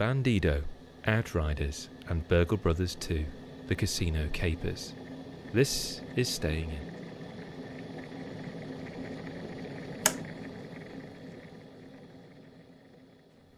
Bandido, 0.00 0.62
Outriders, 1.06 1.90
and 2.08 2.26
Burgle 2.26 2.56
Brothers 2.56 2.94
2, 2.94 3.22
The 3.66 3.74
Casino 3.74 4.30
Capers. 4.32 4.94
This 5.52 6.00
is 6.16 6.26
Staying 6.26 6.70
In. 6.70 6.90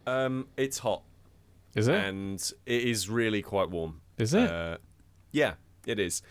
Um, 0.04 0.48
it's 0.56 0.78
hot 0.78 1.04
Is 1.76 1.86
it? 1.86 1.94
and 1.94 2.40
it 2.66 2.82
is 2.82 3.08
really 3.08 3.40
quite 3.40 3.70
warm. 3.70 4.00
Is 4.18 4.34
it? 4.34 4.50
Uh, 4.50 4.78
yeah, 5.30 5.54
it 5.86 6.00
is. 6.00 6.22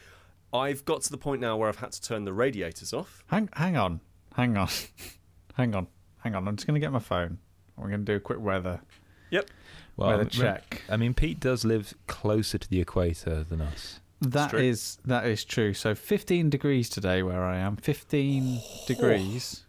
I've 0.52 0.84
got 0.84 1.04
to 1.04 1.09
the 1.09 1.18
point 1.18 1.39
now 1.39 1.55
where 1.55 1.70
I've 1.70 1.78
had 1.80 1.93
to 1.93 2.02
turn 2.02 2.25
the 2.25 2.34
radiators 2.34 2.91
off. 2.91 3.23
hang, 3.28 3.48
hang 3.54 3.78
on, 3.78 4.02
hang 4.36 4.57
on, 4.57 4.68
hang 5.54 5.73
on, 5.73 5.88
hang 6.18 6.36
on. 6.36 6.50
I'm 6.50 6.57
just 6.57 6.68
going 6.68 6.75
to 6.75 6.86
get 6.86 6.91
my 6.91 7.00
phone. 7.00 7.38
We're 7.78 7.88
going 7.88 8.02
to 8.05 8.12
do 8.12 8.18
a 8.18 8.20
quick 8.20 8.41
weather. 8.41 8.82
Yep. 9.31 9.49
Well, 9.98 10.09
Weather 10.09 10.23
rem- 10.23 10.30
check. 10.30 10.81
I 10.90 10.98
mean, 10.98 11.13
Pete 11.13 11.40
does 11.40 11.66
live 11.66 11.94
closer 12.08 12.58
to 12.58 12.70
the 12.70 12.80
equator 12.80 13.44
than 13.44 13.62
us. 13.62 13.99
That 14.21 14.52
true. 14.52 14.59
is 14.59 14.99
that 15.05 15.26
is 15.26 15.44
true. 15.44 15.73
So 15.73 15.95
15 15.95 16.49
degrees 16.52 16.90
today 16.90 17.23
where 17.23 17.44
I 17.44 17.57
am. 17.57 17.76
15 17.77 18.59
degrees. 18.85 19.63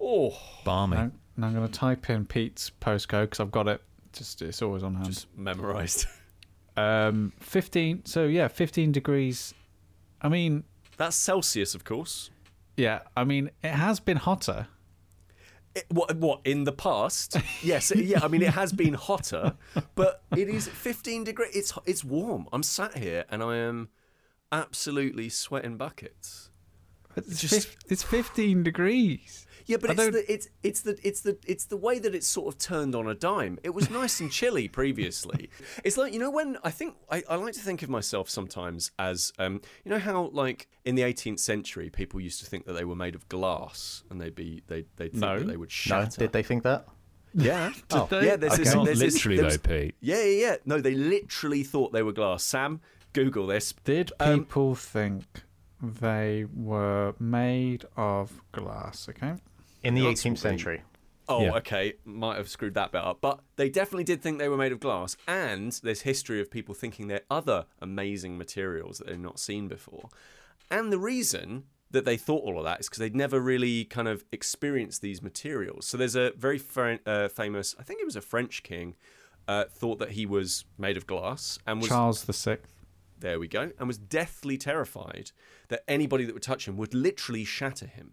Oh, 0.00 0.36
Balmy. 0.64 0.96
Now, 0.96 1.10
now 1.36 1.46
I'm 1.46 1.54
going 1.54 1.68
to 1.68 1.72
type 1.72 2.10
in 2.10 2.26
Pete's 2.26 2.70
postcode 2.80 3.24
because 3.26 3.38
I've 3.40 3.52
got 3.52 3.68
it. 3.68 3.80
Just 4.12 4.42
it's 4.42 4.60
always 4.60 4.82
on 4.82 4.94
hand. 4.94 5.06
just 5.06 5.26
memorized. 5.36 6.06
Um, 6.74 7.34
15. 7.40 8.06
So 8.06 8.24
yeah, 8.24 8.48
15 8.48 8.92
degrees. 8.92 9.52
I 10.22 10.30
mean, 10.30 10.64
That's 10.96 11.14
Celsius, 11.16 11.74
of 11.74 11.84
course. 11.84 12.30
yeah. 12.78 13.00
I 13.14 13.24
mean, 13.24 13.50
it 13.62 13.72
has 13.72 14.00
been 14.00 14.16
hotter. 14.16 14.68
It, 15.74 15.86
what? 15.88 16.14
What 16.16 16.40
in 16.44 16.64
the 16.64 16.72
past? 16.72 17.36
Yes, 17.62 17.92
yeah. 17.94 18.20
I 18.22 18.28
mean, 18.28 18.42
it 18.42 18.52
has 18.54 18.72
been 18.72 18.94
hotter, 18.94 19.54
but 19.94 20.22
it 20.36 20.48
is 20.48 20.68
15 20.68 21.24
degrees. 21.24 21.50
It's 21.54 21.72
it's 21.86 22.04
warm. 22.04 22.46
I'm 22.52 22.62
sat 22.62 22.96
here 22.98 23.24
and 23.30 23.42
I 23.42 23.56
am 23.56 23.88
absolutely 24.50 25.28
sweating 25.30 25.76
buckets. 25.76 26.50
It's, 27.16 27.40
just- 27.40 27.76
it's 27.88 28.02
15 28.02 28.62
degrees. 28.62 29.46
Yeah, 29.66 29.76
but 29.80 29.90
I 29.90 29.92
it's 30.04 30.12
the 30.12 30.32
it's 30.32 30.48
it's 30.62 30.80
the 30.82 30.98
it's 31.02 31.20
the 31.20 31.36
it's 31.46 31.64
the 31.66 31.76
way 31.76 31.98
that 31.98 32.14
it's 32.14 32.26
sort 32.26 32.52
of 32.52 32.58
turned 32.58 32.94
on 32.94 33.06
a 33.08 33.14
dime. 33.14 33.58
It 33.62 33.70
was 33.74 33.90
nice 33.90 34.20
and 34.20 34.30
chilly 34.30 34.68
previously. 34.68 35.50
It's 35.84 35.96
like 35.96 36.12
you 36.12 36.18
know 36.18 36.30
when 36.30 36.58
I 36.64 36.70
think 36.70 36.96
I, 37.10 37.22
I 37.28 37.36
like 37.36 37.54
to 37.54 37.60
think 37.60 37.82
of 37.82 37.88
myself 37.88 38.28
sometimes 38.30 38.90
as 38.98 39.32
um 39.38 39.60
you 39.84 39.90
know 39.90 39.98
how 39.98 40.30
like 40.32 40.68
in 40.84 40.94
the 40.94 41.02
18th 41.02 41.38
century 41.40 41.90
people 41.90 42.20
used 42.20 42.40
to 42.40 42.46
think 42.46 42.66
that 42.66 42.74
they 42.74 42.84
were 42.84 42.96
made 42.96 43.14
of 43.14 43.28
glass 43.28 44.02
and 44.10 44.20
they'd 44.20 44.34
be 44.34 44.62
they 44.66 44.84
they'd 44.96 45.12
think 45.12 45.22
No. 45.22 45.38
that 45.38 45.46
they 45.46 45.56
would 45.56 45.68
No, 45.68 45.72
shatter. 46.04 46.18
did 46.18 46.32
they 46.32 46.42
think 46.42 46.62
that? 46.64 46.86
Yeah. 47.34 47.72
Oh. 47.92 48.06
they? 48.10 48.26
Yeah, 48.26 48.36
there's 48.36 48.56
this, 48.58 48.68
Okay. 48.68 48.76
Not 48.76 48.84
there's 48.86 48.98
this- 49.00 49.14
literally, 49.14 49.36
there 49.40 49.50
though, 49.50 49.58
Pete. 49.58 49.94
Yeah, 50.00 50.22
yeah, 50.22 50.46
yeah. 50.46 50.56
No, 50.66 50.80
they 50.80 50.94
literally 50.94 51.62
thought 51.62 51.92
they 51.92 52.02
were 52.02 52.12
glass. 52.12 52.42
Sam, 52.44 52.80
Google 53.14 53.46
this. 53.46 53.72
Did 53.84 54.12
Um, 54.20 54.40
people 54.40 54.74
think 54.74 55.24
they 55.80 56.44
were 56.54 57.14
made 57.18 57.84
of 57.96 58.42
glass? 58.52 59.08
Okay. 59.08 59.34
In 59.82 59.94
the 59.94 60.02
18th 60.02 60.30
what 60.30 60.38
century. 60.38 60.82
Oh, 61.28 61.42
Yeah. 61.44 61.54
okay. 61.56 61.94
Might 62.04 62.36
have 62.36 62.48
screwed 62.48 62.74
that 62.74 62.92
bit 62.92 63.00
up. 63.02 63.20
But 63.20 63.40
they 63.56 63.68
definitely 63.68 64.04
did 64.04 64.20
think 64.22 64.38
they 64.38 64.48
were 64.48 64.56
made 64.56 64.72
of 64.72 64.80
glass. 64.80 65.16
And 65.28 65.72
there's 65.82 66.02
history 66.02 66.40
of 66.40 66.50
people 66.50 66.74
thinking 66.74 67.06
they're 67.06 67.22
other 67.30 67.66
amazing 67.80 68.36
materials 68.38 68.98
that 68.98 69.06
they've 69.06 69.18
not 69.18 69.38
seen 69.38 69.68
before. 69.68 70.08
And 70.70 70.92
the 70.92 70.98
reason 70.98 71.64
that 71.90 72.04
they 72.04 72.16
thought 72.16 72.42
all 72.44 72.58
of 72.58 72.64
that 72.64 72.80
is 72.80 72.86
because 72.88 72.98
they'd 72.98 73.14
never 73.14 73.38
really 73.40 73.84
kind 73.84 74.08
of 74.08 74.24
experienced 74.32 75.02
these 75.02 75.22
materials. 75.22 75.86
So 75.86 75.96
there's 75.96 76.16
a 76.16 76.32
very 76.36 76.58
fa- 76.58 76.98
uh, 77.06 77.28
famous, 77.28 77.74
I 77.78 77.82
think 77.82 78.00
it 78.00 78.04
was 78.06 78.16
a 78.16 78.20
French 78.22 78.62
king, 78.62 78.96
uh, 79.46 79.64
thought 79.70 79.98
that 79.98 80.12
he 80.12 80.24
was 80.26 80.64
made 80.78 80.96
of 80.96 81.06
glass 81.06 81.58
and 81.66 81.80
was 81.80 81.88
Charles 81.88 82.24
the 82.24 82.32
Sixth. 82.32 82.72
there 83.18 83.38
we 83.38 83.46
go, 83.46 83.70
and 83.78 83.86
was 83.86 83.98
deathly 83.98 84.56
terrified 84.56 85.32
that 85.68 85.82
anybody 85.86 86.24
that 86.24 86.32
would 86.32 86.42
touch 86.42 86.66
him 86.66 86.76
would 86.78 86.94
literally 86.94 87.44
shatter 87.44 87.86
him. 87.86 88.12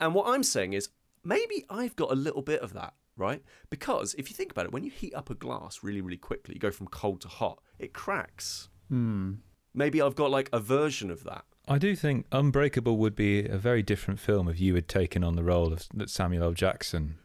And 0.00 0.14
what 0.14 0.26
I'm 0.26 0.42
saying 0.42 0.72
is, 0.72 0.88
maybe 1.24 1.64
I've 1.68 1.96
got 1.96 2.10
a 2.10 2.14
little 2.14 2.42
bit 2.42 2.60
of 2.60 2.72
that, 2.74 2.94
right? 3.16 3.42
Because 3.68 4.14
if 4.14 4.30
you 4.30 4.36
think 4.36 4.50
about 4.52 4.66
it, 4.66 4.72
when 4.72 4.84
you 4.84 4.90
heat 4.90 5.14
up 5.14 5.30
a 5.30 5.34
glass 5.34 5.80
really, 5.82 6.00
really 6.00 6.16
quickly, 6.16 6.54
you 6.54 6.60
go 6.60 6.70
from 6.70 6.86
cold 6.88 7.20
to 7.22 7.28
hot, 7.28 7.60
it 7.78 7.92
cracks. 7.92 8.68
Hmm. 8.88 9.34
Maybe 9.74 10.02
I've 10.02 10.16
got 10.16 10.30
like 10.30 10.48
a 10.52 10.60
version 10.60 11.10
of 11.10 11.24
that. 11.24 11.44
I 11.68 11.78
do 11.78 11.94
think 11.94 12.26
Unbreakable 12.32 12.96
would 12.96 13.14
be 13.14 13.46
a 13.46 13.56
very 13.56 13.82
different 13.82 14.18
film 14.18 14.48
if 14.48 14.58
you 14.58 14.74
had 14.74 14.88
taken 14.88 15.22
on 15.22 15.36
the 15.36 15.44
role 15.44 15.72
of, 15.72 15.86
that 15.94 16.10
Samuel 16.10 16.44
L. 16.44 16.52
Jackson 16.52 17.18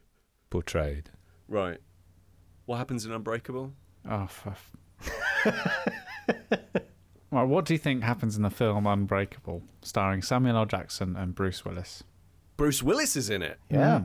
portrayed. 0.50 1.10
Right. 1.48 1.80
What 2.66 2.78
happens 2.78 3.06
in 3.06 3.12
Unbreakable? 3.12 3.74
Oh, 4.10 4.28
for... 4.28 4.56
well, 7.32 7.48
what 7.48 7.66
do 7.66 7.74
you 7.74 7.80
think 7.80 8.04
happens 8.04 8.36
in 8.38 8.44
the 8.44 8.50
film 8.50 8.86
Unbreakable, 8.86 9.64
starring 9.82 10.22
Samuel 10.22 10.58
L. 10.58 10.66
Jackson 10.66 11.16
and 11.16 11.34
Bruce 11.34 11.66
Willis? 11.66 12.04
Bruce 12.58 12.82
Willis 12.84 13.16
is 13.16 13.30
in 13.30 13.42
it. 13.42 13.60
Yeah. 13.70 14.02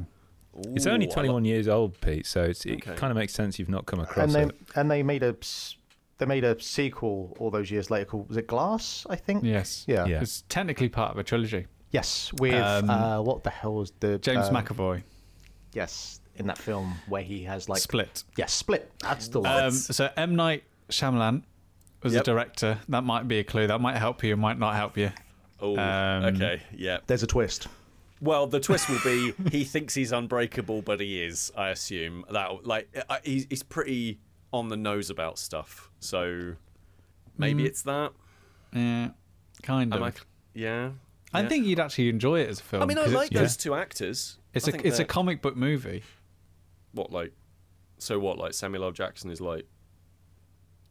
Mm. 0.56 0.77
It's 0.77 0.87
only 0.87 1.06
Ooh, 1.06 1.11
I 1.11 1.15
21 1.15 1.44
years 1.44 1.69
old, 1.69 2.00
Pete, 2.00 2.27
so 2.27 2.43
it's, 2.43 2.66
it 2.66 2.75
Okay. 2.83 2.94
kind 2.97 3.11
of 3.12 3.16
makes 3.16 3.33
sense 3.33 3.59
you've 3.59 3.69
not 3.69 3.87
come 3.87 4.00
across 4.00 4.25
And 4.25 4.34
they 4.34 4.43
it. 4.55 4.61
and 4.75 4.91
they 4.91 5.03
made 5.03 5.22
a 5.22 5.37
s- 5.41 5.77
they 6.19 6.27
made 6.27 6.44
a 6.44 6.60
sequel 6.60 7.34
all 7.39 7.50
those 7.50 7.71
years 7.71 7.91
later 7.91 8.05
called 8.05 8.28
was 8.28 8.37
it 8.37 8.47
Glass? 8.47 9.06
I 9.09 9.16
think. 9.16 9.44
Yes. 9.44 9.84
Yeah. 9.87 10.06
Yeah. 10.06 10.21
It's 10.21 10.43
technically 10.49 10.89
part 10.89 11.12
of 11.12 11.19
a 11.19 11.22
trilogy. 11.22 11.66
Yes, 11.93 12.33
with 12.34 12.55
Um, 12.55 12.91
uh, 12.91 13.21
what 13.22 13.43
the 13.44 13.50
hell 13.50 13.75
was 13.75 13.93
the 14.00 14.19
James 14.19 14.47
um, 14.49 14.55
McAvoy. 14.56 15.03
Yes, 15.72 16.21
in 16.37 16.47
that 16.49 16.59
film 16.59 16.94
where 17.09 17.22
he 17.22 17.44
has 17.44 17.69
like 17.69 17.81
Split. 17.81 18.25
Yes, 18.37 18.53
Split. 18.53 18.91
That's 19.00 19.28
the 19.28 19.41
one. 19.41 19.65
Um, 19.65 19.71
so 19.72 20.10
M. 20.16 20.34
Night 20.37 20.65
Shyamalan 20.91 21.43
was 22.03 22.12
Yep. 22.12 22.25
the 22.25 22.31
director. 22.33 22.78
That 22.89 23.03
might 23.05 23.28
be 23.28 23.39
a 23.39 23.44
clue. 23.44 23.66
That 23.69 23.81
might 23.81 23.97
help 23.97 24.22
you, 24.25 24.37
might 24.37 24.59
not 24.59 24.75
help 24.75 24.97
you. 24.99 25.10
Oh, 25.60 25.77
Um, 25.78 26.25
okay. 26.34 26.62
Yeah. 26.77 26.99
There's 27.06 27.22
a 27.22 27.27
twist. 27.27 27.69
Well, 28.20 28.47
the 28.47 28.60
twist 28.60 28.88
will 28.88 29.00
be 29.04 29.32
he 29.50 29.64
thinks 29.64 29.94
he's 29.94 30.12
unbreakable, 30.12 30.82
but 30.82 31.00
he 31.00 31.22
is. 31.22 31.50
I 31.56 31.70
assume 31.70 32.25
that 32.31 32.66
like 32.66 32.88
he's 33.25 33.47
he's 33.48 33.62
pretty 33.62 34.19
on 34.53 34.69
the 34.69 34.76
nose 34.76 35.10
about 35.10 35.38
stuff. 35.38 35.91
So 36.00 36.54
maybe 37.38 37.62
Mm. 37.62 37.66
it's 37.66 37.82
that. 37.82 38.12
Yeah, 38.75 39.09
kind 39.62 39.94
of. 39.94 40.03
I? 40.03 40.12
Yeah. 40.54 40.91
I 41.32 41.42
yeah. 41.42 41.48
think 41.48 41.64
you'd 41.66 41.78
actually 41.80 42.09
enjoy 42.09 42.41
it 42.41 42.48
as 42.50 42.60
a 42.60 42.62
film. 42.62 42.82
I 42.82 42.86
mean, 42.86 42.98
I 42.98 43.06
like 43.06 43.30
those 43.30 43.56
two 43.56 43.75
actors. 43.75 44.38
It's 44.53 44.69
I 44.69 44.72
a 44.72 44.75
it's 44.84 44.97
a 44.97 44.98
they're- 44.98 45.06
comic 45.06 45.41
book 45.42 45.56
movie. 45.56 46.03
what 46.92 47.10
like. 47.12 47.32
So 47.98 48.19
what? 48.19 48.36
Like 48.38 48.53
Samuel 48.54 48.84
L. 48.84 48.91
Jackson 48.92 49.30
is 49.30 49.41
like. 49.41 49.66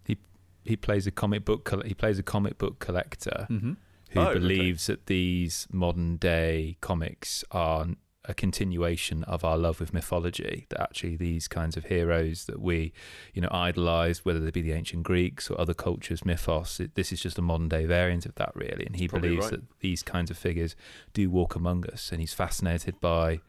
He 0.06 0.18
he 0.63 0.75
plays 0.75 1.06
a 1.07 1.12
comic 1.12 1.45
book 1.45 1.69
he 1.85 1.94
plays 1.94 2.18
a 2.19 2.23
comic 2.23 2.57
book 2.57 2.79
collector 2.79 3.47
Mm-hmm. 3.50 3.73
Who 4.09 4.20
Oh, 4.20 4.28
okay. 4.30 4.40
believes 4.40 4.88
that 4.88 5.06
these 5.08 5.68
modern 5.72 6.18
day 6.18 6.78
comics 6.81 7.44
are 7.52 7.88
a 8.25 8.34
continuation 8.34 9.24
of 9.24 9.44
our 9.44 9.58
love 9.58 9.80
with 9.80 9.94
mythology 9.94 10.68
that 10.70 10.80
actually 10.81 11.16
these 11.16 11.47
kinds 11.47 11.75
of 11.78 11.86
heroes 11.86 12.46
that 12.46 12.62
we 12.62 12.92
you 13.34 13.42
know 13.42 13.48
idolize 13.50 14.24
whether 14.25 14.40
they 14.40 14.52
be 14.52 14.62
the 14.62 14.74
ancient 14.74 15.02
greeks 15.03 15.50
or 15.50 15.59
other 15.59 15.74
cultures 15.74 16.24
mythos 16.25 16.80
it, 16.80 16.94
this 16.96 17.12
is 17.12 17.19
just 17.22 17.40
a 17.40 17.42
modern 17.42 17.68
day 17.69 17.86
variant 17.86 18.25
of 18.28 18.36
that 18.36 18.52
really 18.56 18.86
and 18.86 18.98
he 18.98 19.08
Probably 19.08 19.30
believes 19.30 19.46
right. 19.46 19.52
that 19.62 19.80
these 19.80 20.03
kinds 20.03 20.30
of 20.30 20.38
figures 20.38 20.75
do 21.14 21.30
walk 21.30 21.56
among 21.56 21.88
us 21.90 22.12
and 22.12 22.19
he's 22.19 22.34
fascinated 22.34 23.00
by 23.00 23.40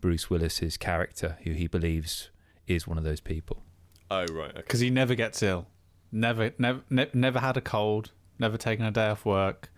bruce 0.00 0.28
willis's 0.28 0.76
character 0.76 1.38
who 1.44 1.52
he 1.52 1.66
believes 1.66 2.28
is 2.66 2.86
one 2.86 2.98
of 2.98 3.04
those 3.04 3.20
people 3.20 3.62
Oh 4.10 4.24
right. 4.32 4.50
Okay. 4.50 4.56
Because 4.56 4.80
he 4.80 4.88
never 4.88 5.14
gets 5.14 5.42
ill. 5.42 5.66
Never, 6.10 6.52
never, 6.58 6.80
ne- 6.88 7.10
never 7.12 7.40
had 7.40 7.58
a 7.58 7.60
cold. 7.60 8.10
Never 8.38 8.56
taken 8.56 8.86
a 8.86 8.90
day 8.90 9.08
off 9.08 9.26
work. 9.26 9.70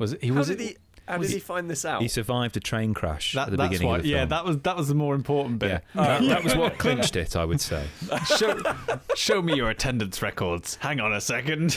Was 0.00 0.14
it, 0.14 0.22
he? 0.22 0.28
How 0.30 0.34
Was 0.34 0.48
did 0.48 0.60
it? 0.60 0.64
he? 0.66 0.76
How 1.06 1.18
did 1.18 1.30
he 1.30 1.38
find 1.40 1.68
this 1.68 1.84
out? 1.84 2.02
he 2.02 2.06
survived 2.08 2.56
a 2.56 2.60
train 2.60 2.94
crash 2.94 3.32
That, 3.32 3.46
at 3.48 3.50
the 3.50 3.56
that's 3.56 3.68
beginning 3.70 3.88
why. 3.88 3.96
of 3.96 4.02
the 4.04 4.08
Yeah, 4.10 4.24
that 4.26 4.44
was 4.44 4.58
that 4.60 4.76
was 4.76 4.86
the 4.88 4.94
more 4.94 5.16
important 5.16 5.60
yeah, 5.60 5.68
bit. 5.78 5.84
that, 5.94 6.22
that 6.22 6.44
was 6.44 6.54
what 6.54 6.78
clinched 6.78 7.16
it, 7.16 7.34
I 7.34 7.44
would 7.44 7.60
say. 7.60 7.84
show, 8.36 8.60
show 9.16 9.42
me 9.42 9.56
your 9.56 9.70
attendance 9.70 10.22
records. 10.22 10.76
Hang 10.76 11.00
on 11.00 11.12
a 11.12 11.20
second. 11.20 11.76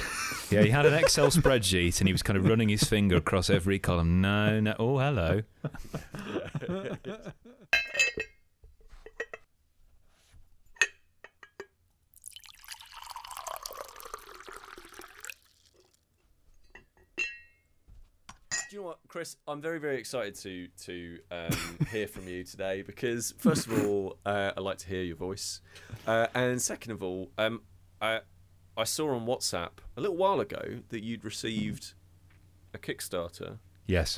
Yeah, 0.52 0.62
he 0.62 0.70
had 0.70 0.86
an 0.86 0.94
Excel 0.94 1.28
spreadsheet 1.32 2.00
and 2.00 2.08
he 2.08 2.14
was 2.14 2.22
kind 2.22 2.38
of 2.38 2.46
running 2.48 2.70
his 2.70 2.84
finger 2.84 3.16
across 3.16 3.50
every 3.50 3.80
column. 3.80 4.22
No, 4.22 4.60
no. 4.60 4.76
Oh, 4.78 5.00
hello. 5.00 5.42
Do 18.74 18.78
you 18.78 18.82
know 18.86 18.88
what, 18.88 19.00
Kris? 19.08 19.38
I'm 19.48 19.62
very, 19.62 19.78
very 19.80 19.98
excited 19.98 20.34
to 20.38 20.68
to 20.86 21.20
um, 21.30 21.86
hear 21.92 22.08
from 22.08 22.28
you 22.28 22.44
today 22.44 22.82
because, 22.82 23.36
first 23.38 23.68
of 23.68 23.86
all, 23.86 24.18
uh, 24.26 24.54
I 24.58 24.62
like 24.62 24.80
to 24.80 24.88
hear 24.88 25.04
your 25.04 25.16
voice, 25.16 25.62
uh, 26.08 26.26
and 26.34 26.60
second 26.60 26.94
of 26.94 27.04
all, 27.04 27.30
um, 27.38 27.62
I 28.02 28.22
I 28.76 28.86
saw 28.86 29.14
on 29.14 29.28
WhatsApp 29.28 29.74
a 29.96 30.02
little 30.02 30.18
while 30.18 30.40
ago 30.40 30.80
that 30.90 31.04
you'd 31.04 31.24
received 31.24 31.94
a 32.74 32.80
Kickstarter 32.80 33.60
Yes, 33.86 34.18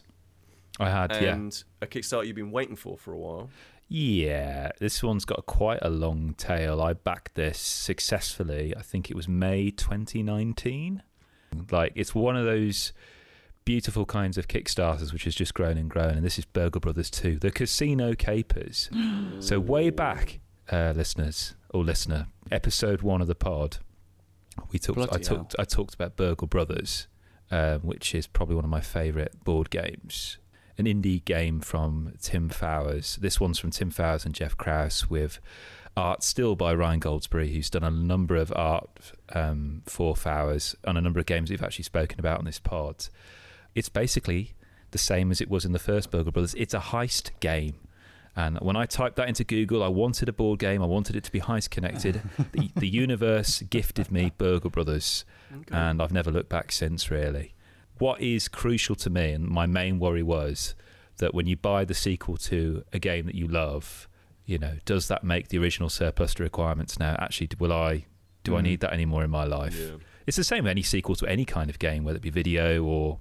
I 0.80 0.90
had. 0.90 1.12
yeah, 1.12 1.34
and 1.34 1.63
a 1.81 1.86
Kickstarter 1.86 2.25
you've 2.25 2.38
been 2.38 2.51
waiting 2.51 2.78
for 2.78 2.98
for 2.98 3.12
a 3.12 3.18
while. 3.18 3.50
Yeah, 3.90 4.69
this 4.80 5.04
one's 5.04 5.25
got 5.25 5.46
quite 5.48 5.80
a 5.81 5.90
long 5.90 6.34
tail. 6.34 6.81
I 6.81 6.94
backed 6.94 7.36
this 7.36 7.60
successfully. 7.60 8.74
I 8.74 8.84
think 8.84 9.12
it 9.12 9.18
was 9.18 9.28
May 9.28 9.69
2019. 9.69 11.04
Like, 11.72 11.92
it's 11.96 12.16
one 12.16 12.38
of 12.38 12.46
those 12.46 12.94
beautiful 13.66 14.06
kinds 14.06 14.38
of 14.38 14.48
Kickstarters 14.48 15.12
which 15.12 15.26
has 15.26 15.36
just 15.36 15.54
grown 15.54 15.78
and 15.78 15.90
grown. 15.90 16.12
And 16.12 16.24
this 16.24 16.40
is 16.40 16.46
Burgle 16.46 16.80
Brothers 16.80 17.10
2, 17.10 17.40
the 17.40 17.52
Casino 17.52 18.14
Capers. 18.14 18.90
so, 19.40 19.60
way 19.60 19.90
back, 19.90 20.40
uh, 20.72 20.94
listeners 20.96 21.56
or 21.72 21.84
listener, 21.84 22.28
episode 22.52 23.02
one 23.02 23.22
of 23.22 23.28
the 23.28 23.36
pod, 23.36 23.80
we 24.72 24.80
talked. 24.80 25.14
I 25.14 25.18
talked. 25.18 25.56
I 25.60 25.64
talked 25.64 25.94
about 25.94 26.16
Burgle 26.16 26.48
Brothers, 26.48 27.08
um, 27.52 27.82
which 27.82 28.16
is 28.16 28.28
probably 28.28 28.56
one 28.56 28.66
of 28.66 28.72
my 28.72 28.82
favourite 28.82 29.44
board 29.44 29.70
games. 29.70 30.38
An 30.78 30.86
indie 30.86 31.24
game 31.24 31.62
from 31.62 32.14
Tim 32.22 32.50
Fowers. 32.50 33.18
This 33.18 33.40
one's 33.40 33.60
from 33.60 33.72
Tim 33.72 33.90
Fowers 33.90 34.26
and 34.26 34.36
Jeff 34.36 34.58
Krause 34.58 35.10
with 35.10 35.40
art 35.96 36.22
still 36.22 36.56
by 36.56 36.74
Ryan 36.74 37.00
Goldsberry, 37.00 37.54
who's 37.54 37.70
done 37.70 37.84
a 37.84 37.92
number 37.92 38.36
of 38.36 38.52
art 38.56 39.14
um, 39.34 39.84
for 39.86 40.16
Fowers 40.16 40.76
on 40.86 40.98
a 40.98 41.02
number 41.02 41.20
of 41.20 41.26
games 41.26 41.50
we've 41.50 41.64
actually 41.64 41.84
spoken 41.84 42.20
about 42.20 42.40
on 42.40 42.46
this 42.46 42.60
pod. 42.60 43.08
It's 43.75 43.89
basically 43.89 44.54
the 44.92 44.98
same 44.98 45.30
as 45.31 45.42
it 45.42 45.50
was 45.50 45.66
in 45.66 45.72
the 45.74 45.80
first 45.80 46.10
Burgle 46.10 46.31
Brothers. 46.31 46.56
It's 46.56 46.74
a 46.74 46.80
heist 46.80 47.31
game. 47.39 47.75
And 48.38 48.57
when 48.60 48.75
I 48.75 48.86
typed 48.86 49.16
that 49.18 49.30
into 49.30 49.44
Google, 49.45 49.81
I 49.83 49.88
wanted 49.88 50.27
a 50.27 50.33
board 50.33 50.60
game. 50.60 50.81
I 50.81 50.86
wanted 50.86 51.16
it 51.16 51.24
to 51.25 51.31
be 51.31 51.39
heist 51.39 51.69
connected. 51.69 52.22
the, 52.51 52.69
the 52.75 52.88
universe 52.88 53.62
gifted 53.62 54.12
me 54.12 54.31
Burgle 54.38 54.69
Brothers, 54.69 55.24
and 55.72 56.01
I've 56.01 56.12
never 56.12 56.31
looked 56.31 56.50
back 56.50 56.72
since, 56.72 57.10
really. 57.10 57.54
What 57.98 58.19
is 58.19 58.50
crucial 58.50 58.95
to 58.95 59.10
me, 59.10 59.31
and 59.31 59.48
my 59.48 59.66
main 59.66 60.00
worry 60.00 60.24
was 60.24 60.75
that 61.18 61.33
when 61.33 61.48
you 61.48 61.56
buy 61.56 61.86
the 61.86 61.94
sequel 61.94 62.36
to 62.38 62.83
a 62.92 63.00
game 63.00 63.25
that 63.25 63.36
you 63.36 63.48
love, 63.48 64.10
you 64.45 64.57
know, 64.60 64.75
does 64.83 65.07
that 65.07 65.24
make 65.24 65.48
the 65.48 65.57
original 65.57 65.88
surplus 65.89 66.33
to 66.33 66.44
requirements 66.44 67.00
now? 67.00 67.16
Actually, 67.19 67.50
will 67.57 67.72
I? 67.72 68.06
Do 68.44 68.57
I 68.57 68.60
Mm. 68.60 68.63
need 68.63 68.80
that 68.81 68.92
anymore 68.92 69.24
in 69.24 69.30
my 69.31 69.45
life? 69.45 69.80
Yeah. 69.80 69.95
It's 70.27 70.36
the 70.38 70.44
same 70.44 70.66
with 70.66 70.72
any 70.72 70.83
sequel 70.83 71.16
to 71.16 71.25
any 71.25 71.45
kind 71.45 71.69
of 71.69 71.80
game, 71.80 72.04
whether 72.04 72.18
it 72.18 72.22
be 72.22 72.30
video 72.30 72.83
or 72.83 73.19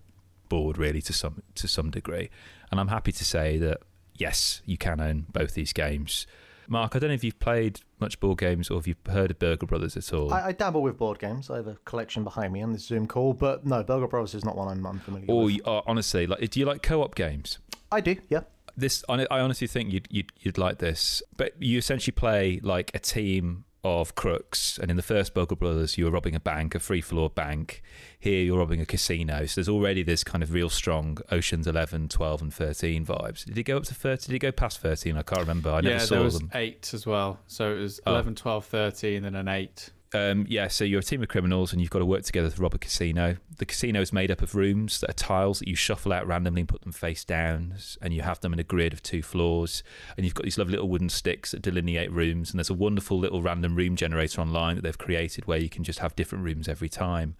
board, 0.48 0.78
really, 0.78 1.02
to 1.02 1.12
some 1.12 1.42
to 1.54 1.68
some 1.68 1.90
degree. 1.90 2.30
And 2.70 2.80
I'm 2.80 2.88
happy 2.88 3.12
to 3.12 3.24
say 3.24 3.58
that 3.58 3.82
yes, 4.16 4.62
you 4.64 4.76
can 4.76 5.00
own 5.00 5.26
both 5.32 5.54
these 5.54 5.72
games. 5.72 6.26
Mark, 6.66 6.96
I 6.96 6.98
don't 6.98 7.08
know 7.08 7.14
if 7.14 7.22
you've 7.22 7.38
played 7.40 7.80
much 8.00 8.18
board 8.20 8.38
games 8.38 8.70
or 8.70 8.78
if 8.78 8.86
you've 8.86 8.96
heard 9.06 9.30
of 9.30 9.38
Burgle 9.38 9.68
Brothers 9.68 9.96
at 9.96 10.12
all. 10.14 10.32
I, 10.32 10.46
I 10.46 10.52
dabble 10.52 10.82
with 10.82 10.96
board 10.96 11.18
games. 11.18 11.50
I 11.50 11.56
have 11.56 11.66
a 11.66 11.76
collection 11.84 12.24
behind 12.24 12.52
me 12.52 12.62
on 12.62 12.72
this 12.72 12.86
Zoom 12.86 13.06
call, 13.06 13.34
but 13.34 13.66
no, 13.66 13.82
Burgle 13.82 14.08
Brothers 14.08 14.34
is 14.34 14.44
not 14.44 14.56
one 14.56 14.68
I'm, 14.68 14.86
I'm 14.86 14.98
familiar 14.98 15.26
or 15.28 15.44
with. 15.44 15.56
you, 15.56 15.62
uh, 15.64 15.82
honestly, 15.86 16.26
like, 16.26 16.48
do 16.48 16.58
you 16.58 16.64
like 16.64 16.82
co-op 16.82 17.14
games? 17.14 17.58
I 17.92 18.00
do, 18.00 18.16
yeah. 18.28 18.40
this 18.76 19.04
I 19.08 19.26
I 19.30 19.40
honestly 19.40 19.66
think 19.66 19.92
you'd, 19.92 20.08
you'd 20.10 20.32
you'd 20.40 20.58
like 20.58 20.78
this 20.78 21.22
but 21.36 21.52
you 21.60 21.78
essentially 21.78 22.12
play 22.12 22.60
like 22.62 22.90
a 22.94 22.98
team 22.98 23.64
of 23.84 24.14
crooks. 24.14 24.78
And 24.78 24.90
in 24.90 24.96
the 24.96 25.02
first 25.02 25.34
Burgle 25.34 25.56
Brothers 25.56 25.96
you 25.96 26.06
were 26.06 26.10
robbing 26.10 26.34
a 26.34 26.40
bank 26.40 26.74
a 26.74 26.80
free 26.80 27.00
floor 27.00 27.30
bank. 27.30 27.82
Here 28.18 28.42
you're 28.42 28.58
robbing 28.58 28.80
a 28.80 28.86
casino. 28.86 29.44
So 29.46 29.60
there's 29.60 29.68
already 29.68 30.02
this 30.02 30.24
kind 30.24 30.42
of 30.42 30.52
real 30.52 30.70
strong 30.70 31.18
Oceans 31.30 31.66
11 31.66 32.08
12 32.08 32.42
and 32.42 32.52
13 32.54 33.04
vibes. 33.06 33.44
Did 33.44 33.58
it 33.58 33.62
go 33.64 33.76
up 33.76 33.84
to 33.84 33.94
13 33.94 34.32
did 34.32 34.36
it 34.36 34.38
go 34.40 34.52
past 34.52 34.80
13 34.80 35.16
I 35.16 35.22
can't 35.22 35.40
remember. 35.42 35.70
I 35.70 35.80
never 35.82 35.94
yeah, 35.96 35.98
saw 35.98 36.14
there 36.16 36.24
was 36.24 36.38
them. 36.38 36.50
eight 36.54 36.92
as 36.94 37.06
well. 37.06 37.40
So 37.46 37.72
it 37.76 37.78
was 37.80 38.00
Oh. 38.06 38.12
11, 38.12 38.34
12, 38.34 38.64
13, 38.64 39.24
and 39.24 39.36
an 39.36 39.48
eight. 39.48 39.90
Um, 40.14 40.46
yeah, 40.48 40.68
so 40.68 40.84
you're 40.84 41.00
a 41.00 41.02
team 41.04 41.22
of 41.22 41.28
criminals 41.28 41.72
and 41.72 41.80
you've 41.80 41.90
got 41.90 41.98
to 41.98 42.06
work 42.06 42.22
together 42.22 42.48
to 42.48 42.62
rob 42.62 42.72
a 42.72 42.78
casino. 42.78 43.36
The 43.58 43.66
casino 43.66 44.00
is 44.00 44.12
made 44.12 44.30
up 44.30 44.42
of 44.42 44.54
rooms 44.54 45.00
that 45.00 45.10
are 45.10 45.14
tiles 45.14 45.58
that 45.58 45.66
you 45.66 45.74
shuffle 45.74 46.12
out 46.12 46.24
randomly 46.24 46.60
and 46.60 46.68
put 46.68 46.82
them 46.82 46.92
face 46.92 47.24
down, 47.24 47.74
and 48.00 48.14
you 48.14 48.22
have 48.22 48.40
them 48.40 48.52
in 48.52 48.60
a 48.60 48.64
grid 48.64 48.92
of 48.92 49.02
two 49.02 49.22
floors. 49.22 49.82
And 50.16 50.24
you've 50.24 50.34
got 50.34 50.44
these 50.44 50.56
lovely 50.56 50.72
little 50.72 50.88
wooden 50.88 51.08
sticks 51.08 51.50
that 51.50 51.62
delineate 51.62 52.12
rooms. 52.12 52.50
And 52.50 52.60
there's 52.60 52.70
a 52.70 52.74
wonderful 52.74 53.18
little 53.18 53.42
random 53.42 53.74
room 53.74 53.96
generator 53.96 54.40
online 54.40 54.76
that 54.76 54.82
they've 54.82 54.96
created 54.96 55.46
where 55.46 55.58
you 55.58 55.68
can 55.68 55.82
just 55.82 55.98
have 55.98 56.14
different 56.14 56.44
rooms 56.44 56.68
every 56.68 56.88
time. 56.88 57.34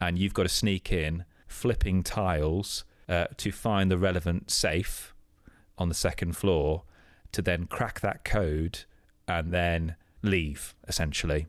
And 0.00 0.16
you've 0.16 0.34
got 0.34 0.44
to 0.44 0.48
sneak 0.48 0.92
in, 0.92 1.24
flipping 1.48 2.04
tiles 2.04 2.84
uh, 3.08 3.26
to 3.36 3.50
find 3.50 3.90
the 3.90 3.98
relevant 3.98 4.48
safe 4.48 5.12
on 5.76 5.88
the 5.88 5.94
second 5.94 6.36
floor 6.36 6.84
to 7.32 7.42
then 7.42 7.66
crack 7.66 7.98
that 8.00 8.24
code 8.24 8.84
and 9.26 9.52
then 9.52 9.96
leave, 10.22 10.76
essentially. 10.86 11.48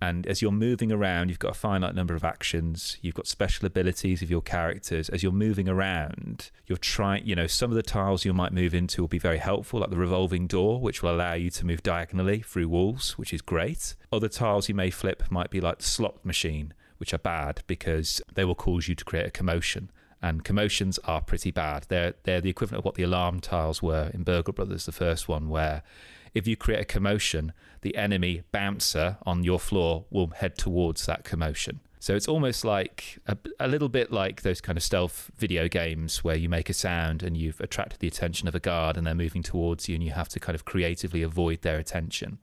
And 0.00 0.26
as 0.26 0.42
you're 0.42 0.52
moving 0.52 0.92
around, 0.92 1.30
you've 1.30 1.38
got 1.38 1.52
a 1.52 1.58
finite 1.58 1.94
number 1.94 2.14
of 2.14 2.24
actions. 2.24 2.98
You've 3.00 3.14
got 3.14 3.26
special 3.26 3.66
abilities 3.66 4.20
of 4.22 4.30
your 4.30 4.42
characters. 4.42 5.08
As 5.08 5.22
you're 5.22 5.32
moving 5.32 5.68
around, 5.68 6.50
you're 6.66 6.76
trying, 6.76 7.26
you 7.26 7.34
know, 7.34 7.46
some 7.46 7.70
of 7.70 7.76
the 7.76 7.82
tiles 7.82 8.24
you 8.24 8.34
might 8.34 8.52
move 8.52 8.74
into 8.74 9.00
will 9.00 9.08
be 9.08 9.18
very 9.18 9.38
helpful, 9.38 9.80
like 9.80 9.90
the 9.90 9.96
revolving 9.96 10.46
door, 10.46 10.80
which 10.80 11.02
will 11.02 11.14
allow 11.14 11.32
you 11.32 11.50
to 11.50 11.66
move 11.66 11.82
diagonally 11.82 12.40
through 12.40 12.68
walls, 12.68 13.16
which 13.16 13.32
is 13.32 13.40
great. 13.40 13.96
Other 14.12 14.28
tiles 14.28 14.68
you 14.68 14.74
may 14.74 14.90
flip 14.90 15.24
might 15.30 15.50
be 15.50 15.60
like 15.60 15.78
the 15.78 15.84
slot 15.84 16.24
machine, 16.24 16.74
which 16.98 17.14
are 17.14 17.18
bad 17.18 17.62
because 17.66 18.20
they 18.34 18.44
will 18.44 18.54
cause 18.54 18.88
you 18.88 18.94
to 18.94 19.04
create 19.04 19.26
a 19.26 19.30
commotion. 19.30 19.90
And 20.22 20.44
commotions 20.44 20.98
are 21.04 21.20
pretty 21.20 21.50
bad. 21.50 21.86
They're 21.88 22.14
they're 22.24 22.40
the 22.40 22.50
equivalent 22.50 22.80
of 22.80 22.84
what 22.84 22.94
the 22.94 23.02
alarm 23.02 23.40
tiles 23.40 23.82
were 23.82 24.10
in 24.12 24.24
Burgle 24.24 24.54
Brothers, 24.54 24.86
the 24.86 24.92
first 24.92 25.28
one, 25.28 25.48
where 25.48 25.82
if 26.36 26.46
you 26.46 26.54
create 26.54 26.82
a 26.82 26.84
commotion, 26.84 27.54
the 27.80 27.96
enemy 27.96 28.42
bouncer 28.52 29.16
on 29.24 29.42
your 29.42 29.58
floor 29.58 30.04
will 30.10 30.26
head 30.28 30.58
towards 30.58 31.06
that 31.06 31.24
commotion. 31.24 31.80
So 31.98 32.14
it's 32.14 32.28
almost 32.28 32.62
like 32.62 33.18
a, 33.26 33.38
a 33.58 33.66
little 33.66 33.88
bit 33.88 34.12
like 34.12 34.42
those 34.42 34.60
kind 34.60 34.76
of 34.76 34.82
stealth 34.82 35.30
video 35.38 35.66
games 35.66 36.22
where 36.22 36.36
you 36.36 36.50
make 36.50 36.68
a 36.68 36.74
sound 36.74 37.22
and 37.22 37.38
you've 37.38 37.58
attracted 37.58 38.00
the 38.00 38.06
attention 38.06 38.46
of 38.46 38.54
a 38.54 38.60
guard 38.60 38.98
and 38.98 39.06
they're 39.06 39.14
moving 39.14 39.42
towards 39.42 39.88
you 39.88 39.94
and 39.94 40.04
you 40.04 40.10
have 40.10 40.28
to 40.28 40.38
kind 40.38 40.54
of 40.54 40.66
creatively 40.66 41.22
avoid 41.22 41.62
their 41.62 41.78
attention. 41.78 42.36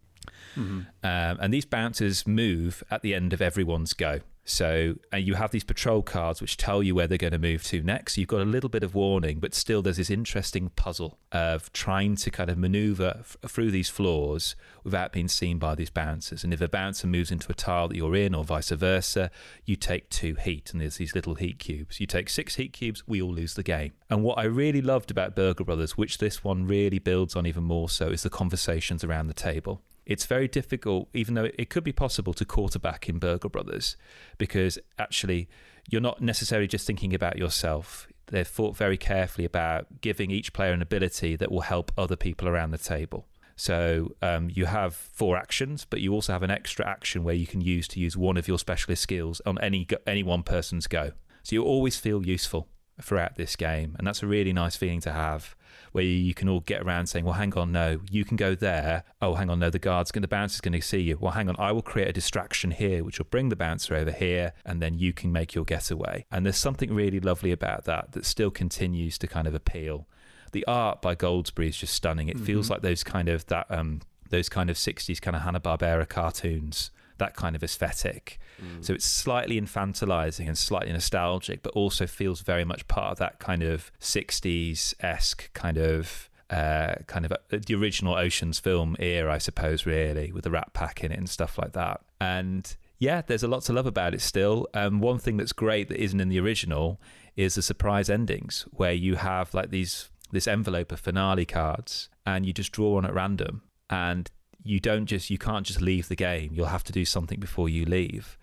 Um, 1.04 1.38
and 1.40 1.54
these 1.54 1.66
bouncers 1.66 2.26
move 2.26 2.84
at 2.90 3.04
the 3.04 3.14
end 3.14 3.32
of 3.32 3.44
everyone's 3.44 3.94
go. 3.94 4.22
So 4.46 4.96
you 5.16 5.36
have 5.36 5.52
these 5.52 5.64
patrol 5.64 6.02
cards 6.02 6.42
which 6.42 6.58
tell 6.58 6.84
you 6.84 6.96
where 6.96 7.08
they're 7.08 7.18
going 7.18 7.32
to 7.32 7.40
move 7.40 7.64
to 7.66 7.82
next. 7.82 8.18
You've 8.18 8.28
got 8.28 8.42
a 8.42 8.46
little 8.46 8.70
bit 8.70 8.84
of 8.84 8.94
warning, 8.94 9.40
but 9.40 9.54
still 9.54 9.82
there's 9.82 9.98
this 9.98 10.10
interesting 10.10 10.70
puzzle 10.76 11.18
of 11.32 11.72
trying 11.72 12.18
to 12.18 12.30
kind 12.30 12.50
of 12.50 12.58
maneuver 12.58 13.18
f- 13.20 13.38
through 13.48 13.72
these 13.72 13.90
floors 13.90 14.56
without 14.84 15.14
being 15.14 15.30
seen 15.30 15.60
by 15.60 15.76
these 15.76 15.90
bouncers. 15.90 16.44
And 16.44 16.54
if 16.54 16.60
a 16.60 16.68
bouncer 16.68 17.08
moves 17.08 17.32
into 17.32 17.50
a 17.52 17.56
tile 17.56 17.88
that 17.88 17.96
you're 17.96 18.16
in, 18.16 18.36
or 18.36 18.44
vice 18.44 18.70
versa, 18.70 19.32
you 19.64 19.78
take 19.78 20.10
two 20.10 20.36
heat, 20.36 20.72
and 20.74 20.82
there's 20.82 20.98
these 20.98 21.16
little 21.16 21.36
heat 21.36 21.60
cubes. 21.60 22.02
You 22.02 22.08
take 22.08 22.30
six 22.30 22.56
heat 22.56 22.74
cubes, 22.74 23.08
we 23.08 23.22
all 23.22 23.34
lose 23.34 23.54
the 23.54 23.64
game. 23.64 23.94
And 24.10 24.24
what 24.24 24.38
I 24.38 24.44
really 24.44 24.82
loved 24.82 25.10
about 25.10 25.36
Burgle 25.36 25.66
Brothers, 25.66 25.98
which 25.98 26.18
this 26.18 26.44
one 26.44 26.68
really 26.68 27.00
builds 27.00 27.36
on 27.36 27.46
even 27.46 27.64
more 27.64 27.88
so, 27.88 28.10
is 28.10 28.24
the 28.24 28.30
conversations 28.30 29.06
around 29.06 29.28
the 29.28 29.34
table 29.34 29.82
it's 30.06 30.26
very 30.26 30.48
difficult, 30.48 31.10
even 31.14 31.34
though 31.34 31.50
it 31.58 31.70
could 31.70 31.84
be 31.84 31.94
possible 31.94 32.34
to 32.34 32.46
quarterback 32.46 33.08
in 33.08 33.20
Burgle 33.20 33.50
Brothers, 33.50 33.96
because 34.38 34.78
actually 35.00 35.48
you're 35.90 36.02
not 36.02 36.22
necessarily 36.22 36.68
just 36.68 36.86
thinking 36.88 37.14
about 37.14 37.38
yourself. 37.38 38.08
They've 38.28 38.48
thought 38.48 38.76
very 38.76 38.98
carefully 38.98 39.46
about 39.46 40.02
giving 40.02 40.32
each 40.32 40.54
player 40.54 40.74
an 40.74 40.82
ability 40.82 41.36
that 41.38 41.52
will 41.52 41.62
help 41.62 41.92
other 41.98 42.16
people 42.16 42.48
around 42.48 42.72
the 42.72 42.78
table. 42.78 43.28
So 43.56 44.16
um, 44.22 44.50
you 44.52 44.66
have 44.66 44.96
four 44.96 45.38
actions, 45.38 45.86
but 45.86 46.02
you 46.02 46.14
also 46.14 46.34
have 46.34 46.44
an 46.44 46.52
extra 46.52 46.88
action 46.88 47.24
where 47.24 47.36
you 47.36 47.46
can 47.46 47.62
use 47.62 47.88
to 47.90 48.00
use 48.00 48.18
one 48.18 48.38
of 48.38 48.48
your 48.48 48.58
specialist 48.58 49.04
skills 49.04 49.42
on 49.46 49.60
any 49.60 49.88
any 50.08 50.24
one 50.24 50.44
person's 50.44 50.88
go. 50.88 51.12
So 51.44 51.56
you 51.56 51.64
always 51.64 51.98
feel 51.98 52.26
useful 52.26 52.70
throughout 53.02 53.36
this 53.36 53.56
game, 53.56 53.96
and 53.98 54.08
that's 54.08 54.24
a 54.24 54.28
really 54.28 54.54
nice 54.54 54.76
feeling 54.76 55.02
to 55.02 55.12
have 55.12 55.56
where 55.94 56.04
you 56.04 56.34
can 56.34 56.50
all 56.50 56.60
get 56.60 56.82
around 56.82 57.08
saying, 57.08 57.24
"Well, 57.24 57.36
hang 57.36 57.54
on, 57.54 57.72
no, 57.72 58.02
you 58.12 58.26
can 58.26 58.36
go 58.36 58.54
there. 58.56 59.04
Oh, 59.22 59.36
hang 59.36 59.50
on, 59.50 59.60
no, 59.60 59.70
the 59.70 59.80
guard's 59.80 60.12
going, 60.12 60.24
the 60.24 60.28
bouncer's 60.28 60.60
going 60.60 60.74
to 60.74 60.82
see 60.82 61.00
you. 61.00 61.18
Well, 61.18 61.32
hang 61.32 61.48
on, 61.48 61.56
I 61.58 61.72
will 61.72 61.82
create 61.82 62.10
a 62.10 62.14
distraction 62.14 62.72
here, 62.72 63.04
which 63.04 63.20
will 63.20 63.28
bring 63.30 63.50
the 63.50 63.56
bouncer 63.56 63.96
over 63.96 64.12
here, 64.12 64.54
and 64.66 64.82
then 64.82 64.96
you 65.00 65.14
can 65.14 65.32
make 65.32 65.56
your 65.56 65.64
getaway." 65.64 66.26
And 66.30 66.46
there's 66.46 66.58
something 66.58 66.94
really 66.94 67.22
lovely 67.22 67.52
about 67.52 67.86
that 67.86 68.12
that 68.12 68.26
still 68.26 68.52
continues 68.52 69.18
to 69.20 69.28
kind 69.28 69.48
of 69.48 69.56
appeal. 69.56 70.08
The 70.52 70.66
art 70.68 71.02
by 71.02 71.16
Goldsberry 71.16 71.70
is 71.70 71.78
just 71.78 71.94
stunning. 71.94 72.28
It 72.28 72.40
feels 72.40 72.70
like 72.70 72.82
those 72.82 73.04
kind 73.04 73.28
of 73.30 73.46
that 73.48 73.66
um 73.70 74.02
those 74.30 74.50
kind 74.50 74.70
of 74.70 74.78
60s 74.78 75.22
kind 75.22 75.36
of 75.36 75.44
Hanna 75.44 75.60
Barbera 75.60 76.10
cartoons. 76.10 76.92
That 77.24 77.36
kind 77.36 77.56
of 77.56 77.64
aesthetic. 77.64 78.40
So 78.82 78.94
it's 78.94 79.06
slightly 79.06 79.60
infantilizing 79.60 80.48
and 80.48 80.58
slightly 80.58 80.92
nostalgic, 80.92 81.64
but 81.64 81.74
also 81.74 82.06
feels 82.08 82.42
very 82.42 82.66
much 82.66 82.88
part 82.88 83.12
of 83.14 83.18
that 83.20 83.40
kind 83.40 83.64
of 83.64 83.92
60s 84.00 84.94
esque 85.00 85.52
kind 85.54 85.78
of 85.78 86.30
uh, 86.50 86.96
kind 87.08 87.26
of 87.26 87.32
uh, 87.32 87.38
the 87.66 87.76
original 87.76 88.14
Ocean's 88.16 88.60
film 88.60 88.96
era, 89.00 89.34
I 89.34 89.40
suppose, 89.40 89.86
really, 89.86 90.32
with 90.32 90.44
the 90.44 90.52
Rat 90.52 90.74
Pack 90.74 91.04
in 91.04 91.12
it 91.12 91.18
and 91.18 91.30
stuff 91.30 91.58
like 91.58 91.74
that. 91.74 92.02
And 92.22 92.76
yeah, 93.00 93.22
there's 93.26 93.44
a 93.44 93.48
lot 93.48 93.64
to 93.64 93.74
love 93.74 93.88
about 93.88 94.14
it 94.14 94.22
still. 94.22 94.68
Um, 94.74 95.00
one 95.00 95.18
thing 95.18 95.38
that's 95.38 95.52
great 95.52 95.88
that 95.90 96.02
isn't 96.02 96.20
in 96.20 96.30
the 96.30 96.40
original 96.40 97.02
is 97.36 97.56
the 97.56 97.62
surprise 97.62 98.10
endings, 98.10 98.66
where 98.72 98.94
you 98.94 99.16
have 99.16 99.54
like 99.54 99.72
these 99.72 100.10
this 100.32 100.48
envelope 100.48 100.92
of 100.92 101.00
finale 101.00 101.46
cards, 101.46 102.10
and 102.26 102.46
you 102.46 102.54
just 102.54 102.72
draw 102.72 102.94
one 102.94 103.06
at 103.06 103.14
random, 103.14 103.64
and 103.90 104.30
you 104.64 104.80
don't 104.80 105.06
just 105.06 105.30
you 105.30 105.38
can't 105.38 105.66
just 105.66 105.82
leave 105.82 106.08
the 106.08 106.16
game. 106.16 106.52
You'll 106.54 106.68
have 106.68 106.84
to 106.86 106.94
do 106.94 107.06
something 107.06 107.40
before 107.40 107.70
you 107.70 107.86
leave. 107.86 108.38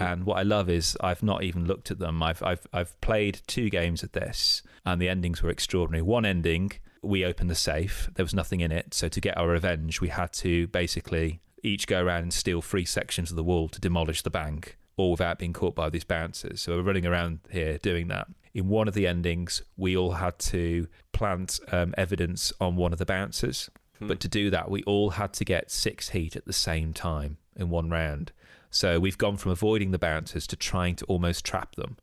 And 0.00 0.24
what 0.24 0.38
I 0.38 0.42
love 0.42 0.70
is 0.70 0.96
I've 1.00 1.22
not 1.22 1.42
even 1.42 1.64
looked 1.64 1.90
at 1.90 1.98
them. 1.98 2.22
I've 2.22 2.42
I've 2.42 2.66
I've 2.72 3.00
played 3.00 3.40
two 3.46 3.70
games 3.70 4.02
of 4.02 4.12
this, 4.12 4.62
and 4.86 5.00
the 5.00 5.08
endings 5.08 5.42
were 5.42 5.50
extraordinary. 5.50 6.02
One 6.02 6.24
ending 6.24 6.72
we 7.02 7.24
opened 7.24 7.50
the 7.50 7.54
safe. 7.54 8.10
There 8.14 8.24
was 8.24 8.34
nothing 8.34 8.60
in 8.60 8.72
it. 8.72 8.94
So 8.94 9.08
to 9.08 9.20
get 9.20 9.36
our 9.36 9.48
revenge, 9.48 10.00
we 10.00 10.08
had 10.08 10.32
to 10.34 10.66
basically 10.68 11.40
each 11.62 11.86
go 11.86 12.02
around 12.02 12.22
and 12.22 12.32
steal 12.32 12.62
three 12.62 12.84
sections 12.84 13.30
of 13.30 13.36
the 13.36 13.44
wall 13.44 13.68
to 13.68 13.80
demolish 13.80 14.22
the 14.22 14.30
bank, 14.30 14.76
all 14.96 15.12
without 15.12 15.38
being 15.38 15.52
caught 15.52 15.74
by 15.74 15.90
these 15.90 16.04
bouncers. 16.04 16.60
So 16.62 16.76
we're 16.76 16.82
running 16.82 17.06
around 17.06 17.40
here 17.50 17.78
doing 17.78 18.08
that. 18.08 18.28
In 18.52 18.68
one 18.68 18.88
of 18.88 18.94
the 18.94 19.06
endings, 19.06 19.62
we 19.76 19.96
all 19.96 20.12
had 20.12 20.38
to 20.40 20.88
plant 21.12 21.60
um, 21.72 21.94
evidence 21.96 22.52
on 22.60 22.76
one 22.76 22.92
of 22.92 22.98
the 22.98 23.06
bouncers. 23.06 23.70
But 24.00 24.20
to 24.20 24.28
do 24.28 24.50
that, 24.50 24.70
we 24.70 24.82
all 24.84 25.10
had 25.10 25.32
to 25.34 25.44
get 25.44 25.70
six 25.70 26.10
heat 26.10 26.36
at 26.36 26.46
the 26.46 26.52
same 26.52 26.92
time 26.92 27.36
in 27.56 27.70
one 27.70 27.90
round. 27.90 28.32
So 28.70 28.98
we've 29.00 29.18
gone 29.18 29.36
from 29.36 29.52
avoiding 29.52 29.90
the 29.90 29.98
bouncers 29.98 30.46
to 30.48 30.56
trying 30.56 30.96
to 30.96 31.04
almost 31.06 31.44
trap 31.44 31.74
them. 31.74 31.96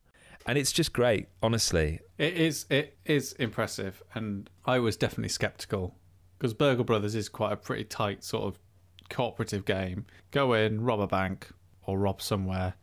And 0.46 0.58
it's 0.58 0.72
just 0.72 0.94
great, 0.94 1.28
honestly. 1.42 2.00
It 2.18 2.36
is 2.36 2.66
it 2.70 2.98
is 3.06 3.34
impressive, 3.34 4.02
and 4.14 4.50
I 4.66 4.80
was 4.80 4.96
definitely 4.96 5.30
skeptical 5.30 5.96
because 6.38 6.54
Burgle 6.54 6.86
Brothers 6.86 7.16
is 7.16 7.28
quite 7.28 7.52
a 7.52 7.58
pretty 7.58 7.84
tight 7.84 8.24
sort 8.24 8.46
of 8.46 8.60
cooperative 9.10 9.66
game. 9.66 10.06
Go 10.32 10.54
in, 10.54 10.82
rob 10.82 11.00
a 11.00 11.08
bank 11.08 11.50
or 11.86 12.00
rob 12.00 12.22
somewhere, 12.22 12.76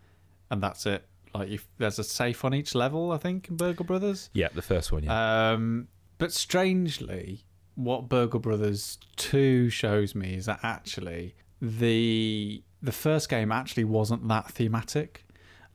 and 0.51 0.63
that's 0.63 0.85
it. 0.87 1.07
Like 1.35 1.49
if 1.49 1.67
there's 1.79 1.99
a 1.99 2.05
safe 2.05 2.45
on 2.45 2.55
each 2.55 2.75
level, 2.75 3.13
I 3.13 3.19
think 3.19 3.49
in 3.49 3.57
Burgle 3.57 3.85
Brothers. 3.85 4.29
Yeah, 4.35 4.49
the 4.55 4.63
first 4.63 4.93
one, 4.93 5.05
yeah. 5.05 5.53
Um, 5.53 5.89
but 6.19 6.33
strangely, 6.33 7.45
what 7.75 8.09
Burgle 8.09 8.41
Brothers 8.41 8.99
Two 9.17 9.69
shows 9.69 10.15
me 10.15 10.35
is 10.35 10.47
that 10.47 10.61
actually 10.63 11.35
the 11.61 12.63
the 12.83 12.93
first 12.93 13.29
game 13.29 13.51
actually 13.51 13.85
wasn't 13.85 14.29
that 14.29 14.51
thematic. 14.51 15.27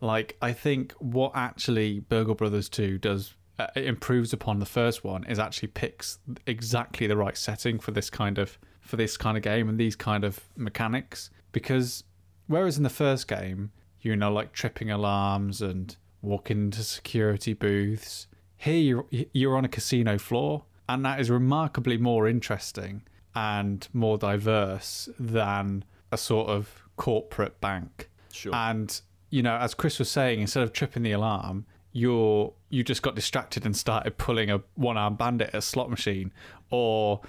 Like 0.02 0.38
I 0.42 0.54
think 0.54 0.94
what 1.00 1.32
actually 1.36 2.00
Burgle 2.00 2.36
Brothers 2.36 2.70
Two 2.70 2.98
does 2.98 3.34
uh, 3.60 3.68
improves 3.76 4.32
upon 4.32 4.60
the 4.60 4.66
first 4.66 5.04
one 5.04 5.26
is 5.26 5.38
actually 5.38 5.68
picks 5.68 6.20
exactly 6.48 7.08
the 7.08 7.18
right 7.18 7.38
setting 7.38 7.78
for 7.78 7.92
this 7.92 8.10
kind 8.10 8.38
of 8.38 8.58
for 8.80 8.96
this 8.96 9.18
kind 9.18 9.36
of 9.36 9.44
game 9.44 9.68
and 9.68 9.78
these 9.78 9.98
kind 9.98 10.24
of 10.24 10.40
mechanics 10.56 11.30
because 11.52 12.06
whereas 12.48 12.78
in 12.78 12.84
the 12.84 12.90
first 12.90 13.28
game 13.28 13.72
you 14.02 14.16
know 14.16 14.32
like 14.32 14.54
tripping 14.54 14.90
alarms 14.90 15.62
and 15.62 15.98
walking 16.22 16.58
into 16.58 16.84
security 16.84 17.54
booths 17.54 18.28
here 18.56 18.78
you're, 19.12 19.28
you're 19.34 19.58
on 19.58 19.66
a 19.66 19.70
casino 19.70 20.18
floor 20.18 20.64
and 20.90 21.06
that 21.06 21.22
is 21.22 21.30
remarkably 21.30 21.98
more 21.98 22.28
interesting 22.28 23.04
and 23.36 23.88
more 23.94 24.18
diverse 24.18 25.08
than 25.18 25.86
a 26.12 26.18
sort 26.18 26.50
of 26.50 26.84
corporate 26.98 27.62
bank 27.62 28.10
Sure. 28.34 28.54
and 28.54 29.00
you 29.30 29.44
know, 29.44 29.56
as 29.58 29.76
Kris 29.76 30.00
was 30.00 30.10
saying, 30.10 30.42
instead 30.42 30.64
of 30.64 30.74
tripping 30.74 31.04
the 31.04 31.12
alarm, 31.12 31.66
you're 31.94 32.52
you 32.70 32.84
just 32.84 33.04
got 33.04 33.14
distracted 33.16 33.64
and 33.64 33.78
started 33.78 34.18
pulling 34.18 34.50
a 34.50 34.62
one-armed 34.74 35.20
bandit 35.20 35.50
at 35.50 35.56
a 35.56 35.62
slot 35.62 35.90
machine, 35.90 36.32
or 36.72 37.22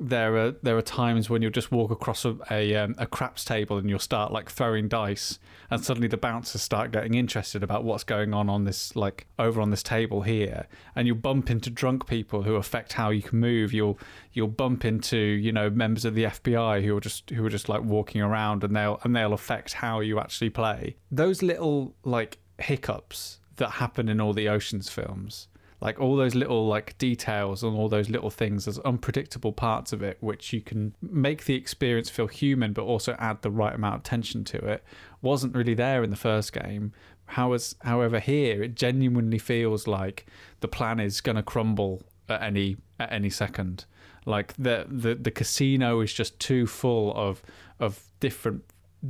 there 0.00 0.36
are 0.36 0.50
there 0.62 0.76
are 0.76 0.82
times 0.82 1.28
when 1.28 1.42
you'll 1.42 1.50
just 1.50 1.72
walk 1.72 1.90
across 1.90 2.24
a 2.24 2.36
a, 2.50 2.74
um, 2.76 2.94
a 2.98 3.06
craps 3.06 3.44
table 3.44 3.78
and 3.78 3.90
you'll 3.90 3.98
start 3.98 4.32
like 4.32 4.48
throwing 4.50 4.88
dice, 4.88 5.38
and 5.70 5.84
suddenly 5.84 6.08
the 6.08 6.16
bouncers 6.16 6.62
start 6.62 6.92
getting 6.92 7.14
interested 7.14 7.62
about 7.62 7.84
what's 7.84 8.04
going 8.04 8.32
on 8.32 8.48
on 8.48 8.64
this 8.64 8.94
like 8.94 9.26
over 9.38 9.60
on 9.60 9.70
this 9.70 9.82
table 9.82 10.22
here, 10.22 10.66
and 10.94 11.06
you'll 11.06 11.16
bump 11.16 11.50
into 11.50 11.68
drunk 11.68 12.06
people 12.06 12.42
who 12.42 12.54
affect 12.54 12.92
how 12.92 13.10
you 13.10 13.22
can 13.22 13.40
move. 13.40 13.72
You'll 13.72 13.98
you'll 14.32 14.48
bump 14.48 14.84
into 14.84 15.18
you 15.18 15.52
know 15.52 15.68
members 15.68 16.04
of 16.04 16.14
the 16.14 16.24
FBI 16.24 16.84
who 16.84 16.96
are 16.96 17.00
just 17.00 17.30
who 17.30 17.44
are 17.44 17.50
just 17.50 17.68
like 17.68 17.82
walking 17.82 18.20
around, 18.20 18.62
and 18.62 18.76
they'll 18.76 19.00
and 19.02 19.16
they'll 19.16 19.32
affect 19.32 19.74
how 19.74 20.00
you 20.00 20.20
actually 20.20 20.50
play. 20.50 20.96
Those 21.10 21.42
little 21.42 21.96
like 22.04 22.38
hiccups 22.58 23.40
that 23.56 23.70
happen 23.70 24.08
in 24.08 24.20
all 24.20 24.32
the 24.32 24.48
Oceans 24.48 24.88
films 24.88 25.48
like 25.80 26.00
all 26.00 26.16
those 26.16 26.34
little 26.34 26.66
like 26.66 26.96
details 26.98 27.62
and 27.62 27.76
all 27.76 27.88
those 27.88 28.10
little 28.10 28.30
things 28.30 28.66
as 28.66 28.78
unpredictable 28.80 29.52
parts 29.52 29.92
of 29.92 30.02
it 30.02 30.16
which 30.20 30.52
you 30.52 30.60
can 30.60 30.94
make 31.00 31.44
the 31.44 31.54
experience 31.54 32.10
feel 32.10 32.26
human 32.26 32.72
but 32.72 32.82
also 32.82 33.14
add 33.18 33.40
the 33.42 33.50
right 33.50 33.74
amount 33.74 33.96
of 33.96 34.02
tension 34.02 34.44
to 34.44 34.58
it. 34.58 34.82
Wasn't 35.22 35.54
really 35.54 35.74
there 35.74 36.02
in 36.02 36.10
the 36.10 36.16
first 36.16 36.52
game. 36.52 36.92
However, 37.26 37.62
however 37.82 38.20
here 38.20 38.62
it 38.62 38.74
genuinely 38.74 39.38
feels 39.38 39.86
like 39.86 40.26
the 40.60 40.68
plan 40.68 40.98
is 40.98 41.20
going 41.20 41.36
to 41.36 41.42
crumble 41.42 42.02
at 42.28 42.42
any 42.42 42.76
at 42.98 43.12
any 43.12 43.30
second. 43.30 43.84
Like 44.26 44.54
the, 44.54 44.86
the 44.88 45.14
the 45.14 45.30
casino 45.30 46.00
is 46.00 46.12
just 46.12 46.38
too 46.40 46.66
full 46.66 47.14
of 47.14 47.42
of 47.78 48.02
different 48.20 48.64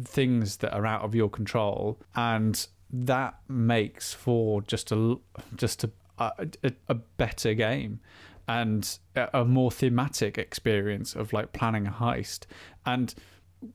things 0.04 0.58
that 0.58 0.75
are 0.75 0.84
out 0.84 1.02
of 1.02 1.14
your 1.14 1.30
control 1.30 1.98
and 2.14 2.66
that 2.90 3.38
makes 3.48 4.12
for 4.12 4.60
just 4.62 4.92
a 4.92 5.16
just 5.56 5.84
a 5.84 5.90
a, 6.18 6.72
a 6.88 6.94
better 6.94 7.54
game 7.54 8.00
and 8.46 8.98
a 9.34 9.44
more 9.44 9.70
thematic 9.70 10.38
experience 10.38 11.14
of 11.14 11.32
like 11.32 11.52
planning 11.52 11.87
a 11.87 11.90
heist 11.90 12.46
and 12.87 13.14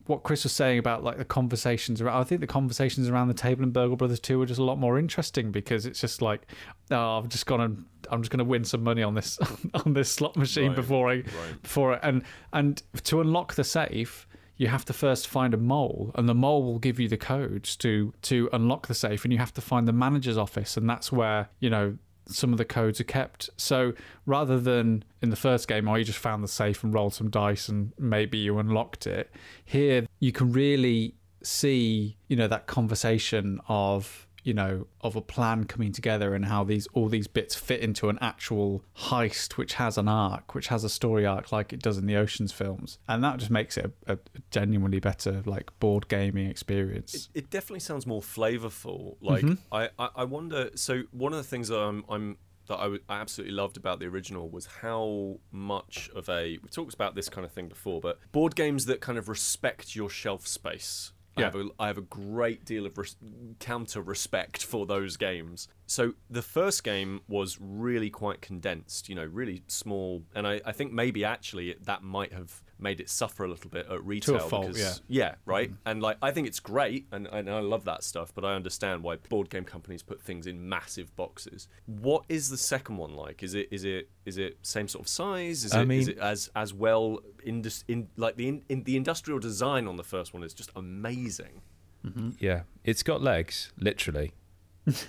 what 0.06 0.22
Kris 0.22 0.44
was 0.44 0.52
saying 0.52 0.78
about 0.78 1.04
like 1.04 1.18
the 1.18 1.24
conversations 1.24 2.00
around, 2.00 2.18
I 2.18 2.24
think 2.24 2.40
the 2.40 2.46
conversations 2.46 3.08
around 3.08 3.28
the 3.28 3.34
table 3.34 3.62
in 3.62 3.70
Burgle 3.70 3.96
Brothers 3.96 4.20
2 4.20 4.40
are 4.40 4.46
just 4.46 4.58
a 4.60 4.64
lot 4.64 4.78
more 4.78 4.98
interesting 4.98 5.50
because 5.50 5.84
it's 5.84 6.00
just 6.00 6.22
like, 6.22 6.46
oh, 6.90 7.18
I've 7.18 7.28
just 7.28 7.46
gonna, 7.46 7.76
I'm 8.10 8.22
just 8.22 8.30
gonna 8.30 8.44
win 8.44 8.64
some 8.64 8.82
money 8.82 9.02
on 9.02 9.14
this 9.14 9.38
on 9.74 9.92
this 9.92 10.10
slot 10.10 10.36
machine 10.36 10.68
Right, 10.68 10.76
before 10.76 11.10
I, 11.10 11.14
right. 11.16 11.62
before 11.62 11.94
I, 11.94 11.98
and 12.02 12.22
and 12.52 12.82
to 13.04 13.20
unlock 13.20 13.54
the 13.54 13.64
safe, 13.64 14.26
you 14.56 14.68
have 14.68 14.84
to 14.86 14.92
first 14.92 15.28
find 15.28 15.52
a 15.52 15.58
mole, 15.58 16.12
and 16.14 16.28
the 16.28 16.34
mole 16.34 16.62
will 16.62 16.78
give 16.78 16.98
you 16.98 17.08
the 17.08 17.18
codes 17.18 17.76
to 17.76 18.14
to 18.22 18.48
unlock 18.52 18.86
the 18.86 18.94
safe, 18.94 19.24
and 19.24 19.32
you 19.32 19.38
have 19.38 19.52
to 19.54 19.60
find 19.60 19.86
the 19.86 19.92
manager's 19.92 20.38
office, 20.38 20.76
and 20.78 20.88
that's 20.88 21.12
where 21.12 21.50
you 21.60 21.68
know 21.68 21.98
some 22.26 22.52
of 22.52 22.58
the 22.58 22.64
codes 22.64 23.00
are 23.00 23.04
kept. 23.04 23.50
So 23.56 23.92
rather 24.26 24.58
than 24.58 25.04
in 25.22 25.30
the 25.30 25.36
first 25.36 25.68
game, 25.68 25.88
oh, 25.88 25.94
you 25.94 26.04
just 26.04 26.18
found 26.18 26.42
the 26.42 26.48
safe 26.48 26.82
and 26.82 26.92
rolled 26.92 27.14
some 27.14 27.30
dice 27.30 27.68
and 27.68 27.92
maybe 27.98 28.38
you 28.38 28.58
unlocked 28.58 29.06
it, 29.06 29.30
here 29.64 30.06
you 30.20 30.32
can 30.32 30.52
really 30.52 31.14
see, 31.42 32.16
you 32.28 32.36
know, 32.36 32.48
that 32.48 32.66
conversation 32.66 33.60
of 33.68 34.26
you 34.44 34.54
know 34.54 34.86
of 35.00 35.16
a 35.16 35.20
plan 35.20 35.64
coming 35.64 35.90
together 35.90 36.34
and 36.34 36.44
how 36.44 36.62
these 36.62 36.86
all 36.92 37.08
these 37.08 37.26
bits 37.26 37.54
fit 37.56 37.80
into 37.80 38.08
an 38.08 38.18
actual 38.20 38.84
heist 38.96 39.54
which 39.54 39.74
has 39.74 39.98
an 39.98 40.06
arc 40.06 40.54
which 40.54 40.68
has 40.68 40.84
a 40.84 40.88
story 40.88 41.26
arc 41.26 41.50
like 41.50 41.72
it 41.72 41.82
does 41.82 41.98
in 41.98 42.06
the 42.06 42.14
oceans 42.14 42.52
films 42.52 42.98
and 43.08 43.24
that 43.24 43.38
just 43.38 43.50
makes 43.50 43.76
it 43.76 43.90
a, 44.06 44.12
a 44.12 44.18
genuinely 44.50 45.00
better 45.00 45.42
like 45.46 45.76
board 45.80 46.06
gaming 46.08 46.48
experience 46.48 47.14
It, 47.34 47.40
it 47.44 47.50
definitely 47.50 47.80
sounds 47.80 48.06
more 48.06 48.20
flavorful. 48.20 49.16
Like 49.20 49.44
Mm-hmm. 49.44 49.74
I, 49.74 49.88
I, 49.98 50.08
I 50.16 50.24
wonder. 50.24 50.70
So 50.74 51.02
one 51.10 51.32
of 51.32 51.38
the 51.38 51.44
things 51.44 51.68
that 51.68 51.78
I'm, 51.78 52.04
I'm 52.08 52.36
that 52.68 52.76
I, 52.78 52.84
w- 52.84 53.02
I 53.08 53.20
absolutely 53.20 53.54
loved 53.54 53.76
about 53.76 53.98
the 54.00 54.06
original 54.06 54.48
was 54.48 54.66
how 54.82 55.38
much 55.50 56.10
of 56.14 56.28
a 56.28 56.58
we've 56.62 56.70
talked 56.70 56.94
about 56.94 57.14
this 57.14 57.28
kind 57.28 57.44
of 57.44 57.52
thing 57.52 57.68
before, 57.68 58.00
but 58.00 58.18
board 58.32 58.54
games 58.54 58.84
that 58.86 59.00
kind 59.00 59.18
of 59.18 59.28
respect 59.28 59.96
your 59.96 60.10
shelf 60.10 60.46
space. 60.46 61.12
I 61.36 61.40
Yeah. 61.40 61.46
have 61.46 61.54
a, 61.56 61.68
I 61.78 61.86
have 61.88 61.98
a 61.98 62.02
great 62.02 62.64
deal 62.64 62.86
of 62.86 62.96
res- 62.96 63.16
counter 63.58 64.00
respect 64.00 64.64
for 64.64 64.86
those 64.86 65.16
games. 65.16 65.68
So 65.86 66.14
the 66.30 66.42
first 66.42 66.84
game 66.84 67.20
was 67.28 67.58
really 67.60 68.10
quite 68.10 68.40
condensed, 68.40 69.08
you 69.08 69.14
know, 69.14 69.24
really 69.24 69.62
small, 69.66 70.22
and 70.34 70.46
I, 70.46 70.60
I 70.64 70.72
think 70.72 70.92
maybe 70.92 71.24
actually 71.24 71.74
that 71.82 72.02
might 72.02 72.32
have 72.32 72.62
made 72.84 73.00
it 73.00 73.10
suffer 73.10 73.42
a 73.44 73.48
little 73.48 73.70
bit 73.70 73.88
at 73.90 74.04
retail. 74.04 74.38
To 74.38 74.44
a 74.44 74.48
fault, 74.48 74.66
because, 74.68 75.02
yeah. 75.08 75.24
yeah, 75.24 75.34
right. 75.46 75.70
Mm-hmm. 75.70 75.88
And 75.88 76.02
like, 76.02 76.18
I 76.22 76.30
think 76.30 76.46
it's 76.46 76.60
great, 76.60 77.06
and, 77.10 77.26
and 77.26 77.50
I 77.50 77.58
love 77.58 77.84
that 77.86 78.04
stuff. 78.04 78.32
But 78.32 78.44
I 78.44 78.54
understand 78.54 79.02
why 79.02 79.16
board 79.16 79.50
game 79.50 79.64
companies 79.64 80.02
put 80.02 80.22
things 80.22 80.46
in 80.46 80.68
massive 80.68 81.16
boxes. 81.16 81.66
What 81.86 82.24
is 82.28 82.50
the 82.50 82.56
second 82.56 82.98
one 82.98 83.14
like? 83.16 83.42
Is 83.42 83.54
it 83.54 83.68
is 83.72 83.84
it 83.84 84.10
is 84.24 84.38
it 84.38 84.58
same 84.62 84.86
sort 84.86 85.04
of 85.04 85.08
size? 85.08 85.64
Is 85.64 85.72
I 85.72 85.80
it, 85.82 85.82
is 85.82 85.86
mean- 85.88 86.08
it 86.10 86.18
as 86.18 86.50
as 86.54 86.72
well 86.72 87.20
indus- 87.44 87.84
in 87.88 88.08
like 88.16 88.36
the 88.36 88.46
in, 88.48 88.62
in 88.68 88.84
the 88.84 88.96
industrial 88.96 89.40
design 89.40 89.88
on 89.88 89.96
the 89.96 90.04
first 90.04 90.32
one 90.32 90.44
is 90.44 90.54
just 90.54 90.70
amazing. 90.76 91.62
Mm-hmm. 92.06 92.30
Yeah, 92.38 92.62
it's 92.84 93.02
got 93.02 93.22
legs, 93.22 93.72
literally. 93.78 94.34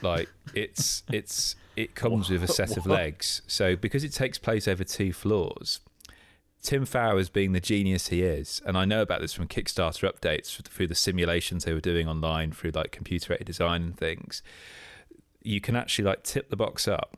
like 0.02 0.30
it's 0.54 1.04
it's 1.12 1.56
it 1.76 1.94
comes 1.94 2.30
with 2.30 2.42
a 2.44 2.48
set 2.48 2.78
of 2.78 2.86
legs. 2.86 3.42
So 3.48 3.76
because 3.76 4.04
it 4.06 4.14
takes 4.14 4.38
place 4.38 4.68
over 4.68 4.86
two 4.86 5.12
floors, 5.12 5.82
Tim 6.66 6.86
Fowers 6.86 7.30
being 7.30 7.52
the 7.52 7.60
genius 7.60 8.08
he 8.08 8.24
is, 8.24 8.62
and 8.66 8.76
I 8.78 8.86
know 8.86 9.02
about 9.02 9.22
this 9.22 9.34
from 9.34 9.48
Kickstarter 9.48 10.12
updates 10.12 10.62
through 10.64 10.88
the 10.88 10.96
simulations 10.96 11.64
they 11.64 11.74
were 11.74 11.80
doing 11.80 12.08
online 12.08 12.52
through 12.52 12.72
like 12.72 12.92
computer 12.92 13.34
aided 13.34 13.46
design 13.48 13.84
and 13.84 13.98
things. 13.98 14.42
You 15.44 15.62
can 15.62 15.76
actually 15.76 16.06
like 16.06 16.24
tip 16.24 16.50
the 16.50 16.56
box 16.56 16.88
up, 16.88 17.18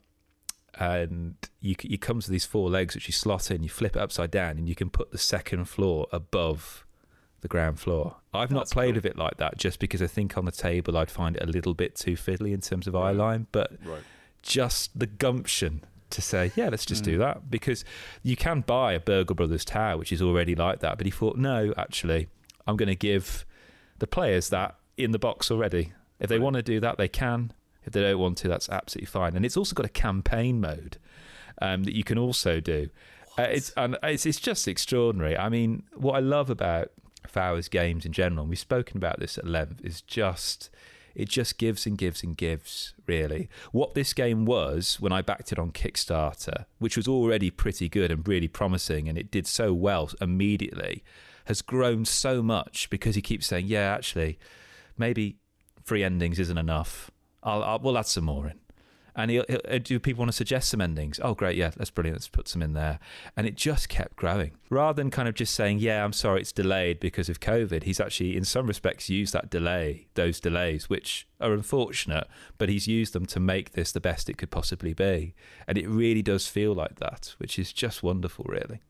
and 0.77 1.35
you 1.61 1.75
you 1.81 1.97
come 1.97 2.19
to 2.19 2.29
these 2.29 2.45
four 2.45 2.69
legs 2.69 2.93
which 2.93 3.07
you 3.07 3.13
slot 3.13 3.49
in. 3.49 3.63
You 3.63 3.69
flip 3.69 3.95
it 3.95 4.01
upside 4.01 4.31
down, 4.31 4.57
and 4.57 4.67
you 4.67 4.75
can 4.75 4.89
put 4.89 5.11
the 5.11 5.17
second 5.17 5.65
floor 5.65 6.07
above 6.11 6.85
the 7.41 7.47
ground 7.47 7.79
floor. 7.79 8.17
I've 8.33 8.51
not 8.51 8.69
played 8.69 8.87
cool. 8.89 8.95
with 8.95 9.05
it 9.05 9.17
like 9.17 9.37
that 9.37 9.57
just 9.57 9.79
because 9.79 10.01
I 10.01 10.07
think 10.07 10.37
on 10.37 10.45
the 10.45 10.51
table 10.51 10.97
I'd 10.97 11.11
find 11.11 11.35
it 11.37 11.43
a 11.43 11.45
little 11.45 11.73
bit 11.73 11.95
too 11.95 12.13
fiddly 12.15 12.51
in 12.51 12.61
terms 12.61 12.87
of 12.87 12.95
eye 12.95 13.11
line, 13.11 13.47
but 13.51 13.73
Right. 13.85 14.01
just 14.41 14.97
the 14.99 15.05
gumption 15.05 15.83
to 16.09 16.21
say, 16.21 16.51
yeah, 16.55 16.69
let's 16.69 16.85
just 16.85 17.03
Hmm. 17.05 17.11
do 17.11 17.17
that 17.19 17.49
because 17.51 17.83
you 18.23 18.35
can 18.35 18.61
buy 18.61 18.93
a 18.93 18.99
Burgle 18.99 19.35
Brothers 19.35 19.65
tower 19.65 19.97
which 19.97 20.11
is 20.11 20.21
already 20.21 20.55
like 20.55 20.79
that, 20.79 20.97
but 20.97 21.05
he 21.05 21.11
thought, 21.11 21.37
no, 21.37 21.73
actually, 21.77 22.27
I'm 22.65 22.77
going 22.77 22.87
to 22.89 22.95
give 22.95 23.45
the 23.99 24.07
players 24.07 24.49
that 24.49 24.75
in 24.97 25.11
the 25.11 25.19
box 25.19 25.51
already. 25.51 25.93
If 26.19 26.29
they 26.29 26.39
want 26.39 26.55
to 26.55 26.63
do 26.63 26.79
that, 26.79 26.97
they 26.97 27.07
can. 27.07 27.53
If 27.85 27.93
they 27.93 28.01
don't 28.01 28.19
want 28.19 28.37
to, 28.39 28.47
that's 28.47 28.69
absolutely 28.69 29.05
fine. 29.07 29.35
And 29.35 29.45
it's 29.45 29.55
also 29.55 29.73
got 29.75 29.85
a 29.85 29.89
campaign 29.89 30.59
mode 30.59 30.97
um, 31.61 31.83
that 31.83 31.93
you 31.95 32.03
can 32.03 32.17
also 32.17 32.59
do. 32.59 32.89
Uh, 33.37 33.43
it's 33.43 33.69
and 33.77 33.97
it's 34.01 34.25
it's 34.25 34.39
just 34.39 34.67
extraordinary. 34.67 35.37
I 35.37 35.47
mean, 35.49 35.83
what 35.95 36.13
I 36.15 36.19
love 36.19 36.49
about 36.49 36.91
Fowers 37.27 37.67
games 37.67 38.05
in 38.05 38.11
general, 38.13 38.41
and 38.41 38.49
we've 38.49 38.57
spoken 38.59 38.97
about 38.97 39.19
this 39.19 39.37
at 39.37 39.45
length, 39.45 39.79
is 39.85 40.01
just 40.01 40.69
it 41.17 41.27
just 41.27 41.57
gives 41.57 41.87
and 41.87 41.97
gives 41.97 42.23
and 42.23 42.37
gives. 42.37 42.93
Really, 43.07 43.49
what 43.71 43.95
this 43.95 44.13
game 44.13 44.45
was 44.45 44.97
when 44.99 45.11
I 45.11 45.23
backed 45.23 45.51
it 45.51 45.57
on 45.57 45.71
Kickstarter, 45.71 46.65
which 46.77 46.95
was 46.95 47.07
already 47.07 47.49
pretty 47.49 47.89
good 47.89 48.11
and 48.11 48.25
really 48.25 48.47
promising, 48.47 49.09
and 49.09 49.17
it 49.17 49.31
did 49.31 49.47
so 49.47 49.73
well 49.73 50.11
immediately, 50.21 51.03
has 51.45 51.63
grown 51.63 52.05
so 52.05 52.43
much 52.43 52.89
because 52.91 53.15
he 53.15 53.21
keeps 53.21 53.47
saying, 53.47 53.65
"Yeah, 53.65 53.95
actually, 53.95 54.37
maybe 54.95 55.37
free 55.83 56.03
endings 56.03 56.37
isn't 56.39 56.57
enough. 56.57 57.09
I'll, 57.41 57.63
I'll 57.63 57.79
we'll 57.79 57.97
add 57.97 58.05
some 58.05 58.25
more 58.25 58.47
in." 58.47 58.59
And 59.17 59.31
he'll, 59.31 59.45
he'll, 59.49 59.61
uh, 59.67 59.79
do 59.79 59.99
people 59.99 60.19
want 60.19 60.29
to 60.29 60.35
suggest 60.35 60.69
some 60.69 60.79
endings? 60.79 61.19
Oh, 61.23 61.33
great, 61.33 61.57
yeah, 61.57 61.71
that's 61.75 61.89
brilliant. 61.89 62.17
Let's 62.17 62.27
put 62.27 62.47
some 62.47 62.61
in 62.61 62.73
there. 62.73 62.99
And 63.35 63.47
it 63.47 63.55
just 63.55 63.89
kept 63.89 64.15
growing. 64.15 64.51
Rather 64.69 65.01
than 65.01 65.09
kind 65.09 65.27
of 65.27 65.33
just 65.33 65.55
saying, 65.55 65.79
yeah, 65.79 66.05
I'm 66.05 66.13
sorry, 66.13 66.41
it's 66.41 66.51
delayed 66.51 66.99
because 66.99 67.27
of 67.27 67.39
COVID, 67.39 67.83
he's 67.83 67.99
actually, 67.99 68.37
in 68.37 68.45
some 68.45 68.67
respects, 68.67 69.09
used 69.09 69.33
that 69.33 69.49
delay, 69.49 70.07
those 70.13 70.39
delays, 70.39 70.87
which 70.87 71.27
are 71.41 71.51
unfortunate, 71.51 72.27
but 72.59 72.69
he's 72.69 72.87
used 72.87 73.13
them 73.13 73.25
to 73.25 73.39
make 73.39 73.71
this 73.71 73.91
the 73.91 73.99
best 73.99 74.29
it 74.29 74.37
could 74.37 74.51
possibly 74.51 74.93
be. 74.93 75.33
And 75.67 75.79
it 75.79 75.89
really 75.89 76.21
does 76.21 76.47
feel 76.47 76.73
like 76.73 76.97
that, 76.99 77.33
which 77.39 77.57
is 77.57 77.73
just 77.73 78.03
wonderful, 78.03 78.45
really. 78.47 78.81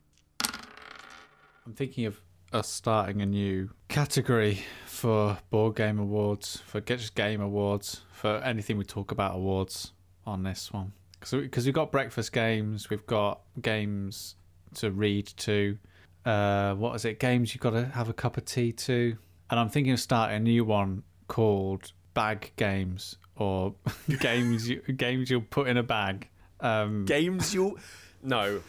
I'm 1.66 1.74
thinking 1.74 2.06
of 2.06 2.20
us 2.52 2.68
starting 2.68 3.22
a 3.22 3.26
new 3.26 3.70
category 3.88 4.60
for 4.86 5.38
board 5.50 5.78
game 5.78 6.00
awards, 6.00 6.58
for 6.66 6.82
Just 6.82 7.16
Game 7.16 7.40
awards, 7.40 8.02
for 8.12 8.38
anything 8.38 8.78
we 8.78 8.84
talk 8.84 9.12
about 9.12 9.36
awards 9.36 9.94
on 10.28 10.44
this 10.44 10.72
one 10.72 10.92
because 11.20 11.66
we've 11.66 11.74
got 11.74 11.92
breakfast 11.92 12.32
games, 12.32 12.90
we've 12.90 13.06
got 13.06 13.42
games 13.62 14.36
to 14.76 14.92
read 14.92 15.28
to. 15.38 15.78
Uh, 16.26 16.74
what 16.76 16.96
is 16.96 17.06
it? 17.06 17.20
Games 17.20 17.54
you've 17.54 17.62
got 17.62 17.72
to 17.72 17.86
have 17.86 18.10
a 18.10 18.14
cup 18.14 18.38
of 18.38 18.46
tea 18.46 18.72
to. 18.72 19.18
And 19.50 19.60
I'm 19.60 19.70
thinking 19.70 19.94
of 19.94 20.00
starting 20.00 20.38
a 20.38 20.40
new 20.40 20.66
one 20.66 21.04
called 21.28 21.92
bag 22.14 22.52
games 22.56 23.16
or 23.36 23.76
games 24.20 24.68
you, 24.68 24.82
games 24.82 25.30
you'll 25.30 25.42
put 25.42 25.68
in 25.68 25.78
a 25.78 25.84
bag. 25.84 26.30
Um, 26.60 27.06
Games 27.06 27.54
you'll 27.54 27.78
no, 28.24 28.62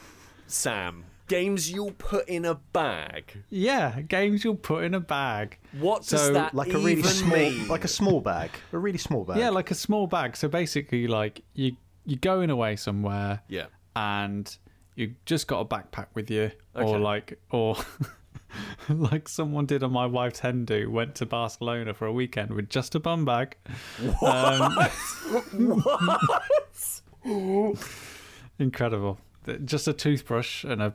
Sam. 0.46 1.04
Games 1.28 1.70
you'll 1.70 1.92
put 1.92 2.26
in 2.28 2.44
a 2.44 2.54
bag. 2.72 3.44
yeah, 3.50 4.00
games 4.00 4.42
you'll 4.44 4.54
put 4.56 4.84
in 4.84 4.94
a 4.94 5.00
bag. 5.00 5.58
What 5.78 6.06
does 6.06 6.32
that 6.32 6.54
Like 6.54 6.68
a 6.70 6.78
really 6.78 6.92
even 6.92 7.04
small, 7.04 7.36
mean? 7.38 7.68
like 7.68 7.84
a 7.84 7.88
small 7.88 8.20
bag, 8.20 8.50
a 8.72 8.78
really 8.78 8.98
small 8.98 9.24
bag. 9.24 9.36
Yeah, 9.38 9.50
like 9.50 9.70
a 9.70 9.74
small 9.74 10.06
bag. 10.06 10.36
So 10.36 10.48
basically, 10.48 11.06
like 11.06 11.42
you 11.54 11.76
you're 12.06 12.18
going 12.18 12.48
away 12.48 12.74
somewhere 12.76 13.42
yeah. 13.48 13.66
and 13.94 14.56
you 14.96 15.14
just 15.26 15.46
got 15.46 15.60
a 15.60 15.64
backpack 15.66 16.06
with 16.14 16.30
you, 16.30 16.50
Okay. 16.74 16.84
or 16.90 16.98
like, 16.98 17.38
or 17.50 17.76
like 18.88 19.28
someone 19.28 19.66
did 19.66 19.82
on 19.82 19.92
my 19.92 20.06
wife's 20.06 20.38
hen 20.40 20.64
do, 20.64 20.90
went 20.90 21.14
to 21.16 21.26
Barcelona 21.26 21.92
for 21.92 22.06
a 22.06 22.12
weekend 22.12 22.50
with 22.54 22.70
just 22.70 22.94
a 22.94 23.00
bum 23.00 23.26
bag. 23.26 23.56
What? 24.20 24.60
Um, 25.52 25.68
incredible. 28.58 29.18
Just 29.64 29.88
a 29.88 29.92
toothbrush 29.92 30.64
and 30.64 30.82
a 30.82 30.94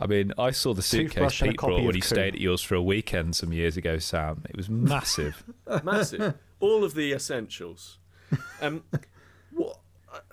I 0.00 0.06
mean, 0.06 0.32
I 0.38 0.50
saw 0.50 0.72
the 0.72 0.82
suitcase 0.82 1.12
Toothbrush 1.14 1.40
and 1.42 1.48
a 1.48 1.52
Pete 1.52 1.60
brought 1.60 1.84
when 1.84 1.94
he 1.94 2.00
Coup. 2.00 2.06
stayed 2.06 2.34
at 2.34 2.40
yours 2.40 2.62
for 2.62 2.74
a 2.74 2.82
weekend 2.82 3.36
some 3.36 3.52
years 3.52 3.76
ago, 3.76 3.98
Sam. 3.98 4.42
It 4.48 4.56
was 4.56 4.68
massive. 4.70 5.44
Massive. 5.84 6.34
All 6.58 6.84
of 6.84 6.94
the 6.94 7.12
essentials. 7.12 7.98
Um, 8.62 8.82
what? 9.52 9.78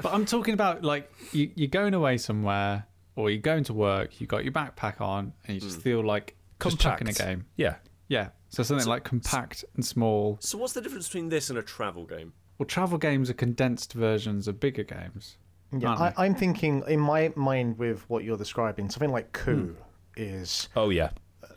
But 0.01 0.13
I'm 0.13 0.25
talking 0.25 0.53
about 0.53 0.83
like 0.83 1.11
you, 1.33 1.51
you're 1.55 1.67
going 1.67 1.93
away 1.93 2.17
somewhere 2.17 2.85
or 3.15 3.29
you're 3.29 3.41
going 3.41 3.63
to 3.65 3.73
work, 3.73 4.19
you 4.21 4.27
got 4.27 4.43
your 4.43 4.53
backpack 4.53 5.01
on, 5.01 5.33
and 5.45 5.55
you 5.55 5.61
just 5.61 5.81
feel 5.81 6.03
like 6.05 6.35
just 6.61 6.79
chucking 6.79 7.09
a 7.09 7.13
game. 7.13 7.45
yeah. 7.55 7.75
Yeah. 8.07 8.29
So 8.49 8.63
something 8.63 8.85
So- 8.85 8.89
like 8.91 9.03
compact 9.03 9.65
and 9.75 9.85
small. 9.85 10.37
So 10.39 10.57
what's 10.57 10.73
the 10.73 10.81
difference 10.81 11.07
between 11.07 11.29
this 11.29 11.49
and 11.49 11.59
a 11.59 11.63
travel 11.63 12.05
game? 12.05 12.33
Well, 12.57 12.65
travel 12.67 12.97
games 12.97 13.29
are 13.29 13.33
condensed 13.35 13.93
versions 13.93 14.47
of 14.47 14.59
bigger 14.59 14.83
games. 14.83 15.37
Yeah, 15.71 15.93
I, 15.93 16.13
I'm 16.25 16.33
thinking 16.35 16.83
in 16.87 16.99
my 16.99 17.31
mind 17.35 17.77
with 17.77 18.09
what 18.09 18.23
you're 18.23 18.37
describing, 18.37 18.89
something 18.89 19.11
like 19.11 19.31
coup 19.33 19.75
is 20.15 20.69
Oh, 20.75 20.89
yeah. 20.89 21.09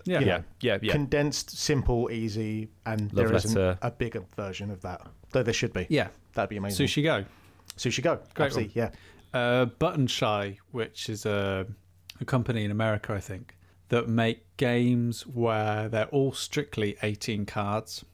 Yeah. 0.05 0.21
you 0.21 0.27
Yeah. 0.27 0.37
know, 0.39 0.45
Yeah. 0.61 0.79
Yeah. 0.83 0.93
condensed, 0.93 1.51
simple, 1.57 2.11
easy, 2.11 2.69
and 2.87 3.13
Love 3.13 3.29
there 3.29 3.37
isn't 3.37 3.79
a 3.83 3.91
bigger 3.97 4.25
version 4.37 4.71
of 4.71 4.81
that. 4.83 5.07
Though 5.33 5.43
there 5.43 5.55
should 5.55 5.73
be. 5.73 5.87
Yeah. 5.89 6.09
That'd 6.35 6.51
be 6.51 6.57
amazing. 6.57 6.87
Sushi 6.87 7.03
Go. 7.03 7.25
Sushi 7.77 8.03
Go. 8.03 8.17
Great 8.35 8.47
Absolutely, 8.47 8.73
yeah. 8.75 8.91
Uh, 9.33 9.67
Button 9.67 10.07
Shy, 10.07 10.59
which 10.73 11.09
is 11.09 11.25
a, 11.27 11.67
a 12.21 12.25
company 12.25 12.65
in 12.65 12.71
America, 12.71 13.13
I 13.13 13.21
think, 13.21 13.57
that 13.91 14.09
make 14.09 14.45
games 14.57 15.27
where 15.27 15.89
they're 15.89 16.07
all 16.09 16.33
strictly 16.33 16.97
18 17.03 17.47
cards. 17.47 18.05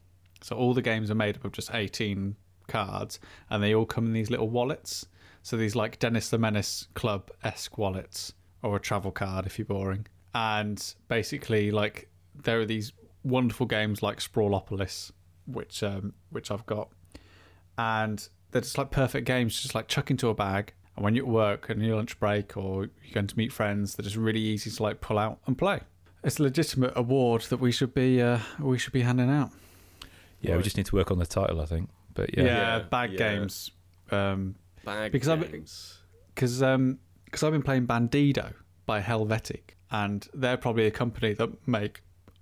So 0.42 0.56
all 0.56 0.74
the 0.74 0.82
games 0.82 1.10
are 1.10 1.14
made 1.14 1.36
up 1.36 1.44
of 1.44 1.52
just 1.52 1.74
18 1.74 2.36
cards, 2.68 3.18
and 3.48 3.62
they 3.62 3.74
all 3.74 3.86
come 3.86 4.06
in 4.06 4.12
these 4.12 4.30
little 4.30 4.50
wallets. 4.50 5.06
So 5.46 5.56
these 5.56 5.76
like 5.76 6.00
Dennis 6.00 6.28
the 6.30 6.38
Menace 6.38 6.88
Club 6.94 7.30
esque 7.44 7.78
wallets, 7.78 8.32
or 8.64 8.74
a 8.74 8.80
travel 8.80 9.12
card 9.12 9.46
if 9.46 9.60
you're 9.60 9.66
boring. 9.66 10.08
And 10.34 10.82
basically, 11.06 11.70
like 11.70 12.08
there 12.34 12.58
are 12.58 12.64
these 12.64 12.92
wonderful 13.22 13.66
games 13.66 14.02
like 14.02 14.18
Sprawlopolis, 14.18 15.12
which 15.46 15.84
um, 15.84 16.14
which 16.30 16.50
I've 16.50 16.66
got, 16.66 16.88
and 17.78 18.28
they're 18.50 18.62
just 18.62 18.76
like 18.76 18.90
perfect 18.90 19.24
games, 19.24 19.62
just 19.62 19.72
like 19.72 19.86
chuck 19.86 20.10
into 20.10 20.30
a 20.30 20.34
bag. 20.34 20.72
And 20.96 21.04
when 21.04 21.14
you're 21.14 21.24
at 21.24 21.30
work 21.30 21.70
and 21.70 21.80
your 21.80 21.94
lunch 21.94 22.18
break 22.18 22.56
or 22.56 22.86
you're 23.04 23.14
going 23.14 23.28
to 23.28 23.38
meet 23.38 23.52
friends, 23.52 23.94
they're 23.94 24.02
just 24.02 24.16
really 24.16 24.40
easy 24.40 24.68
to 24.68 24.82
like 24.82 25.00
pull 25.00 25.16
out 25.16 25.38
and 25.46 25.56
play. 25.56 25.78
It's 26.24 26.40
a 26.40 26.42
legitimate 26.42 26.94
award 26.96 27.42
that 27.42 27.58
we 27.58 27.70
should 27.70 27.94
be 27.94 28.20
uh, 28.20 28.40
we 28.58 28.78
should 28.78 28.92
be 28.92 29.02
handing 29.02 29.30
out. 29.30 29.52
Yeah. 30.40 30.56
We 30.56 30.64
just 30.64 30.76
need 30.76 30.86
to 30.86 30.96
work 30.96 31.12
on 31.12 31.20
the 31.20 31.26
title, 31.26 31.60
I 31.60 31.66
think. 31.66 31.88
But 32.14 32.36
yeah. 32.36 32.44
Yeah, 32.46 32.78
bag 32.80 33.12
yeah. 33.12 33.18
games. 33.18 33.70
Um, 34.10 34.56
Bag 34.86 35.12
Because 35.12 35.28
I've- 35.28 35.46
games. 35.46 35.98
because 36.34 36.62
um, 36.62 36.98
cause 37.30 37.42
I've 37.42 37.52
been 37.52 37.62
playing 37.62 37.86
Bandido 37.86 38.54
by 38.86 39.02
Helvetiq, 39.02 39.70
and 39.90 40.26
they're 40.32 40.56
probably 40.56 40.86
a 40.86 40.90
company 40.90 41.34
that 41.34 41.68
make 41.68 42.00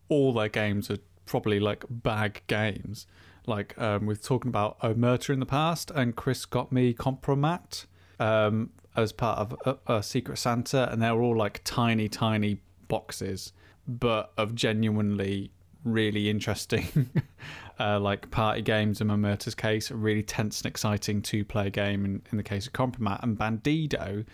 all 0.09 0.33
their 0.33 0.49
games 0.51 0.91
are 0.91 0.99
probably 1.27 1.59
like 1.59 1.85
bag 1.89 2.43
games. 2.47 3.07
Like 3.47 3.77
um, 3.81 4.07
we've 4.07 4.23
talking 4.23 4.49
about 4.51 4.79
Omerta 4.81 5.31
in 5.31 5.41
the 5.41 5.47
past, 5.47 5.91
and 5.91 6.15
Kris 6.15 6.45
got 6.45 6.71
me 6.71 6.95
Kompromat 6.95 7.87
um, 8.21 8.71
as 8.97 9.13
part 9.13 9.39
of 9.39 9.57
a, 9.67 9.95
a 9.95 10.03
Secret 10.03 10.37
Santa, 10.39 10.91
and 10.93 11.03
they're 11.03 11.21
all 11.21 11.37
like 11.37 11.61
tiny, 11.65 12.09
tiny 12.09 12.61
boxes, 12.89 13.53
but 13.89 14.33
of 14.37 14.55
genuinely 14.55 15.51
really 15.85 16.29
interesting 16.31 17.11
uh, 17.79 18.01
like 18.01 18.31
party 18.31 18.63
games 18.63 19.01
in 19.01 19.09
Omerta's 19.09 19.55
case, 19.55 19.91
a 19.91 19.97
really 19.97 20.23
tense 20.23 20.61
and 20.63 20.71
exciting 20.71 21.23
two 21.23 21.45
player 21.45 21.71
game 21.71 22.05
in, 22.05 22.23
in 22.31 22.37
the 22.37 22.43
case 22.43 22.67
of 22.67 22.73
Kompromat. 22.73 23.23
And 23.23 23.39
Bandido 23.39 24.25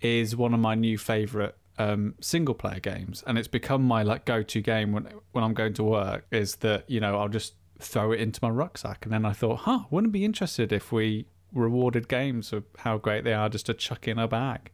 is 0.00 0.36
one 0.36 0.52
of 0.52 0.60
my 0.60 0.74
new 0.74 0.98
favourite 0.98 1.54
um, 1.78 2.14
single 2.20 2.54
player 2.54 2.80
games. 2.80 3.22
And 3.26 3.38
it's 3.38 3.48
become 3.48 3.82
my 3.82 4.02
like 4.02 4.24
go 4.24 4.42
to 4.42 4.60
game 4.60 4.92
when 4.92 5.08
when 5.32 5.44
I'm 5.44 5.54
going 5.54 5.74
to 5.74 5.84
work 5.84 6.26
is 6.30 6.56
that, 6.56 6.88
you 6.88 7.00
know, 7.00 7.18
I'll 7.18 7.28
just 7.28 7.54
throw 7.78 8.12
it 8.12 8.20
into 8.20 8.40
my 8.42 8.50
rucksack. 8.50 9.04
And 9.04 9.12
then 9.12 9.24
I 9.24 9.32
thought, 9.32 9.60
huh, 9.60 9.80
wouldn't 9.90 10.12
be 10.12 10.24
interested 10.24 10.72
if 10.72 10.92
we 10.92 11.26
rewarded 11.52 12.08
games 12.08 12.52
of 12.52 12.64
how 12.78 12.98
great 12.98 13.24
they 13.24 13.32
are 13.32 13.48
just 13.48 13.66
to 13.66 13.74
chuck 13.74 14.08
in 14.08 14.18
a 14.18 14.28
bag. 14.28 14.70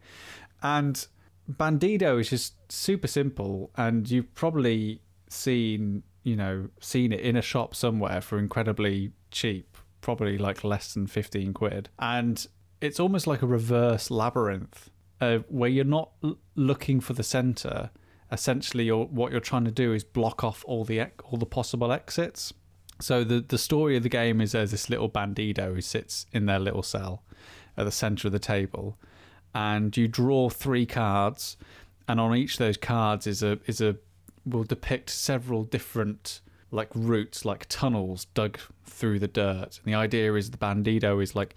And 0.62 1.06
Bandido 1.50 2.20
is 2.20 2.30
just 2.30 2.54
super 2.70 3.08
simple, 3.08 3.70
and 3.76 4.08
you've 4.08 4.32
probably 4.34 5.00
seen, 5.28 6.02
you 6.22 6.36
know, 6.36 6.68
seen 6.80 7.12
it 7.12 7.20
in 7.20 7.36
a 7.36 7.42
shop 7.42 7.74
somewhere 7.74 8.20
for 8.20 8.38
incredibly 8.38 9.12
cheap, 9.30 9.76
probably 10.00 10.38
like 10.38 10.64
less 10.64 10.94
than 10.94 11.06
15 11.06 11.52
quid. 11.52 11.88
And 11.98 12.46
it's 12.80 13.00
almost 13.00 13.26
like 13.26 13.42
a 13.42 13.46
reverse 13.46 14.10
labyrinth 14.10 14.90
uh, 15.20 15.38
where 15.48 15.70
you're 15.70 15.84
not 15.84 16.10
l- 16.22 16.38
looking 16.54 17.00
for 17.00 17.12
the 17.12 17.22
center. 17.22 17.90
Essentially, 18.30 18.84
you're, 18.84 19.04
what 19.04 19.30
you're 19.30 19.40
trying 19.40 19.64
to 19.64 19.70
do 19.70 19.92
is 19.92 20.04
block 20.04 20.42
off 20.42 20.64
all 20.66 20.84
the 20.84 21.00
ex- 21.00 21.24
all 21.24 21.38
the 21.38 21.46
possible 21.46 21.92
exits. 21.92 22.52
So 23.00 23.24
the 23.24 23.40
the 23.40 23.58
story 23.58 23.96
of 23.96 24.02
the 24.02 24.08
game 24.08 24.40
is 24.40 24.52
there's 24.52 24.70
this 24.70 24.88
little 24.88 25.08
bandido 25.08 25.74
who 25.74 25.80
sits 25.80 26.26
in 26.32 26.46
their 26.46 26.58
little 26.58 26.82
cell 26.82 27.24
at 27.76 27.84
the 27.84 27.92
center 27.92 28.28
of 28.28 28.32
the 28.32 28.38
table, 28.38 28.98
and 29.54 29.96
you 29.96 30.08
draw 30.08 30.48
three 30.48 30.86
cards, 30.86 31.56
and 32.08 32.20
on 32.20 32.34
each 32.36 32.54
of 32.54 32.58
those 32.58 32.76
cards 32.76 33.26
is 33.26 33.42
a 33.42 33.58
is 33.66 33.80
a 33.80 33.96
will 34.44 34.64
depict 34.64 35.10
several 35.10 35.64
different 35.64 36.40
like 36.70 36.88
routes, 36.94 37.44
like 37.44 37.66
tunnels 37.68 38.24
dug 38.34 38.58
through 38.84 39.18
the 39.18 39.28
dirt. 39.28 39.78
And 39.84 39.92
the 39.92 39.94
idea 39.94 40.34
is 40.34 40.50
the 40.50 40.56
bandido 40.56 41.22
is 41.22 41.36
like 41.36 41.54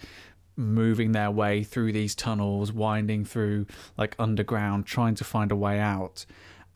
moving 0.57 1.11
their 1.11 1.31
way 1.31 1.63
through 1.63 1.93
these 1.93 2.15
tunnels, 2.15 2.71
winding 2.71 3.25
through 3.25 3.65
like 3.97 4.15
underground, 4.19 4.85
trying 4.85 5.15
to 5.15 5.23
find 5.23 5.51
a 5.51 5.55
way 5.55 5.79
out. 5.79 6.25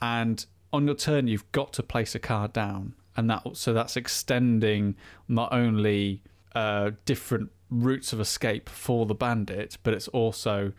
And 0.02 0.45
on 0.72 0.86
your 0.86 0.95
turn, 0.95 1.28
you've 1.28 1.52
got 1.52 1.74
to 1.74 1.84
place 1.84 2.15
a 2.15 2.19
card 2.19 2.54
down, 2.54 2.93
and 3.17 3.30
that 3.30 3.43
so 3.54 3.74
that's 3.74 3.98
extending 3.98 4.95
not 5.28 5.52
only 5.52 6.22
uh, 6.56 6.91
different 7.06 7.52
routes 7.69 8.13
of 8.13 8.19
escape 8.19 8.69
for 8.69 9.06
the 9.06 9.15
bandit, 9.15 9.78
but 9.84 9.93
it's 9.93 10.08
also 10.10 10.72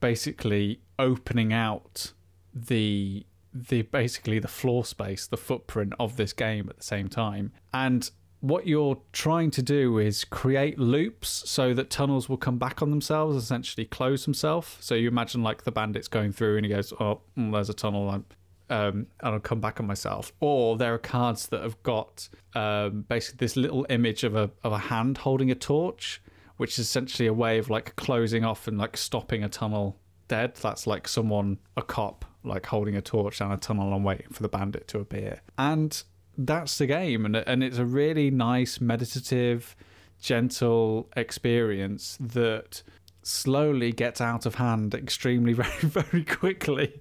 basically 0.00 0.80
opening 0.98 1.52
out 1.52 2.12
the 2.54 3.24
the 3.54 3.82
basically 3.82 4.38
the 4.38 4.48
floor 4.48 4.84
space, 4.84 5.26
the 5.26 5.36
footprint 5.36 5.92
of 5.98 6.16
this 6.16 6.32
game 6.32 6.68
at 6.68 6.78
the 6.78 6.82
same 6.82 7.08
time. 7.08 7.52
And 7.72 8.10
what 8.40 8.66
you're 8.66 9.00
trying 9.12 9.52
to 9.52 9.62
do 9.62 9.98
is 9.98 10.24
create 10.24 10.76
loops 10.78 11.48
so 11.48 11.72
that 11.74 11.90
tunnels 11.90 12.28
will 12.28 12.36
come 12.36 12.58
back 12.58 12.82
on 12.82 12.90
themselves, 12.90 13.36
essentially 13.36 13.84
close 13.84 14.24
themselves. 14.24 14.76
So 14.80 14.96
you 14.96 15.08
imagine 15.08 15.44
like 15.44 15.62
the 15.62 15.70
bandit's 15.70 16.08
going 16.08 16.32
through 16.32 16.56
and 16.56 16.66
he 16.66 16.72
goes, 16.72 16.92
"Oh, 16.98 17.20
mm, 17.38 17.52
there's 17.52 17.70
a 17.70 17.74
tunnel." 17.74 18.10
Um, 18.10 18.26
and 18.68 19.06
I'll 19.20 19.40
come 19.40 19.60
back 19.60 19.80
on 19.80 19.86
myself. 19.86 20.32
Or 20.40 20.76
there 20.76 20.94
are 20.94 20.98
cards 20.98 21.48
that 21.48 21.62
have 21.62 21.80
got 21.82 22.28
um, 22.54 23.04
basically 23.08 23.36
this 23.38 23.54
little 23.54 23.86
image 23.90 24.24
of 24.24 24.34
a 24.34 24.50
of 24.64 24.72
a 24.72 24.78
hand 24.78 25.18
holding 25.18 25.50
a 25.50 25.54
torch, 25.54 26.20
which 26.56 26.72
is 26.72 26.86
essentially 26.86 27.28
a 27.28 27.32
way 27.32 27.58
of 27.58 27.70
like 27.70 27.94
closing 27.96 28.44
off 28.44 28.66
and 28.66 28.76
like 28.76 28.96
stopping 28.96 29.44
a 29.44 29.48
tunnel 29.48 30.00
dead. 30.26 30.56
That's 30.56 30.86
like 30.86 31.06
someone, 31.06 31.58
a 31.76 31.82
cop, 31.82 32.24
like 32.44 32.66
holding 32.66 32.96
a 32.96 33.02
torch 33.02 33.38
down 33.38 33.52
a 33.52 33.56
tunnel 33.56 33.94
and 33.94 34.04
waiting 34.04 34.28
for 34.30 34.42
the 34.42 34.48
bandit 34.48 34.88
to 34.88 34.98
appear. 34.98 35.40
And 35.58 36.02
that's 36.36 36.78
the 36.78 36.86
game, 36.86 37.24
and 37.24 37.36
and 37.36 37.62
it's 37.62 37.78
a 37.78 37.84
really 37.84 38.30
nice, 38.30 38.80
meditative, 38.80 39.76
gentle 40.20 41.08
experience 41.16 42.16
that 42.20 42.82
slowly 43.22 43.92
gets 43.92 44.20
out 44.20 44.46
of 44.46 44.56
hand 44.56 44.94
extremely 44.94 45.52
very 45.62 45.70
very 45.82 46.24
quickly. 46.24 47.00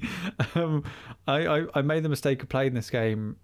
Um, 0.56 0.84
I, 1.28 1.48
I 1.48 1.66
I 1.76 1.82
made 1.82 2.04
the 2.04 2.10
mistake 2.10 2.44
of 2.44 2.50
playing 2.50 2.74
this 2.74 2.90
game 2.90 3.38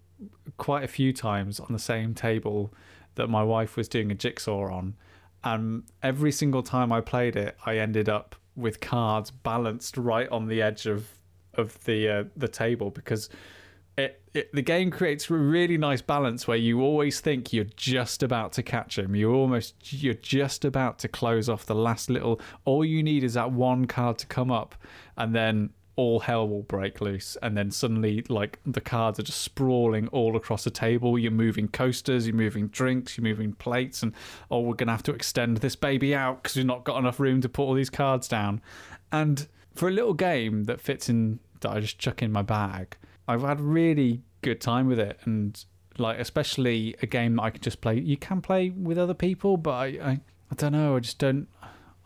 quite 0.56 0.84
a 0.84 0.88
few 0.88 1.12
times 1.12 1.60
on 1.60 1.68
the 1.72 1.78
same 1.78 2.14
table 2.14 2.74
that 3.14 3.28
my 3.28 3.42
wife 3.42 3.76
was 3.76 3.88
doing 3.88 4.10
a 4.10 4.14
jigsaw 4.14 4.72
on, 4.72 4.94
and 5.42 5.84
every 6.02 6.32
single 6.32 6.62
time 6.62 6.92
I 6.92 7.00
played 7.00 7.36
it, 7.36 7.56
I 7.64 7.78
ended 7.78 8.08
up 8.08 8.36
with 8.54 8.80
cards 8.80 9.30
balanced 9.30 9.96
right 9.96 10.28
on 10.30 10.48
the 10.48 10.60
edge 10.60 10.86
of 10.86 11.17
of 11.58 11.82
the 11.84 12.08
uh, 12.08 12.24
the 12.36 12.48
table 12.48 12.90
because 12.90 13.28
it, 13.98 14.22
it, 14.32 14.52
the 14.52 14.62
game 14.62 14.90
creates 14.90 15.28
a 15.28 15.34
really 15.34 15.76
nice 15.76 16.00
balance 16.00 16.46
where 16.46 16.56
you 16.56 16.80
always 16.80 17.20
think 17.20 17.52
you're 17.52 17.66
just 17.76 18.22
about 18.22 18.52
to 18.52 18.62
catch 18.62 18.96
him. 18.96 19.16
You're 19.16 19.34
almost 19.34 19.74
you're 19.92 20.14
just 20.14 20.64
about 20.64 21.00
to 21.00 21.08
close 21.08 21.48
off 21.48 21.66
the 21.66 21.74
last 21.74 22.08
little. 22.08 22.40
All 22.64 22.84
you 22.84 23.02
need 23.02 23.24
is 23.24 23.34
that 23.34 23.50
one 23.50 23.86
card 23.86 24.18
to 24.18 24.26
come 24.26 24.52
up, 24.52 24.76
and 25.16 25.34
then 25.34 25.70
all 25.96 26.20
hell 26.20 26.48
will 26.48 26.62
break 26.62 27.00
loose. 27.00 27.36
And 27.42 27.56
then 27.56 27.72
suddenly, 27.72 28.24
like 28.28 28.60
the 28.64 28.80
cards 28.80 29.18
are 29.18 29.24
just 29.24 29.40
sprawling 29.40 30.06
all 30.08 30.36
across 30.36 30.62
the 30.62 30.70
table. 30.70 31.18
You're 31.18 31.32
moving 31.32 31.66
coasters, 31.66 32.24
you're 32.24 32.36
moving 32.36 32.68
drinks, 32.68 33.18
you're 33.18 33.24
moving 33.24 33.52
plates, 33.54 34.04
and 34.04 34.12
oh, 34.48 34.60
we're 34.60 34.74
gonna 34.74 34.92
have 34.92 35.02
to 35.04 35.12
extend 35.12 35.56
this 35.56 35.74
baby 35.74 36.14
out 36.14 36.44
because 36.44 36.54
we've 36.56 36.64
not 36.64 36.84
got 36.84 36.98
enough 36.98 37.18
room 37.18 37.40
to 37.40 37.48
put 37.48 37.64
all 37.64 37.74
these 37.74 37.90
cards 37.90 38.28
down. 38.28 38.62
And 39.10 39.48
for 39.74 39.88
a 39.88 39.92
little 39.92 40.14
game 40.14 40.64
that 40.64 40.80
fits 40.80 41.08
in 41.08 41.40
that 41.60 41.70
I 41.70 41.80
just 41.80 41.98
chuck 41.98 42.22
in 42.22 42.30
my 42.32 42.42
bag 42.42 42.96
I've 43.26 43.42
had 43.42 43.60
really 43.60 44.22
good 44.40 44.58
time 44.60 44.86
with 44.88 44.98
it, 44.98 45.18
and 45.24 45.62
like 45.98 46.18
especially 46.18 46.96
a 47.02 47.06
game 47.06 47.36
that 47.36 47.42
I 47.42 47.50
can 47.50 47.60
just 47.60 47.80
play. 47.82 47.98
You 48.00 48.16
can 48.16 48.40
play 48.40 48.70
with 48.70 48.96
other 48.96 49.12
people, 49.12 49.58
but 49.58 49.72
I, 49.72 49.86
I, 49.86 50.20
I 50.50 50.54
don't 50.56 50.72
know. 50.72 50.96
I 50.96 51.00
just 51.00 51.18
don't. 51.18 51.46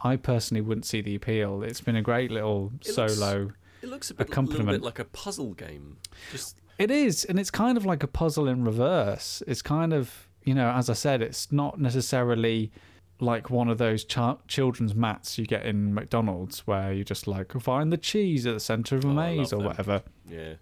I 0.03 0.17
personally 0.17 0.63
wouldn't 0.63 0.85
see 0.85 1.01
the 1.01 1.15
appeal. 1.15 1.63
It's 1.63 1.81
been 1.81 1.95
a 1.95 2.03
great 2.03 2.33
little 2.33 2.73
It 2.81 2.97
looks- 2.97 3.15
solo. 3.17 3.53
It 3.83 3.89
looks 3.89 4.11
a 4.11 4.15
bit, 4.15 4.29
Accompaniment. 4.29 4.79
bit 4.81 4.85
like 4.85 4.99
a 4.99 5.05
puzzle 5.05 5.55
game. 5.55 5.99
Just 6.33 6.57
It 6.79 6.91
is, 6.91 7.25
and 7.25 7.39
it's 7.39 7.51
kind 7.53 7.77
of 7.77 7.85
like 7.87 8.03
a 8.03 8.09
puzzle 8.09 8.49
in 8.49 8.65
reverse. 8.65 9.43
It's 9.47 9.63
kind 9.63 9.93
of, 9.93 10.27
you 10.45 10.55
know, 10.55 10.71
as 10.73 10.91
I 10.91 10.95
said, 10.95 11.23
it's 11.23 11.53
not 11.53 11.81
necessarily 11.81 12.73
like 13.23 13.49
one 13.51 13.69
of 13.69 13.79
those 13.79 14.05
ch- 14.05 14.19
children's 14.49 14.95
mats 14.95 15.39
you 15.39 15.47
get 15.47 15.65
in 15.65 15.95
McDonald's 15.95 16.67
where 16.67 16.93
you 16.93 17.05
just 17.05 17.27
like 17.27 17.53
find 17.61 17.93
the 17.93 17.97
cheese 17.97 18.47
at 18.47 18.55
the 18.55 18.61
center 18.61 18.97
of 18.97 19.05
a 19.05 19.09
Oh, 19.09 19.13
maze 19.13 19.53
or 19.53 19.57
them. 19.57 19.67
whatever. 19.67 20.03
yeah. 20.29 20.55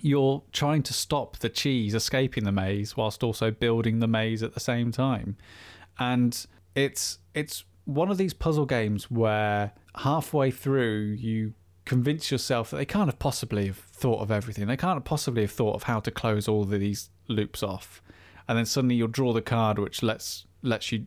You're 0.00 0.42
trying 0.52 0.82
to 0.84 0.92
stop 0.92 1.38
the 1.38 1.48
cheese 1.48 1.94
escaping 1.94 2.44
the 2.44 2.52
maze 2.52 2.96
whilst 2.96 3.22
also 3.24 3.50
building 3.50 3.98
the 4.00 4.06
maze 4.06 4.42
at 4.42 4.54
the 4.54 4.60
same 4.60 4.92
time. 4.92 5.36
And 5.98 6.46
it's 6.74 7.18
it's 7.34 7.64
one 7.84 8.10
of 8.10 8.18
these 8.18 8.34
puzzle 8.34 8.66
games 8.66 9.10
where 9.10 9.72
halfway 9.96 10.50
through 10.50 11.16
you 11.18 11.54
convince 11.84 12.30
yourself 12.30 12.70
that 12.70 12.76
they 12.76 12.84
can't 12.84 13.06
have 13.06 13.18
possibly 13.18 13.66
have 13.66 13.78
thought 13.78 14.20
of 14.20 14.30
everything. 14.30 14.66
They 14.66 14.76
can't 14.76 14.96
have 14.96 15.04
possibly 15.04 15.42
have 15.42 15.50
thought 15.52 15.74
of 15.74 15.84
how 15.84 16.00
to 16.00 16.10
close 16.10 16.46
all 16.46 16.62
of 16.62 16.70
these 16.70 17.10
loops 17.28 17.62
off. 17.62 18.02
And 18.46 18.56
then 18.58 18.66
suddenly 18.66 18.94
you'll 18.94 19.08
draw 19.08 19.32
the 19.32 19.42
card 19.42 19.78
which 19.78 20.02
lets 20.02 20.46
lets 20.62 20.92
you 20.92 21.06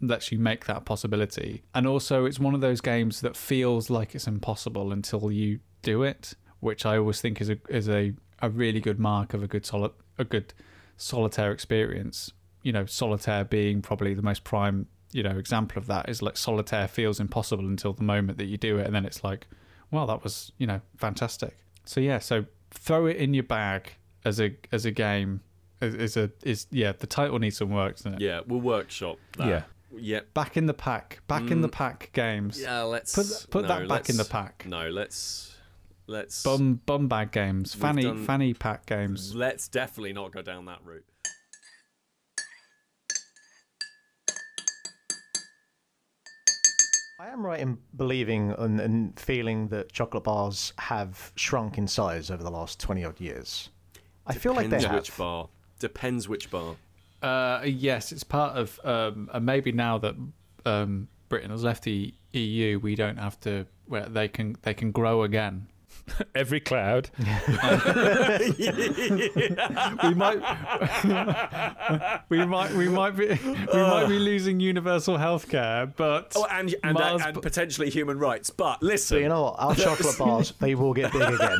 lets 0.00 0.32
you 0.32 0.38
make 0.38 0.66
that 0.66 0.84
possibility. 0.84 1.62
And 1.74 1.86
also 1.86 2.24
it's 2.24 2.38
one 2.38 2.54
of 2.54 2.60
those 2.60 2.80
games 2.80 3.20
that 3.20 3.36
feels 3.36 3.90
like 3.90 4.14
it's 4.14 4.26
impossible 4.26 4.92
until 4.92 5.30
you 5.30 5.60
do 5.82 6.02
it, 6.02 6.34
which 6.60 6.86
I 6.86 6.98
always 6.98 7.20
think 7.20 7.40
is 7.40 7.50
a 7.50 7.58
is 7.68 7.88
a, 7.88 8.14
a 8.40 8.50
really 8.50 8.80
good 8.80 8.98
mark 8.98 9.34
of 9.34 9.42
a 9.42 9.46
good 9.46 9.66
solid 9.66 9.92
a 10.18 10.24
good 10.24 10.52
solitaire 10.96 11.52
experience. 11.52 12.32
You 12.62 12.72
know, 12.72 12.86
solitaire 12.86 13.44
being 13.44 13.80
probably 13.80 14.12
the 14.14 14.22
most 14.22 14.44
prime, 14.44 14.86
you 15.12 15.22
know, 15.22 15.38
example 15.38 15.78
of 15.78 15.86
that 15.86 16.08
is 16.08 16.20
like 16.20 16.36
solitaire 16.36 16.88
feels 16.88 17.18
impossible 17.20 17.66
until 17.66 17.92
the 17.92 18.04
moment 18.04 18.38
that 18.38 18.46
you 18.46 18.58
do 18.58 18.78
it 18.78 18.86
and 18.86 18.94
then 18.94 19.06
it's 19.06 19.24
like, 19.24 19.46
well, 19.90 20.06
that 20.06 20.22
was, 20.22 20.52
you 20.58 20.66
know, 20.66 20.80
fantastic. 20.96 21.56
So 21.84 22.00
yeah, 22.00 22.18
so 22.18 22.44
throw 22.70 23.06
it 23.06 23.16
in 23.16 23.34
your 23.34 23.44
bag 23.44 23.94
as 24.24 24.40
a 24.40 24.54
as 24.72 24.84
a 24.84 24.90
game 24.90 25.40
is, 25.80 25.94
is 25.94 26.16
a 26.16 26.30
is 26.42 26.66
yeah, 26.70 26.92
the 26.92 27.06
title 27.06 27.38
needs 27.38 27.56
some 27.56 27.70
work, 27.70 27.96
doesn't 27.96 28.14
it? 28.14 28.20
Yeah, 28.20 28.40
we'll 28.46 28.60
workshop 28.60 29.18
that. 29.38 29.48
Yeah. 29.48 29.62
Yeah. 29.92 30.20
Back 30.34 30.56
in 30.56 30.66
the 30.66 30.74
pack. 30.74 31.20
Back 31.26 31.50
in 31.50 31.60
the 31.62 31.68
Mm. 31.68 31.72
pack 31.72 32.10
games. 32.12 32.60
Yeah, 32.60 32.82
let's 32.82 33.14
Put 33.14 33.50
put 33.50 33.62
no, 33.62 33.68
that 33.68 33.88
back 33.88 34.08
in 34.08 34.16
the 34.16 34.24
pack. 34.24 34.64
No, 34.66 34.88
let's 34.88 35.56
let's 36.06 36.42
Bum 36.42 36.80
bum 36.86 37.08
bag 37.08 37.32
games. 37.32 37.74
Fanny 37.74 38.02
done- 38.02 38.24
fanny 38.24 38.54
pack 38.54 38.86
games. 38.86 39.34
let's 39.34 39.68
definitely 39.68 40.12
not 40.12 40.32
go 40.32 40.42
down 40.42 40.64
that 40.66 40.78
route. 40.84 41.04
I 47.20 47.28
am 47.28 47.44
right 47.44 47.60
in 47.60 47.78
believing 47.96 48.52
and, 48.52 48.80
and 48.80 49.18
feeling 49.20 49.68
that 49.68 49.92
chocolate 49.92 50.24
bars 50.24 50.72
have 50.78 51.32
shrunk 51.36 51.76
in 51.76 51.86
size 51.86 52.30
over 52.30 52.42
the 52.42 52.50
last 52.50 52.80
20 52.80 53.04
odd 53.04 53.20
years. 53.20 53.68
I 54.26 54.34
feel 54.34 54.54
like 54.54 54.70
they 54.70 54.78
Depends 54.78 54.84
have. 54.86 54.94
which 54.94 55.16
bar. 55.18 55.48
Depends 55.78 56.28
which 56.28 56.50
bar. 56.50 56.76
Uh, 57.22 57.62
yes, 57.64 58.12
it's 58.12 58.24
part 58.24 58.56
of. 58.56 58.78
Um, 58.84 59.28
and 59.32 59.44
maybe 59.46 59.72
now 59.72 59.98
that 59.98 60.14
um, 60.64 61.08
Britain 61.28 61.50
has 61.50 61.62
left 61.64 61.84
the 61.84 62.14
EU, 62.32 62.78
we 62.78 62.94
don't 62.94 63.18
have 63.18 63.38
to. 63.40 63.66
Where 63.86 64.06
they 64.06 64.28
can 64.28 64.56
they 64.62 64.72
can 64.74 64.92
grow 64.92 65.22
again. 65.24 65.66
Every 66.34 66.60
cloud. 66.60 67.10
We 70.02 70.14
might. 70.14 70.40
we 72.28 72.44
might. 72.46 72.72
We 72.72 72.88
might 72.88 73.16
be. 73.16 73.26
We 73.28 73.80
might 73.82 74.06
be 74.08 74.18
losing 74.18 74.60
universal 74.60 75.16
healthcare, 75.18 75.92
but 75.96 76.32
Oh, 76.36 76.46
and 76.50 76.74
and, 76.82 76.94
Mars- 76.94 77.22
and 77.24 77.42
potentially 77.42 77.90
human 77.90 78.18
rights. 78.18 78.50
But 78.50 78.82
listen, 78.82 79.16
But 79.16 79.22
you 79.22 79.28
know 79.28 79.42
what? 79.42 79.56
Our 79.58 79.74
chocolate 79.74 80.18
bars, 80.18 80.52
they 80.60 80.74
will 80.74 80.94
get 80.94 81.12
big 81.12 81.22
again. 81.22 81.58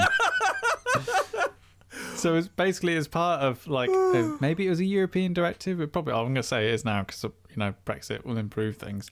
So 2.20 2.34
it's 2.36 2.48
basically 2.48 2.96
as 2.96 3.08
part 3.08 3.40
of 3.40 3.66
like 3.66 3.90
uh, 4.14 4.36
maybe 4.40 4.66
it 4.66 4.70
was 4.70 4.80
a 4.80 4.84
European 4.84 5.32
directive. 5.32 5.80
It 5.80 5.92
probably 5.92 6.12
I'm 6.12 6.24
going 6.24 6.34
to 6.36 6.42
say 6.42 6.68
it 6.68 6.74
is 6.74 6.84
now 6.84 7.02
because 7.02 7.22
you 7.24 7.56
know 7.56 7.74
Brexit 7.86 8.24
will 8.24 8.36
improve 8.38 8.76
things. 8.76 9.10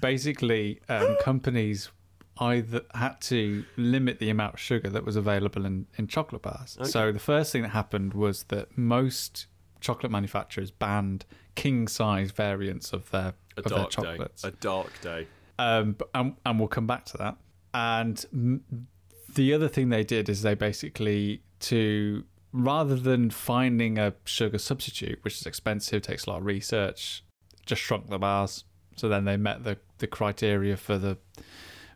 Basically, 0.00 0.80
um, 0.88 1.16
companies 1.22 1.90
either 2.38 2.82
had 2.94 3.20
to 3.20 3.64
limit 3.76 4.18
the 4.18 4.30
amount 4.30 4.54
of 4.54 4.60
sugar 4.60 4.88
that 4.88 5.04
was 5.04 5.16
available 5.16 5.66
in, 5.66 5.86
in 5.98 6.06
chocolate 6.06 6.42
bars. 6.42 6.78
So 6.84 7.12
the 7.12 7.18
first 7.18 7.52
thing 7.52 7.62
that 7.62 7.68
happened 7.68 8.14
was 8.14 8.44
that 8.44 8.76
most 8.76 9.46
chocolate 9.80 10.10
manufacturers 10.10 10.70
banned 10.70 11.24
king 11.54 11.86
size 11.88 12.30
variants 12.30 12.92
of 12.92 13.10
their 13.10 13.34
a 13.56 13.60
of 13.60 13.64
their 13.64 13.78
dark 13.78 13.90
day. 13.90 14.24
A 14.44 14.50
dark 14.52 15.00
day. 15.02 15.26
um, 15.58 15.96
and, 16.14 16.34
and 16.46 16.58
we'll 16.58 16.68
come 16.68 16.86
back 16.86 17.04
to 17.06 17.18
that. 17.18 17.36
And 17.74 18.24
m- 18.32 18.86
the 19.34 19.52
other 19.52 19.68
thing 19.68 19.90
they 19.90 20.04
did 20.04 20.28
is 20.28 20.42
they 20.42 20.54
basically 20.54 21.42
to 21.60 22.24
rather 22.52 22.96
than 22.96 23.30
finding 23.30 23.98
a 23.98 24.14
sugar 24.24 24.58
substitute, 24.58 25.18
which 25.22 25.40
is 25.40 25.46
expensive, 25.46 26.02
takes 26.02 26.26
a 26.26 26.30
lot 26.30 26.38
of 26.38 26.46
research, 26.46 27.24
just 27.64 27.80
shrunk 27.82 28.08
the 28.08 28.18
bars. 28.18 28.64
So 28.96 29.08
then 29.08 29.24
they 29.24 29.36
met 29.36 29.64
the, 29.64 29.78
the 29.98 30.06
criteria 30.06 30.76
for 30.76 30.98
the 30.98 31.16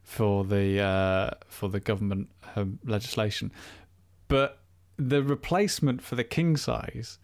for 0.03 0.45
the 0.45 0.81
uh, 0.81 1.31
for 1.49 1.69
the 1.69 1.81
government 1.81 2.31
um, 2.55 2.79
legislation, 2.85 3.53
but 4.29 4.61
the 4.97 5.23
replacement 5.23 6.01
for 6.01 6.14
the 6.14 6.25
king 6.25 6.57
size 6.57 7.19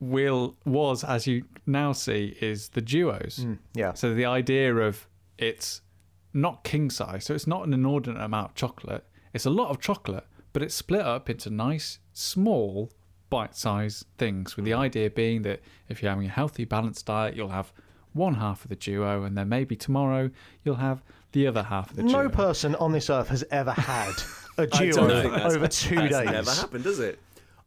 will 0.00 0.56
was 0.64 1.02
as 1.02 1.26
you 1.26 1.44
now 1.66 1.92
see 1.92 2.36
is 2.40 2.68
the 2.70 2.80
duos. 2.80 3.40
Mm, 3.44 3.58
yeah. 3.74 3.92
So 3.92 4.14
the 4.14 4.24
idea 4.24 4.74
of 4.76 5.06
it's 5.36 5.82
not 6.32 6.64
king 6.64 6.90
size, 6.90 7.24
so 7.24 7.34
it's 7.34 7.46
not 7.46 7.66
an 7.66 7.74
inordinate 7.74 8.22
amount 8.22 8.50
of 8.50 8.54
chocolate. 8.54 9.04
It's 9.34 9.46
a 9.46 9.50
lot 9.50 9.70
of 9.70 9.80
chocolate, 9.80 10.26
but 10.52 10.62
it's 10.62 10.74
split 10.74 11.02
up 11.02 11.28
into 11.28 11.50
nice, 11.50 11.98
small, 12.18 12.90
bite-sized 13.30 14.06
things. 14.16 14.56
With 14.56 14.64
the 14.64 14.72
mm. 14.72 14.78
idea 14.78 15.10
being 15.10 15.42
that 15.42 15.60
if 15.88 16.02
you're 16.02 16.10
having 16.10 16.26
a 16.26 16.30
healthy, 16.30 16.64
balanced 16.64 17.06
diet, 17.06 17.36
you'll 17.36 17.48
have 17.48 17.72
one 18.12 18.34
half 18.34 18.64
of 18.64 18.68
the 18.68 18.76
duo, 18.76 19.24
and 19.24 19.36
then 19.36 19.48
maybe 19.48 19.76
tomorrow 19.76 20.30
you'll 20.64 20.76
have 20.76 21.02
the 21.32 21.46
other 21.46 21.62
half 21.62 21.90
of 21.90 21.96
the 21.96 22.02
duo. 22.02 22.24
No 22.24 22.28
person 22.28 22.74
on 22.76 22.92
this 22.92 23.10
earth 23.10 23.28
has 23.28 23.44
ever 23.50 23.70
had 23.70 24.14
a 24.56 24.66
duo 24.78 24.92
don't 25.08 25.22
think 25.22 25.34
that's, 25.34 25.54
over 25.54 25.68
two 25.68 25.94
that's 25.94 26.10
days. 26.10 26.30
never 26.30 26.50
happened, 26.50 26.84
does 26.84 26.98
it? 26.98 27.18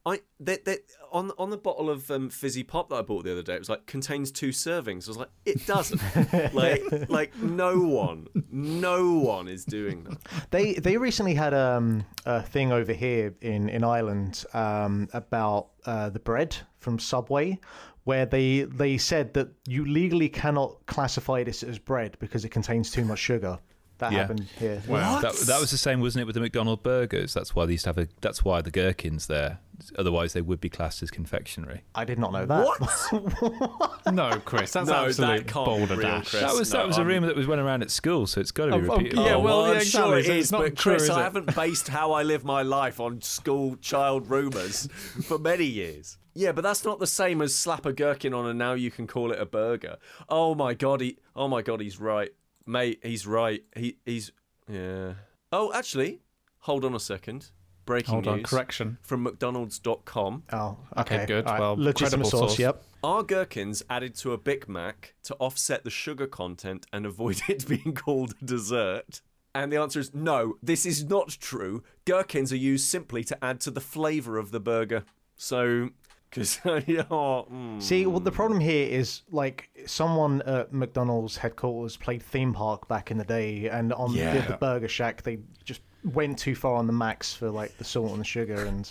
I 0.06 0.22
they, 0.40 0.58
they, 0.58 0.78
on 1.12 1.32
on 1.38 1.52
the 1.52 1.58
bottle 1.58 1.90
of 1.90 2.10
um, 2.10 2.30
fizzy 2.30 2.64
pop 2.64 2.90
that 2.90 2.96
I 2.96 3.02
bought 3.04 3.24
the 3.24 3.32
other 3.34 3.44
day, 3.44 3.54
it 3.56 3.60
was 3.60 3.70
like 3.70 3.86
contains 3.86 4.32
two 4.32 4.50
servings. 4.50 5.08
I 5.08 5.10
was 5.12 5.18
like, 5.18 5.30
it 5.46 5.66
doesn't. 5.68 6.02
like 6.54 6.82
like 7.10 7.38
no 7.38 7.80
one, 7.82 8.28
no 8.52 9.14
one 9.20 9.48
is 9.48 9.64
doing 9.66 10.04
that. 10.06 10.18
They 10.50 10.74
they 10.74 10.98
recently 10.98 11.36
had 11.36 11.54
um, 11.54 12.04
a 12.26 12.42
thing 12.42 12.72
over 12.72 12.94
here 12.94 13.36
in 13.42 13.70
in 13.70 13.84
Ireland 13.84 14.44
um, 14.54 15.08
about 15.14 15.68
uh, 15.86 16.10
the 16.10 16.20
bread 16.20 16.56
from 16.80 16.98
Subway, 16.98 17.60
where 18.06 18.26
they 18.26 18.62
they 18.64 18.98
said 18.98 19.36
that 19.36 19.50
you 19.68 19.86
legally 19.86 20.30
cannot 20.30 20.84
classify 20.88 21.44
this 21.44 21.62
as 21.62 21.78
bread 21.78 22.18
because 22.20 22.44
it 22.44 22.50
contains 22.50 22.90
too 22.90 23.06
much 23.06 23.20
sugar. 23.20 23.60
That 24.00 24.14
Yeah. 24.14 24.22
happened 24.22 24.48
here. 24.58 24.82
What? 24.88 25.22
That, 25.22 25.36
that 25.46 25.60
was 25.62 25.70
the 25.70 25.78
same, 25.78 26.02
wasn't 26.02 26.24
it, 26.24 26.26
with 26.26 26.34
the 26.34 26.42
McDonald 26.42 26.82
burgers? 26.82 27.36
That's 27.36 27.54
why 27.54 27.68
they 27.68 27.74
used 27.74 27.84
to 27.84 27.90
have 27.90 28.00
a. 28.00 28.08
That's 28.22 28.44
why 28.44 28.64
the 28.64 28.72
gherkins 28.72 29.28
there. 29.28 29.60
Otherwise, 29.98 30.34
they 30.34 30.42
would 30.42 30.60
be 30.62 30.70
classed 30.70 31.02
as 31.04 31.10
confectionery. 31.12 31.82
I 31.96 32.06
did 32.06 32.20
not 32.20 32.32
know 32.32 32.46
that. 32.46 32.66
What? 32.66 33.92
No, 34.14 34.40
Kris, 34.44 34.74
that's 34.74 34.88
No, 34.90 34.94
that 35.04 35.08
absolute 35.10 35.48
can't 35.48 35.66
boulder 35.66 35.96
dash. 36.02 36.30
Kris. 36.32 36.42
That 36.42 36.54
was 36.56 36.74
no, 36.74 36.80
that 36.80 36.88
was 36.88 36.98
a 36.98 37.02
I'm- 37.02 37.08
rumor 37.08 37.28
that 37.28 37.36
was 37.36 37.48
went 37.48 37.62
around 37.62 37.82
at 37.84 37.92
school, 37.92 38.26
so 38.28 38.42
it's 38.42 38.52
got 38.52 38.66
to 38.66 38.80
be 38.80 38.88
Oh, 38.88 38.92
oh, 38.92 38.98
repeated. 38.98 39.20
yeah, 39.20 39.36
Oh, 39.36 39.40
well, 39.40 39.66
I'm 39.66 39.74
yeah, 39.76 39.80
sure 39.84 40.18
exactly. 40.18 40.20
it 40.20 40.26
So 40.26 40.32
is, 40.34 40.44
it's 40.44 40.52
not 40.52 40.62
but 40.64 40.76
true, 40.76 40.94
Kris, 40.94 41.04
is 41.04 41.10
I 41.12 41.22
haven't 41.24 41.56
based 41.56 41.88
how 41.88 42.12
I 42.12 42.24
live 42.24 42.44
my 42.44 42.62
life 42.64 43.00
on 43.00 43.22
school 43.22 43.76
child 43.78 44.30
rumours 44.30 44.88
for 45.24 45.38
many 45.40 45.66
years. 45.66 46.18
Yeah, 46.34 46.52
but 46.52 46.62
that's 46.62 46.84
not 46.84 47.00
the 47.00 47.08
same 47.08 47.42
as 47.42 47.54
slap 47.54 47.86
a 47.86 47.94
gherkin 47.94 48.34
on 48.34 48.48
and 48.48 48.58
now 48.58 48.74
you 48.74 48.90
can 48.90 49.06
call 49.06 49.32
it 49.32 49.40
a 49.40 49.46
burger. 49.46 49.98
Oh 50.30 50.56
my 50.56 50.74
god, 50.74 51.02
he 51.02 51.18
oh 51.36 51.48
my 51.48 51.62
god, 51.62 51.80
he's 51.82 52.00
right. 52.00 52.32
Mate, 52.66 53.00
he's 53.04 53.28
right. 53.28 53.64
He 53.76 53.98
he's 54.06 54.32
yeah. 54.70 55.14
Oh, 55.52 55.72
actually, 55.74 56.22
hold 56.60 56.86
on 56.86 56.96
a 56.96 57.00
second. 57.00 57.52
Breaking 57.92 58.14
Hold 58.14 58.28
on, 58.28 58.38
news 58.38 58.50
correction. 58.50 58.98
from 59.02 59.26
mcdonalds.com. 59.26 60.44
Oh, 60.54 60.78
Okay, 60.98 61.16
okay, 61.16 61.26
good. 61.26 61.46
All 61.46 61.52
right. 61.54 61.60
Well, 61.60 61.76
legitimate 61.76 61.98
credible 62.10 62.30
source. 62.30 62.52
source. 62.52 62.60
Yep. 62.60 62.84
Are 63.04 63.24
gherkins 63.24 63.84
added 63.90 64.16
to 64.16 64.32
a 64.34 64.38
Big 64.38 64.70
Mac 64.70 65.16
to 65.24 65.36
offset 65.36 65.84
the 65.84 65.90
sugar 65.90 66.28
content 66.28 66.86
and 66.94 67.06
avoid 67.06 67.42
it 67.50 67.68
being 67.68 67.94
called 67.94 68.34
a 68.42 68.46
dessert? 68.46 69.22
And 69.54 69.72
the 69.74 69.78
answer 69.78 70.00
is 70.00 70.14
no, 70.14 70.56
this 70.64 70.86
is 70.86 71.04
not 71.04 71.30
true. 71.30 71.84
Gherkins 72.06 72.54
are 72.54 72.58
used 72.58 72.86
simply 72.86 73.24
to 73.26 73.44
add 73.44 73.60
to 73.62 73.72
the 73.72 73.82
flavour 73.82 74.38
of 74.38 74.52
the 74.52 74.60
burger. 74.62 75.04
So, 75.36 75.90
because, 76.30 76.60
yeah, 76.88 77.04
oh, 77.12 77.48
mm. 77.52 77.82
See, 77.82 78.06
well, 78.06 78.22
the 78.22 78.32
problem 78.32 78.62
here 78.62 78.88
is 78.88 79.24
like 79.32 79.70
someone 79.86 80.42
at 80.44 80.72
McDonald's 80.72 81.36
headquarters 81.38 81.98
played 81.98 82.24
theme 82.24 82.54
park 82.54 82.88
back 82.88 83.12
in 83.12 83.18
the 83.18 83.26
day, 83.26 83.68
and 83.68 83.92
on 83.92 84.14
Yeah. 84.14 84.40
the, 84.40 84.52
the 84.54 84.58
Burger 84.58 84.88
Shack 84.88 85.24
they 85.24 85.40
just 85.66 85.82
went 86.04 86.40
too 86.40 86.56
far 86.56 86.76
on 86.76 86.88
the 86.88 86.94
max 86.94 87.34
for 87.34 87.50
like 87.50 87.78
the 87.78 87.84
salt 87.84 88.12
and 88.12 88.20
the 88.20 88.26
sugar, 88.26 88.66
and 88.66 88.90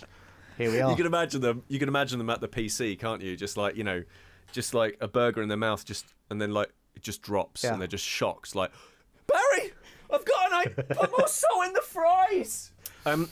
here 0.59 0.71
we 0.71 0.81
are. 0.81 0.91
you 0.91 0.97
can 0.97 1.07
imagine 1.07 1.41
them. 1.41 1.63
You 1.69 1.79
can 1.79 1.89
imagine 1.89 2.19
them 2.19 2.31
at 2.31 2.41
the 2.41 2.49
PC, 2.49 2.99
can't 2.99 3.23
you? 3.23 3.37
Just 3.37 3.57
like 3.57 3.77
you 3.77 3.85
know, 3.85 4.03
just 4.53 4.75
like 4.75 4.97
a 5.01 5.09
burger 5.09 5.43
in 5.43 5.49
their 5.49 5.57
mouth, 5.59 5.85
just 5.85 6.05
and 6.31 6.41
then 6.41 6.53
like 6.53 6.71
it 6.95 7.03
just 7.03 7.23
drops, 7.23 7.65
Yeah. 7.65 7.73
and 7.73 7.81
they're 7.81 7.89
just 7.89 8.05
shocked. 8.05 8.55
Like 8.55 8.71
Barry, 9.27 9.73
I've 10.13 10.25
got 10.25 10.47
an 10.47 10.53
I 10.53 10.65
put 10.95 11.11
more 11.19 11.29
salt 11.29 11.67
in 11.67 11.73
the 11.73 11.83
fries. 11.83 12.73
Um, 13.07 13.29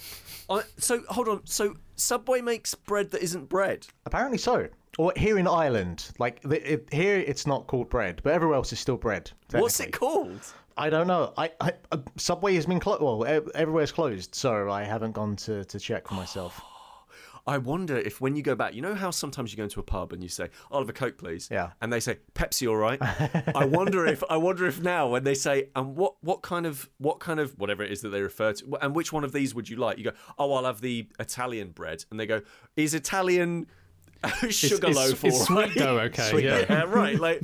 I, 0.48 0.62
so 0.78 1.02
hold 1.08 1.28
on. 1.28 1.42
So 1.44 1.76
Subway 1.96 2.40
makes 2.40 2.74
bread 2.74 3.10
that 3.10 3.22
isn't 3.22 3.48
bread. 3.48 3.86
Apparently 4.06 4.38
so. 4.38 4.68
Or 4.96 5.12
here 5.16 5.38
in 5.38 5.46
Ireland, 5.46 6.10
like 6.18 6.40
the, 6.42 6.72
it, 6.72 6.88
here, 6.90 7.18
it's 7.18 7.46
not 7.46 7.66
called 7.68 7.88
bread, 7.88 8.20
but 8.24 8.32
everywhere 8.32 8.56
else 8.56 8.72
is 8.72 8.80
still 8.80 8.96
bread. 8.96 9.30
What's 9.52 9.78
it 9.78 9.92
called? 9.92 10.40
I 10.78 10.90
don't 10.90 11.06
know. 11.06 11.32
I, 11.36 11.50
I 11.60 11.72
uh, 11.92 11.98
Subway 12.16 12.54
has 12.54 12.66
been 12.66 12.80
closed. 12.80 13.02
Well, 13.02 13.24
ev- 13.24 13.50
everywhere's 13.54 13.92
closed, 13.92 14.34
so 14.34 14.70
I 14.70 14.84
haven't 14.84 15.12
gone 15.12 15.36
to, 15.36 15.64
to 15.64 15.78
check 15.80 16.08
for 16.08 16.14
myself. 16.14 16.60
I 17.46 17.56
wonder 17.56 17.96
if 17.96 18.20
when 18.20 18.36
you 18.36 18.42
go 18.42 18.54
back, 18.54 18.74
you 18.74 18.82
know 18.82 18.94
how 18.94 19.10
sometimes 19.10 19.52
you 19.52 19.56
go 19.56 19.62
into 19.64 19.80
a 19.80 19.82
pub 19.82 20.12
and 20.12 20.22
you 20.22 20.28
say, 20.28 20.50
"I'll 20.70 20.80
have 20.80 20.88
a 20.90 20.92
coke, 20.92 21.16
please," 21.16 21.48
Yeah. 21.50 21.70
and 21.80 21.90
they 21.90 21.98
say, 21.98 22.18
"Pepsi, 22.34 22.68
all 22.68 22.76
right." 22.76 22.98
I 23.54 23.64
wonder 23.64 24.06
if 24.06 24.22
I 24.28 24.36
wonder 24.36 24.66
if 24.66 24.82
now 24.82 25.08
when 25.08 25.24
they 25.24 25.32
say, 25.34 25.70
"And 25.74 25.96
what 25.96 26.14
what 26.22 26.42
kind 26.42 26.66
of 26.66 26.90
what 26.98 27.20
kind 27.20 27.40
of 27.40 27.58
whatever 27.58 27.82
it 27.82 27.90
is 27.90 28.02
that 28.02 28.10
they 28.10 28.20
refer 28.20 28.52
to, 28.52 28.76
and 28.82 28.94
which 28.94 29.12
one 29.14 29.24
of 29.24 29.32
these 29.32 29.54
would 29.54 29.68
you 29.68 29.76
like?" 29.76 29.96
You 29.96 30.04
go, 30.04 30.12
"Oh, 30.38 30.52
I'll 30.52 30.64
have 30.66 30.82
the 30.82 31.08
Italian 31.18 31.70
bread," 31.70 32.04
and 32.10 32.20
they 32.20 32.26
go, 32.26 32.42
"Is 32.76 32.92
Italian 32.92 33.66
sugar 34.50 34.88
it's, 34.88 34.96
loaf 34.96 35.24
it's 35.24 35.48
right?" 35.50 35.70
sweet 35.70 35.78
dough, 35.82 35.98
okay? 36.00 36.22
Sweet 36.30 36.44
yeah. 36.44 36.66
yeah, 36.68 36.82
right. 36.84 37.18
Like 37.18 37.40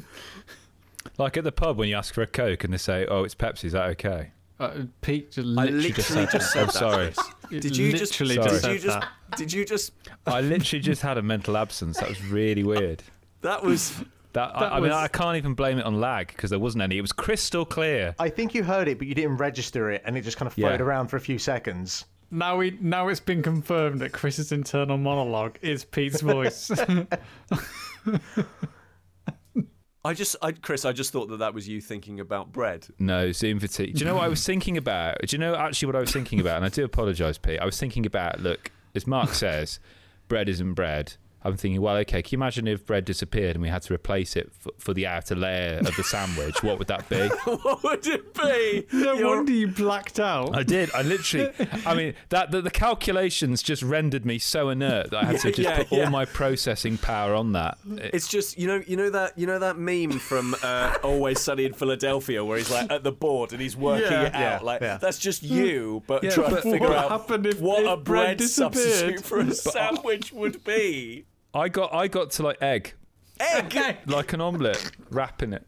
Like 1.19 1.37
at 1.37 1.45
the 1.45 1.53
pub 1.53 1.77
when 1.79 1.89
you 1.89 1.97
ask 1.97 2.13
for 2.15 2.23
a 2.23 2.27
Coke 2.27 2.65
and 2.65 2.73
they 2.73 2.79
say, 2.79 3.07
"Oh, 3.07 3.25
it's 3.25 3.35
Pepsi." 3.35 3.65
Is 3.65 3.73
that 3.73 3.89
okay? 3.91 4.31
Uh, 4.61 4.83
Pete 5.01 5.33
just 5.33 5.47
I 5.49 5.65
literally, 5.65 5.89
literally 5.89 6.27
just 6.33 6.53
said 6.53 6.61
I'm 6.61 6.67
that. 6.67 6.73
sorry. 6.73 7.13
Did 7.61 7.77
you 7.77 7.93
just 7.93 8.15
Sorry. 8.15 8.37
did 8.37 8.65
you 8.65 8.79
just 8.79 9.07
did 9.37 9.53
you 9.53 9.65
just 9.65 9.93
I 10.27 10.41
literally 10.41 10.81
just 10.81 11.03
had 11.03 11.19
a 11.19 11.23
mental 11.23 11.57
absence. 11.57 11.99
That 11.99 12.09
was 12.09 12.23
really 12.25 12.63
weird. 12.73 13.03
that 13.43 13.63
was 13.63 13.91
That, 14.33 14.55
That 14.55 14.73
I, 14.73 14.77
I 14.79 14.81
mean, 14.81 14.93
I 14.93 15.07
can't 15.09 15.37
even 15.37 15.55
blame 15.55 15.79
it 15.79 15.85
on 15.85 16.01
lag 16.01 16.29
because 16.29 16.51
there 16.51 16.59
wasn't 16.59 16.83
any. 16.83 16.99
It 16.99 17.01
was 17.03 17.13
crystal 17.13 17.65
clear. 17.65 18.15
I 18.19 18.29
think 18.29 18.55
you 18.55 18.63
heard 18.65 18.89
it, 18.89 18.99
but 18.99 19.07
you 19.09 19.15
didn't 19.15 19.37
register 19.37 19.91
it, 19.91 20.03
and 20.05 20.17
it 20.17 20.23
just 20.23 20.37
kind 20.37 20.47
of 20.47 20.55
floated 20.55 20.81
Yeah. 20.81 20.87
around 20.87 21.09
for 21.09 21.17
a 21.17 21.21
few 21.21 21.39
seconds. 21.39 22.05
Now 22.31 22.57
we 22.57 22.77
now 22.81 23.09
it's 23.09 23.21
been 23.21 23.43
confirmed 23.43 24.01
that 24.01 24.13
Kris's 24.13 24.51
internal 24.53 24.97
monologue 24.99 25.59
is 25.63 25.85
Pete's 25.85 26.21
voice. 26.23 26.71
I 30.05 30.13
just 30.13 30.37
I 30.43 30.53
Kris 30.53 30.85
I 30.85 30.93
just 30.93 31.13
thought 31.13 31.29
that 31.29 31.39
that 31.39 31.55
was 31.55 31.67
you 31.67 31.81
thinking 31.81 32.21
about 32.21 32.53
bread. 32.53 32.87
No, 32.99 33.33
Zoom 33.33 33.59
fatigue. 33.59 33.95
Do 33.95 34.01
you 34.01 34.05
know 34.05 34.17
what 34.17 34.25
I 34.25 34.29
was 34.29 34.45
thinking 34.45 34.77
about? 34.77 35.19
Do 35.21 35.35
you 35.35 35.39
know 35.39 35.55
actually 35.55 35.87
what 35.87 35.97
I 35.97 36.01
was 36.01 36.13
thinking 36.13 36.41
about? 36.41 36.57
And 36.57 36.65
I 36.65 36.69
do 36.69 36.85
apologise, 36.85 37.39
Pete. 37.39 37.59
I 37.61 37.65
was 37.65 37.79
thinking 37.81 38.05
about, 38.05 38.41
look, 38.41 38.71
as 38.95 39.07
Mark 39.07 39.31
says, 39.31 39.81
bread 40.29 40.49
isn't 40.49 40.75
bread. 40.75 41.15
I'm 41.45 41.57
thinking, 41.57 41.81
well, 41.83 41.97
okay, 41.99 42.23
can 42.23 42.33
you 42.33 42.39
imagine 42.39 42.67
if 42.67 42.87
bread 42.87 43.05
disappeared 43.05 43.57
and 43.57 43.63
we 43.63 43.69
had 43.69 43.83
to 43.83 43.93
replace 43.95 44.35
it 44.35 44.51
for, 44.59 44.71
for 44.79 44.95
the 44.95 45.07
outer 45.07 45.35
layer 45.35 45.79
of 45.79 45.95
the 45.97 46.03
sandwich? 46.05 46.63
What 46.63 46.79
would 46.79 46.89
that 46.89 47.09
be? 47.09 47.29
what 47.45 47.83
would 47.85 48.07
it 48.07 48.33
be? 48.35 48.87
no 48.93 49.13
You're- 49.15 49.25
wonder 49.37 49.53
you 49.53 49.69
blacked 49.69 50.19
out. 50.19 50.57
I 50.57 50.63
did. 50.63 50.91
I 50.95 51.03
literally. 51.03 51.51
I 51.87 51.95
mean, 51.95 52.15
that 52.31 52.51
the, 52.51 52.63
the 52.63 52.71
calculations 52.71 53.63
just 53.63 53.83
rendered 53.83 54.25
me 54.25 54.39
so 54.39 54.71
inert 54.71 55.11
that 55.11 55.23
I 55.23 55.25
had 55.27 55.41
to 55.41 55.49
just 55.53 55.59
Yeah, 55.59 55.77
put 55.83 55.93
yeah. 55.93 56.05
all 56.05 56.11
my 56.11 56.25
processing 56.25 56.97
power 56.99 57.35
on 57.35 57.53
that. 57.53 57.77
It's 57.87 58.29
just 58.29 58.59
you 58.59 58.67
know 58.67 58.83
you 58.87 58.97
know 58.97 59.11
that 59.11 59.37
you 59.39 59.47
know 59.47 59.59
that 59.59 59.77
meme 59.77 60.13
from 60.13 60.55
uh, 60.63 60.97
Always 61.03 61.41
Sunny 61.41 61.65
in 61.67 61.75
Philadelphia 61.75 62.45
where 62.45 62.57
he's 62.59 62.71
like 62.71 62.91
at 62.91 63.05
the 63.05 63.13
board 63.13 63.53
and 63.53 63.61
he's 63.61 63.77
working 63.77 64.11
Yeah. 64.11 64.23
it 64.29 64.35
out 64.35 64.41
Yeah, 64.41 64.59
like 64.63 64.81
yeah. 64.81 64.97
that's 64.97 65.19
just 65.19 65.43
you 65.43 66.03
but 66.07 66.23
Yeah, 66.23 66.31
trying 66.31 66.51
but 66.51 66.63
to 66.63 66.71
figure 66.73 66.89
what 66.89 66.97
out 66.97 67.11
happened 67.11 67.47
if- 67.47 67.61
what 67.61 67.83
if 67.85 67.89
a 67.91 67.97
bread 67.97 68.05
bread 68.05 68.37
disappeared? 68.39 68.75
substitute 69.19 69.25
for 69.25 69.41
a 69.41 69.53
sandwich 69.55 70.33
would 70.33 70.65
be. 70.65 71.27
I 71.55 71.69
got 71.69 71.93
I 71.95 72.09
got 72.09 72.31
to 72.33 72.43
like 72.43 72.61
egg, 72.63 72.95
Egg. 73.41 73.77
like 74.07 74.33
an 74.33 74.41
omelette, 74.41 74.91
wrapping 75.11 75.53
it. 75.53 75.67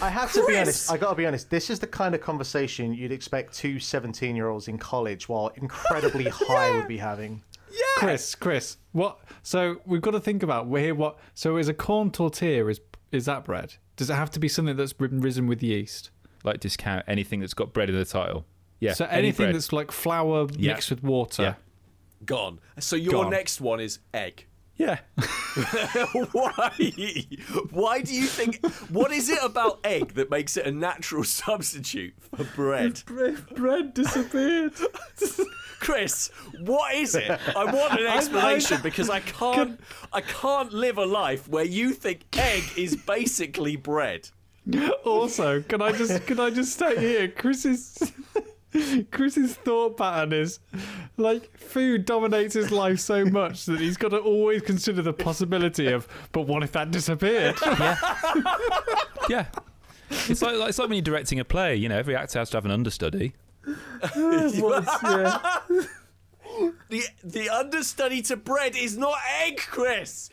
I 0.00 0.08
have 0.08 0.32
to 0.32 0.44
be 0.46 0.56
honest. 0.56 0.90
I 0.90 0.96
got 0.96 1.10
to 1.10 1.14
be 1.14 1.26
honest. 1.26 1.48
This 1.50 1.70
is 1.70 1.78
the 1.78 1.86
kind 1.86 2.14
of 2.14 2.20
conversation 2.20 2.92
you'd 2.92 3.12
expect 3.12 3.54
two 3.54 3.76
17-year-olds 3.76 4.66
in 4.66 4.76
college, 4.76 5.28
while 5.28 5.48
incredibly 5.54 6.24
high, 6.28 6.72
would 6.72 6.88
be 6.88 6.98
having. 6.98 7.42
Yeah. 7.70 7.78
Kris, 7.98 8.34
Kris, 8.34 8.78
what? 8.90 9.20
So 9.44 9.80
we've 9.86 10.00
got 10.02 10.10
to 10.10 10.20
think 10.20 10.42
about 10.42 10.66
where 10.66 10.94
what. 10.94 11.18
So 11.34 11.56
is 11.56 11.68
a 11.68 11.74
corn 11.74 12.10
tortilla 12.10 12.66
is 12.66 12.80
is 13.12 13.26
that 13.26 13.44
bread? 13.44 13.74
Does 13.96 14.10
it 14.10 14.14
have 14.14 14.30
to 14.32 14.40
be 14.40 14.48
something 14.48 14.76
that's 14.76 14.92
been 14.94 15.20
risen 15.20 15.46
with 15.46 15.62
yeast? 15.62 16.10
Like 16.44 16.58
discount 16.60 17.04
anything 17.06 17.40
that's 17.40 17.54
got 17.54 17.72
bread 17.72 17.88
in 17.88 17.94
the 17.94 18.04
title. 18.04 18.44
Yeah. 18.80 18.94
So 18.94 19.04
anything 19.04 19.46
bread. 19.46 19.54
that's 19.54 19.72
like 19.72 19.92
flour 19.92 20.48
Yeah. 20.56 20.72
mixed 20.72 20.90
with 20.90 21.02
water. 21.04 21.42
Yeah. 21.42 21.54
Gone. 22.24 22.58
So 22.80 22.96
your 22.96 23.12
Gone. 23.12 23.30
next 23.30 23.60
one 23.60 23.78
is 23.78 24.00
egg. 24.12 24.46
Yeah. 24.76 24.98
Why? 26.32 26.72
Why 27.70 28.00
do 28.00 28.14
you 28.14 28.26
think? 28.26 28.64
What 28.90 29.12
is 29.12 29.28
it 29.28 29.38
about 29.42 29.80
egg 29.84 30.14
that 30.14 30.30
makes 30.30 30.56
it 30.56 30.66
a 30.66 30.72
natural 30.72 31.24
substitute 31.42 32.14
for 32.34 32.44
bread? 32.44 33.02
Bread 33.54 33.94
disappeared. 33.94 34.72
Kris, 35.80 36.30
what 36.60 36.94
is 36.94 37.14
it? 37.14 37.30
I 37.56 37.64
want 37.64 38.00
an 38.00 38.06
explanation 38.06 38.80
because 38.82 39.10
I 39.10 39.20
can't 39.20 39.80
I 40.12 40.20
can't 40.20 40.72
live 40.72 40.96
a 40.96 41.04
life 41.06 41.48
where 41.48 41.64
you 41.64 41.92
think 41.92 42.24
egg 42.36 42.62
is 42.76 42.96
basically 42.96 43.76
bread. 43.76 44.30
also, 45.04 45.60
can 45.62 45.82
I 45.82 45.92
just 45.92 46.26
can 46.26 46.38
I 46.40 46.50
just 46.50 46.72
stay 46.72 46.98
here, 46.98 47.28
Kris's 47.28 48.12
Kris's 49.10 49.54
thought 49.54 49.96
pattern 49.96 50.32
is 50.32 50.60
like 51.16 51.58
food 51.58 52.04
dominates 52.04 52.54
his 52.54 52.70
life 52.70 53.00
so 53.00 53.24
much 53.24 53.66
that 53.66 53.80
he's 53.80 53.96
got 53.96 54.10
to 54.10 54.18
always 54.18 54.62
consider 54.62 55.02
the 55.02 55.12
possibility 55.12 55.88
of, 55.88 56.08
but 56.32 56.42
what 56.46 56.62
if 56.62 56.72
that 56.72 56.90
disappeared? 56.90 57.56
Yeah. 59.28 59.46
It's 60.10 60.42
like, 60.42 60.56
like 60.56 60.70
it's 60.70 60.78
like 60.78 60.88
when 60.88 60.96
you're 60.96 61.02
directing 61.02 61.40
a 61.40 61.44
play. 61.44 61.76
You 61.76 61.88
know, 61.88 61.98
every 61.98 62.16
actor 62.16 62.38
has 62.38 62.50
to 62.50 62.56
have 62.56 62.64
an 62.64 62.70
understudy. 62.70 63.34
yeah. 63.66 65.38
The 66.90 67.02
the 67.24 67.48
understudy 67.50 68.20
to 68.22 68.36
bread 68.36 68.76
is 68.76 68.98
not 68.98 69.16
egg, 69.42 69.58
Kris. 69.58 70.28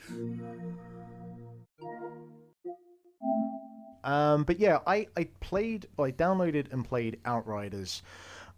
Um, 4.04 4.44
but 4.44 4.60
yeah, 4.60 4.80
I, 4.88 5.08
I 5.18 5.28
played, 5.40 5.88
I 5.98 6.12
downloaded 6.12 6.72
and 6.72 6.86
played 6.86 7.20
Outriders 7.26 8.02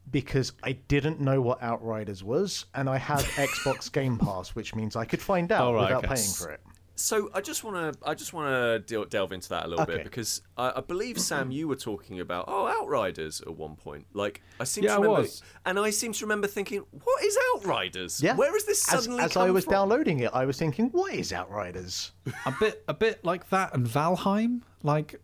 because 0.10 0.54
I 0.64 0.74
didn't 0.74 1.20
know 1.22 1.42
what 1.42 1.62
Outriders 1.62 2.24
was, 2.24 2.66
and 2.76 2.90
I 2.90 2.98
have 2.98 3.22
Xbox 3.36 3.92
Game 3.92 4.18
Pass, 4.18 4.56
which 4.56 4.76
means 4.76 4.96
I 4.96 5.06
could 5.06 5.22
find 5.22 5.52
out 5.52 5.74
right, 5.74 5.82
without 5.84 6.06
okay. 6.06 6.16
paying 6.16 6.32
for 6.34 6.52
it. 6.52 6.62
So 6.96 7.32
I 7.34 7.42
just 7.42 7.64
want 7.64 7.78
to 8.00 8.08
I 8.08 8.14
just 8.14 8.32
want 8.32 8.50
to 8.50 8.80
del- 8.94 9.06
delve 9.06 9.32
into 9.32 9.50
that 9.50 9.66
a 9.66 9.68
little 9.68 9.84
Okay. 9.84 9.96
bit 9.96 10.04
because 10.04 10.44
I, 10.56 10.74
I 10.76 10.82
believe 10.82 11.20
Sam 11.20 11.50
you 11.50 11.68
were 11.68 11.76
talking 11.78 12.20
about 12.20 12.46
oh 12.48 12.68
Outriders 12.68 13.42
at 13.42 13.56
one 13.56 13.76
point 13.76 14.06
like 14.14 14.44
I 14.60 14.66
seem 14.66 14.84
Yeah, 14.84 14.90
to 14.90 14.94
I 14.94 14.98
remember 14.98 15.22
was. 15.22 15.42
and 15.66 15.80
I 15.80 15.90
seem 15.90 16.14
to 16.14 16.26
remember 16.26 16.46
thinking 16.48 16.84
what 16.92 17.24
is 17.24 17.36
Outriders 17.56 18.22
Yeah. 18.22 18.36
where 18.36 18.52
has 18.54 18.66
this 18.66 18.88
As, 18.94 19.04
suddenly 19.06 19.24
as 19.24 19.34
come 19.34 19.48
I 19.48 19.50
was 19.52 19.64
from? 19.64 19.72
downloading 19.72 20.20
it, 20.20 20.30
I 20.32 20.46
was 20.46 20.58
thinking, 20.60 20.90
what 20.90 21.12
is 21.16 21.34
Outriders? 21.34 22.12
a 22.46 22.52
bit 22.60 22.84
a 22.88 22.94
bit 22.94 23.26
like 23.26 23.50
that 23.50 23.74
and 23.74 23.88
Valheim. 23.88 24.62
Like 24.84 25.20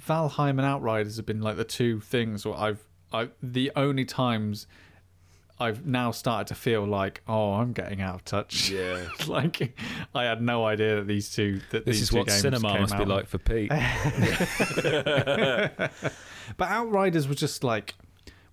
Valheim 0.00 0.50
and 0.58 0.62
Outriders 0.62 1.16
have 1.18 1.26
been 1.26 1.42
like 1.42 1.56
the 1.56 1.64
two 1.64 2.00
things 2.00 2.44
where 2.44 2.56
I've 2.56 2.84
I 3.14 3.28
the 3.42 3.70
only 3.76 4.04
times 4.04 4.66
I've 5.60 5.86
now 5.86 6.10
started 6.10 6.48
to 6.48 6.54
feel 6.54 6.84
like 6.84 7.22
oh 7.28 7.54
I'm 7.54 7.72
getting 7.72 8.00
out 8.00 8.16
of 8.16 8.24
touch. 8.24 8.70
Yeah. 8.70 9.06
like 9.28 9.78
I 10.14 10.24
had 10.24 10.42
no 10.42 10.66
idea 10.66 10.96
that 10.96 11.06
these 11.06 11.30
two 11.30 11.60
that 11.70 11.84
This 11.84 11.96
these 11.96 12.02
is 12.02 12.08
two 12.10 12.18
what 12.18 12.26
games 12.26 12.40
cinema 12.40 12.80
must 12.80 12.98
be 12.98 13.04
like 13.04 13.28
for 13.28 13.38
Pete. 13.38 13.70
But 16.56 16.68
Outriders 16.68 17.26
was 17.26 17.38
just 17.38 17.64
like 17.64 17.94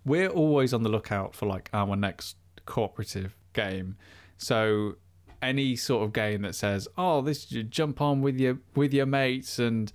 we're 0.06 0.30
always 0.30 0.74
on 0.74 0.84
the 0.84 0.89
lookout 0.89 1.36
for 1.36 1.45
like 1.45 1.69
our 1.74 1.95
next 1.95 2.38
cooperative 2.65 3.36
game. 3.54 3.97
So 4.38 4.95
any 5.41 5.76
sort 5.76 6.04
of 6.04 6.13
game 6.13 6.43
that 6.43 6.56
says, 6.56 6.88
"Oh, 6.97 7.21
this 7.21 7.52
you 7.52 7.63
jump 7.63 8.00
on 8.00 8.21
with 8.21 8.39
your 8.39 8.60
with 8.76 8.93
your 8.93 9.06
mates," 9.06 9.60
and 9.60 9.91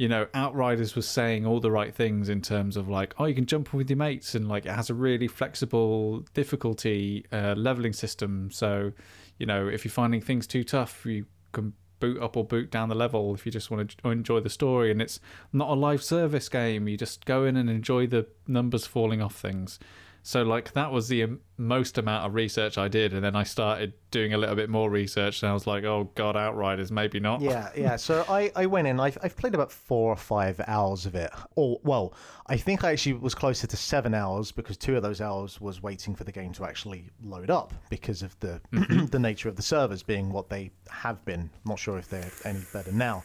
you 0.00 0.08
know, 0.08 0.26
Outriders 0.32 0.96
was 0.96 1.06
saying 1.06 1.44
all 1.44 1.60
the 1.60 1.70
right 1.70 1.94
things 1.94 2.30
in 2.30 2.40
terms 2.40 2.78
of 2.78 2.88
like, 2.88 3.12
"Oh, 3.18 3.26
you 3.26 3.34
can 3.34 3.44
jump 3.44 3.74
with 3.74 3.90
your 3.90 3.98
mates," 3.98 4.34
and 4.34 4.48
like 4.48 4.64
it 4.64 4.72
has 4.72 4.88
a 4.88 4.94
really 4.94 5.28
flexible 5.28 6.20
difficulty 6.32 7.26
uh, 7.30 7.52
leveling 7.54 7.92
system. 7.92 8.50
So 8.50 8.92
you 9.36 9.44
know, 9.44 9.68
if 9.68 9.84
you're 9.84 9.92
finding 9.92 10.22
things 10.22 10.46
too 10.46 10.64
tough, 10.64 11.04
you 11.04 11.26
can 11.52 11.74
boot 11.98 12.18
up 12.22 12.34
or 12.34 12.46
boot 12.46 12.70
down 12.70 12.88
the 12.88 12.94
level 12.94 13.34
if 13.34 13.44
you 13.44 13.52
just 13.52 13.70
want 13.70 13.94
to 14.02 14.08
enjoy 14.08 14.40
the 14.40 14.48
story. 14.48 14.90
And 14.90 15.02
it's 15.02 15.20
not 15.52 15.68
a 15.68 15.74
live 15.74 16.02
service 16.02 16.48
game. 16.48 16.88
You 16.88 16.96
just 16.96 17.26
go 17.26 17.44
in 17.44 17.58
and 17.58 17.68
enjoy 17.68 18.06
the 18.06 18.26
numbers 18.46 18.86
falling 18.86 19.20
off 19.20 19.34
things 19.34 19.78
so 20.22 20.42
like 20.42 20.72
that 20.72 20.92
was 20.92 21.08
the 21.08 21.26
most 21.56 21.98
amount 21.98 22.26
of 22.26 22.34
research 22.34 22.78
i 22.78 22.88
did 22.88 23.12
and 23.12 23.24
then 23.24 23.36
i 23.36 23.42
started 23.42 23.92
doing 24.10 24.32
a 24.32 24.38
little 24.38 24.56
bit 24.56 24.70
more 24.70 24.90
research 24.90 25.42
and 25.42 25.50
i 25.50 25.52
was 25.54 25.66
like 25.66 25.84
oh 25.84 26.10
god 26.14 26.36
outriders 26.36 26.90
maybe 26.90 27.20
not 27.20 27.40
Yeah, 27.40 27.70
yeah. 27.76 27.96
So 27.96 28.24
I, 28.28 28.50
I 28.54 28.66
went 28.66 28.86
in. 28.86 29.00
I've, 29.00 29.18
I've 29.22 29.36
played 29.36 29.54
about 29.54 29.72
four 29.72 30.12
or 30.12 30.16
five 30.16 30.60
hours 30.66 31.06
of 31.06 31.14
it. 31.14 31.30
Or 31.56 31.80
well, 31.82 32.14
I 32.46 32.56
think 32.56 32.84
I 32.84 32.92
actually 32.92 33.14
was 33.14 33.34
closer 33.34 33.66
to 33.66 33.76
seven 33.76 34.14
hours 34.14 34.52
because 34.52 34.76
two 34.76 34.96
of 34.96 35.02
those 35.02 35.20
hours 35.20 35.60
was 35.60 35.82
waiting 35.82 36.14
for 36.14 36.24
the 36.24 36.32
game 36.32 36.52
to 36.54 36.64
actually 36.64 37.10
load 37.22 37.50
up 37.50 37.72
because 37.88 38.22
of 38.22 38.38
the 38.40 38.60
mm-hmm. 38.72 39.06
the 39.10 39.18
nature 39.18 39.48
of 39.48 39.56
the 39.56 39.62
servers 39.62 40.02
being 40.02 40.30
what 40.30 40.48
they 40.48 40.70
have 40.88 41.24
been. 41.24 41.50
not 41.64 41.78
sure 41.78 41.98
if 41.98 42.08
they're 42.08 42.30
any 42.44 42.60
better 42.72 42.92
now. 42.92 43.22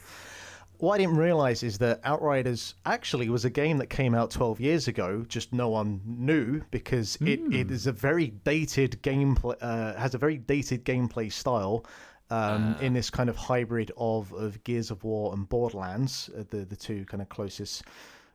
What 0.79 0.95
I 0.95 0.97
didn't 0.99 1.17
realize 1.17 1.63
is 1.63 1.77
that 1.79 2.01
Outriders 2.03 2.75
actually 2.85 3.29
was 3.29 3.45
a 3.45 3.49
game 3.49 3.77
that 3.77 3.88
came 3.88 4.13
out 4.13 4.31
12 4.31 4.59
years 4.59 4.88
ago, 4.88 5.25
just 5.27 5.53
no 5.53 5.69
one 5.69 6.01
knew 6.05 6.61
because 6.71 7.17
it, 7.21 7.39
it 7.51 7.71
is 7.71 7.88
a 7.88 7.91
very 7.91 8.27
dated 8.27 9.01
gameplay, 9.01 9.55
uh, 9.61 9.95
has 9.95 10.15
a 10.15 10.17
very 10.17 10.38
dated 10.38 10.83
gameplay 10.85 11.31
style 11.31 11.85
um, 12.29 12.75
in 12.81 12.93
this 12.93 13.09
kind 13.09 13.29
of 13.29 13.35
hybrid 13.35 13.91
of, 13.97 14.33
of 14.33 14.63
Gears 14.63 14.91
of 14.91 15.03
War 15.03 15.33
and 15.33 15.47
Borderlands, 15.47 16.29
uh, 16.38 16.43
the, 16.49 16.65
the 16.65 16.75
two 16.75 17.05
kind 17.05 17.21
of 17.21 17.29
closest 17.29 17.83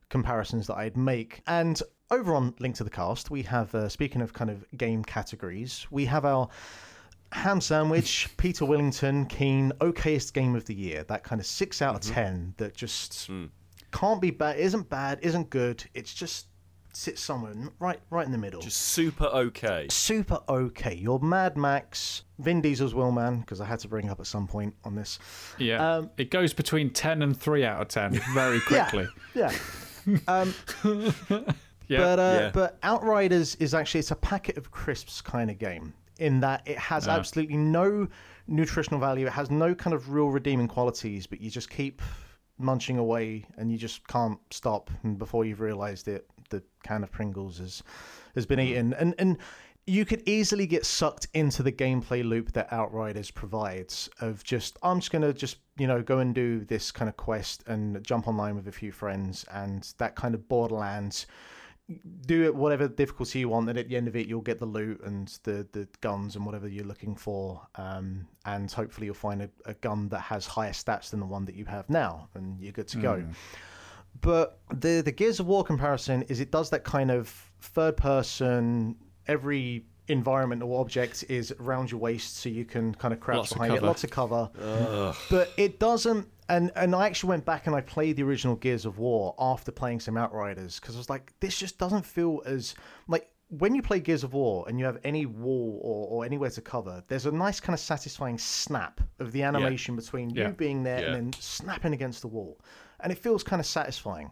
comparisons 0.09 0.66
that 0.68 0.76
I'd 0.76 0.96
make. 0.96 1.42
And 1.46 1.81
over 2.11 2.35
on 2.35 2.55
Link 2.59 2.74
to 2.76 2.85
the 2.85 2.90
Cast, 2.90 3.31
we 3.31 3.42
have, 3.42 3.74
uh, 3.74 3.88
speaking 3.88 4.20
of 4.20 4.33
kind 4.33 4.50
of 4.50 4.64
game 4.76 5.05
categories, 5.05 5.87
we 5.90 6.05
have 6.07 6.24
our 6.24 6.48
Ham 7.33 7.61
Sandwich, 7.61 8.29
Peter 8.37 8.64
Willington, 8.64 9.29
Keen, 9.29 9.73
okayest 9.81 10.33
game 10.33 10.55
of 10.57 10.64
the 10.64 10.75
year. 10.75 11.05
That 11.05 11.23
kind 11.25 11.40
of 11.40 11.47
six 11.47 11.81
out 11.83 11.95
of 11.97 12.01
ten 12.03 12.55
that 12.57 12.75
just 12.75 13.31
can't 13.93 14.21
be 14.21 14.31
bad, 14.31 14.59
isn't 14.59 14.88
bad, 14.88 15.19
isn't 15.23 15.51
good. 15.51 15.85
It's 15.95 16.12
just 16.14 16.47
sits 16.93 17.21
somewhere 17.23 17.55
right, 17.79 18.01
right 18.11 18.27
in 18.27 18.33
the 18.33 18.38
middle. 18.38 18.61
just 18.61 18.81
super 18.81 19.27
okay 19.27 19.87
super 19.90 20.40
okay. 20.49 20.93
Your 20.93 21.21
Mad 21.21 21.57
Max, 21.57 22.25
Vin 22.40 22.61
Diesel's 22.61 22.95
Wheelman, 22.95 23.40
because 23.40 23.61
I 23.61 23.64
had 23.64 23.79
to 23.81 23.88
bring 23.88 24.11
up 24.11 24.19
at 24.19 24.27
some 24.27 24.49
point 24.49 24.75
on 24.85 24.97
this. 24.97 25.21
yeah 25.59 25.99
Um, 25.99 26.11
it 26.19 26.33
goes 26.33 26.53
between 26.53 26.90
10 26.90 27.23
and 27.23 27.38
3 27.40 27.64
out 27.64 27.81
of 27.83 27.88
10 27.88 28.21
very 28.35 28.59
quickly 28.62 29.07
Yeah. 29.35 29.53
um, 30.27 30.53
yeah, 30.85 31.99
but 31.99 32.19
uh, 32.19 32.38
Yeah. 32.40 32.51
but 32.53 32.79
Outriders 32.83 33.55
is 33.57 33.73
actually 33.73 34.01
it's 34.01 34.11
a 34.11 34.16
packet 34.16 34.57
of 34.57 34.73
crisps 34.73 35.21
kind 35.21 35.49
of 35.49 35.59
game 35.61 35.95
in 36.21 36.41
that 36.41 36.63
it 36.67 36.79
has 36.79 37.09
Ah. 37.09 37.13
absolutely 37.13 37.57
no 37.57 38.09
nutritional 38.47 39.01
value. 39.01 39.27
It 39.27 39.33
has 39.33 39.51
no 39.51 39.75
kind 39.75 39.95
of 39.95 40.11
real 40.11 40.31
redeeming 40.31 40.69
qualities, 40.69 41.27
but 41.27 41.41
you 41.41 41.51
just 41.51 41.71
keep 41.71 42.03
munching 42.59 42.99
away 42.99 43.47
and 43.57 43.71
you 43.73 43.79
just 43.79 44.07
can't 44.07 44.39
stop. 44.51 44.91
And 45.03 45.19
before 45.19 45.45
you've 45.45 45.61
realised 45.61 46.09
it, 46.09 46.27
the 46.51 46.63
can 46.83 47.03
of 47.03 47.11
Pringles 47.11 47.59
has 47.59 47.83
has 48.35 48.47
been 48.47 48.61
eaten. 48.61 48.93
And 48.95 49.15
and 49.19 49.39
you 49.87 50.05
could 50.05 50.23
easily 50.29 50.67
get 50.67 50.85
sucked 50.87 51.27
into 51.33 51.63
the 51.63 51.73
gameplay 51.73 52.23
loop 52.23 52.53
that 52.53 52.71
Outriders 52.73 53.31
provides 53.31 54.09
of 54.21 54.45
just 54.45 54.79
I'm 54.83 55.01
just 55.01 55.11
gonna 55.11 55.33
just 55.33 55.57
you 55.79 55.87
know 55.87 56.03
go 56.03 56.19
and 56.19 56.35
do 56.35 56.65
this 56.65 56.91
kind 56.93 57.09
of 57.09 57.17
quest 57.17 57.65
and 57.67 58.05
jump 58.05 58.29
online 58.29 58.55
with 58.57 58.69
a 58.69 58.73
few 58.73 58.93
friends 58.93 59.45
and 59.51 59.91
that 59.99 60.15
kind 60.17 60.35
of 60.35 60.49
Borderlands 60.49 61.27
do 62.26 62.44
it 62.44 62.55
whatever 62.55 62.88
difficulty 62.88 63.40
you 63.40 63.48
want 63.48 63.68
and 63.68 63.79
at 63.79 63.88
the 63.88 63.96
end 63.96 64.07
of 64.07 64.14
it 64.14 64.26
you'll 64.26 64.40
get 64.40 64.59
the 64.59 64.66
loot 64.66 65.00
and 65.05 65.38
the 65.42 65.66
the 65.72 65.88
guns 66.00 66.37
and 66.37 66.46
whatever 66.46 66.68
you're 66.68 66.85
looking 66.85 67.14
for 67.16 67.61
um, 67.76 68.26
and 68.44 68.70
hopefully 68.70 69.07
you'll 69.07 69.14
find 69.14 69.42
a, 69.42 69.50
a 69.66 69.74
gun 69.74 70.09
that 70.09 70.20
has 70.20 70.46
higher 70.46 70.72
stats 70.72 71.11
than 71.11 71.20
the 71.20 71.26
one 71.26 71.44
that 71.44 71.55
you 71.55 71.64
have 71.64 71.88
now 71.90 72.29
and 72.35 72.61
you're 72.61 72.72
good 72.72 72.88
to 72.88 72.98
go. 72.98 73.24
But 74.20 74.59
the 74.72 75.03
the 75.05 75.12
Gears 75.12 75.40
of 75.40 75.46
War 75.46 75.64
comparison 75.64 76.22
is 76.22 76.40
it 76.40 76.50
does 76.50 76.70
that 76.70 76.85
kind 76.85 77.11
of 77.11 77.29
third 77.61 77.96
person 77.96 78.96
every 79.26 79.85
environment 80.11 80.62
or 80.62 80.81
object 80.81 81.25
is 81.29 81.53
around 81.61 81.90
your 81.90 82.01
waist 82.01 82.37
so 82.38 82.49
you 82.49 82.64
can 82.64 82.94
kind 82.94 83.14
of 83.14 83.20
crouch 83.20 83.37
Lots 83.38 83.51
of 83.53 83.57
behind 83.59 83.73
it 83.73 83.77
cover. 83.77 83.87
lots 83.87 84.05
of 84.05 84.11
cover 84.11 84.51
but 85.31 85.53
it 85.57 85.79
doesn't 85.79 86.27
and 86.49 86.73
and 86.75 86.94
I 86.94 87.07
actually 87.07 87.29
went 87.31 87.44
back 87.44 87.66
and 87.66 87.77
I 87.77 87.81
played 87.81 88.16
the 88.16 88.23
original 88.25 88.57
Gears 88.57 88.85
of 88.85 88.99
War 88.99 89.35
after 89.38 89.70
playing 89.70 90.01
some 90.01 90.16
Outriders 90.16 90.81
because 90.81 90.96
I 90.96 90.99
was 90.99 91.09
like 91.11 91.33
this 91.40 91.57
just 91.59 91.79
doesn't 91.79 92.05
feel 92.05 92.42
as 92.44 92.75
like 93.07 93.31
when 93.51 93.75
you 93.75 93.83
play 93.83 93.99
Gears 94.01 94.23
of 94.25 94.33
War 94.33 94.64
and 94.68 94.79
you 94.79 94.85
have 94.85 94.99
any 95.03 95.27
wall 95.27 95.81
or, 95.83 96.07
or 96.09 96.25
anywhere 96.25 96.51
to 96.51 96.61
cover, 96.61 97.03
there's 97.09 97.27
a 97.27 97.33
nice 97.33 97.59
kind 97.59 97.75
of 97.75 97.81
satisfying 97.81 98.38
snap 98.38 99.01
of 99.18 99.33
the 99.33 99.42
animation 99.42 99.96
between 99.96 100.31
Yeah. 100.31 100.49
you 100.49 100.53
being 100.55 100.85
there 100.85 101.01
Yeah. 101.01 101.07
and 101.07 101.14
then 101.33 101.33
snapping 101.40 101.92
against 101.92 102.20
the 102.23 102.29
wall. 102.29 102.61
And 103.01 103.11
it 103.11 103.18
feels 103.18 103.42
kind 103.42 103.59
of 103.59 103.66
satisfying. 103.66 104.31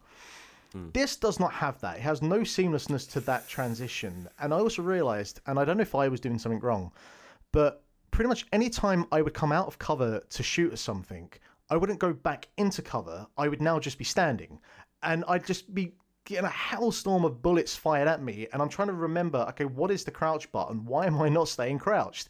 Hmm. 0.73 0.89
This 0.93 1.17
does 1.17 1.41
not 1.41 1.53
have 1.53 1.81
that. 1.81 1.97
It 1.97 2.03
has 2.03 2.23
no 2.23 2.41
seamlessness 2.41 3.11
to 3.13 3.21
that 3.21 3.49
transition. 3.49 4.29
And 4.41 4.53
I 4.53 4.59
also 4.59 4.83
realized, 4.83 5.41
and 5.47 5.59
I 5.59 5.65
don't 5.65 5.77
know 5.77 5.83
if 5.83 5.95
I 5.95 6.09
was 6.09 6.21
doing 6.21 6.39
something 6.39 6.61
wrong, 6.61 6.93
but 7.53 7.83
pretty 8.11 8.29
much 8.29 8.47
any 8.53 8.69
time 8.69 9.07
I 9.13 9.23
would 9.23 9.35
come 9.35 9.53
out 9.53 9.67
of 9.67 9.79
cover 9.79 10.23
to 10.29 10.43
shoot 10.43 10.73
at 10.73 10.79
something, 10.79 11.31
I 11.71 11.77
wouldn't 11.77 11.99
go 11.99 12.13
back 12.13 12.49
into 12.57 12.83
cover. 12.83 13.27
I 13.37 13.49
would 13.49 13.63
now 13.63 13.79
just 13.79 13.99
be 13.99 14.05
standing. 14.05 14.59
And 15.03 15.25
I'd 15.29 15.47
just 15.47 15.75
be 15.75 15.95
getting 16.25 16.47
a 16.47 16.49
hellstorm 16.49 17.25
of 17.25 17.43
bullets 17.43 17.75
fired 17.75 18.09
at 18.09 18.23
me. 18.23 18.47
And 18.53 18.61
I'm 18.61 18.69
trying 18.69 18.89
to 18.89 18.95
remember, 18.95 19.47
okay, 19.51 19.65
what 19.65 19.91
is 19.91 20.05
the 20.05 20.11
crouch 20.11 20.51
button? 20.53 20.85
Why 20.85 21.07
am 21.07 21.21
I 21.21 21.29
not 21.29 21.49
staying 21.49 21.79
crouched? 21.79 22.29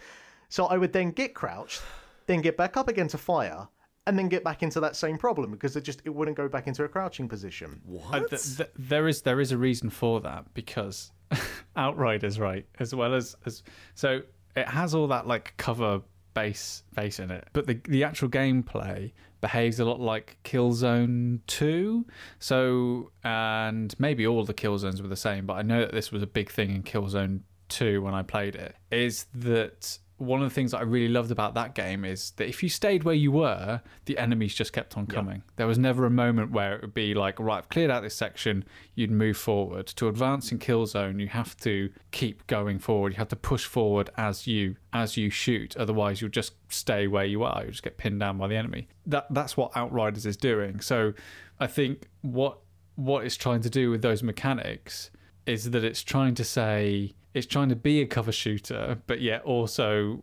So 0.48 0.66
I 0.66 0.78
would 0.78 0.92
then 0.92 1.10
get 1.10 1.34
crouched, 1.34 1.82
then 2.26 2.40
get 2.40 2.56
back 2.56 2.76
up 2.76 2.88
again 2.88 3.08
to 3.08 3.18
fire, 3.18 3.68
and 4.08 4.18
then 4.18 4.28
get 4.28 4.42
back 4.42 4.62
into 4.62 4.80
that 4.80 4.96
same 4.96 5.18
problem 5.18 5.50
because 5.50 5.76
it 5.76 5.82
just 5.82 6.00
it 6.06 6.10
wouldn't 6.10 6.36
go 6.36 6.48
back 6.48 6.66
into 6.66 6.82
a 6.82 6.88
crouching 6.88 7.28
position. 7.28 7.82
Uh, 7.86 7.92
what 7.92 8.30
th- 8.30 8.56
th- 8.56 8.70
there 8.78 9.06
is 9.06 9.22
there 9.22 9.38
is 9.38 9.52
a 9.52 9.58
reason 9.58 9.90
for 9.90 10.20
that 10.22 10.46
because 10.54 11.12
Outriders, 11.76 12.40
right, 12.40 12.66
as 12.80 12.94
well 12.94 13.14
as 13.14 13.36
as 13.44 13.62
so 13.94 14.22
it 14.56 14.66
has 14.66 14.94
all 14.94 15.06
that 15.08 15.26
like 15.26 15.54
cover 15.58 16.00
base 16.34 16.82
base 16.94 17.18
in 17.18 17.30
it, 17.30 17.46
but 17.52 17.66
the 17.66 17.80
the 17.84 18.02
actual 18.02 18.30
gameplay 18.30 19.12
behaves 19.42 19.78
a 19.78 19.84
lot 19.84 20.00
like 20.00 20.38
Killzone 20.42 21.40
Two. 21.46 22.06
So 22.38 23.12
and 23.24 23.94
maybe 23.98 24.26
all 24.26 24.42
the 24.44 24.54
Killzones 24.54 25.02
were 25.02 25.08
the 25.08 25.16
same, 25.16 25.44
but 25.44 25.54
I 25.54 25.62
know 25.62 25.80
that 25.80 25.92
this 25.92 26.10
was 26.10 26.22
a 26.22 26.26
big 26.26 26.50
thing 26.50 26.70
in 26.70 26.82
Killzone 26.82 27.40
Two 27.68 28.00
when 28.00 28.14
I 28.14 28.22
played 28.22 28.56
it. 28.56 28.74
Is 28.90 29.26
that 29.34 29.98
one 30.18 30.42
of 30.42 30.48
the 30.48 30.54
things 30.54 30.72
that 30.72 30.78
I 30.78 30.82
really 30.82 31.08
loved 31.08 31.30
about 31.30 31.54
that 31.54 31.74
game 31.74 32.04
is 32.04 32.32
that 32.32 32.48
if 32.48 32.62
you 32.62 32.68
stayed 32.68 33.04
where 33.04 33.14
you 33.14 33.30
were, 33.30 33.80
the 34.06 34.18
enemies 34.18 34.54
just 34.54 34.72
kept 34.72 34.96
on 34.96 35.06
coming. 35.06 35.44
There 35.56 35.66
was 35.66 35.78
never 35.78 36.04
a 36.04 36.10
moment 36.10 36.50
where 36.50 36.74
it 36.74 36.82
would 36.82 36.94
be 36.94 37.14
like, 37.14 37.38
right, 37.38 37.58
I've 37.58 37.68
cleared 37.68 37.90
out 37.90 38.02
this 38.02 38.16
section, 38.16 38.64
you'd 38.96 39.12
move 39.12 39.36
forward. 39.36 39.86
To 39.86 40.08
advance 40.08 40.50
in 40.50 40.58
Killzone, 40.58 41.20
you 41.20 41.28
have 41.28 41.56
to 41.58 41.90
keep 42.10 42.46
going 42.48 42.80
forward. 42.80 43.12
You 43.12 43.18
have 43.18 43.28
to 43.28 43.36
push 43.36 43.64
forward 43.64 44.10
as 44.16 44.46
you 44.46 44.76
as 44.92 45.16
you 45.16 45.30
shoot. 45.30 45.76
Otherwise, 45.76 46.20
you'll 46.20 46.30
just 46.30 46.54
stay 46.68 47.06
where 47.06 47.24
you 47.24 47.44
are. 47.44 47.62
You'll 47.62 47.70
just 47.70 47.84
get 47.84 47.96
pinned 47.96 48.18
down 48.18 48.38
by 48.38 48.48
the 48.48 48.56
enemy. 48.56 48.88
That 49.06 49.26
that's 49.30 49.56
what 49.56 49.76
Outriders 49.76 50.26
is 50.26 50.36
doing. 50.36 50.80
So 50.80 51.12
I 51.60 51.68
think 51.68 52.08
what 52.22 52.58
what 52.96 53.24
it's 53.24 53.36
trying 53.36 53.60
to 53.60 53.70
do 53.70 53.92
with 53.92 54.02
those 54.02 54.24
mechanics 54.24 55.10
is 55.48 55.70
that 55.70 55.84
it's 55.84 56.02
trying 56.02 56.34
to 56.36 56.44
say 56.44 57.14
it's 57.34 57.46
trying 57.46 57.68
to 57.68 57.76
be 57.76 58.00
a 58.00 58.06
cover 58.06 58.32
shooter, 58.32 58.98
but 59.06 59.20
yet 59.20 59.42
also 59.42 60.22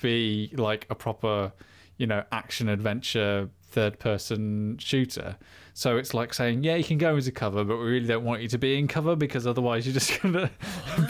be 0.00 0.52
like 0.56 0.86
a 0.90 0.94
proper, 0.94 1.52
you 1.96 2.06
know, 2.06 2.24
action 2.32 2.68
adventure 2.68 3.48
third 3.74 3.98
person 3.98 4.78
shooter. 4.78 5.36
So 5.72 5.96
it's 5.96 6.14
like 6.14 6.32
saying, 6.32 6.62
yeah, 6.62 6.76
you 6.76 6.84
can 6.84 6.96
go 6.96 7.16
as 7.16 7.26
a 7.26 7.32
cover, 7.32 7.64
but 7.64 7.76
we 7.76 7.84
really 7.84 8.06
don't 8.06 8.22
want 8.22 8.40
you 8.40 8.48
to 8.48 8.58
be 8.58 8.78
in 8.78 8.86
cover 8.86 9.16
because 9.16 9.48
otherwise 9.48 9.84
you're 9.84 9.94
just 9.94 10.20
going 10.22 10.34
to 10.34 10.50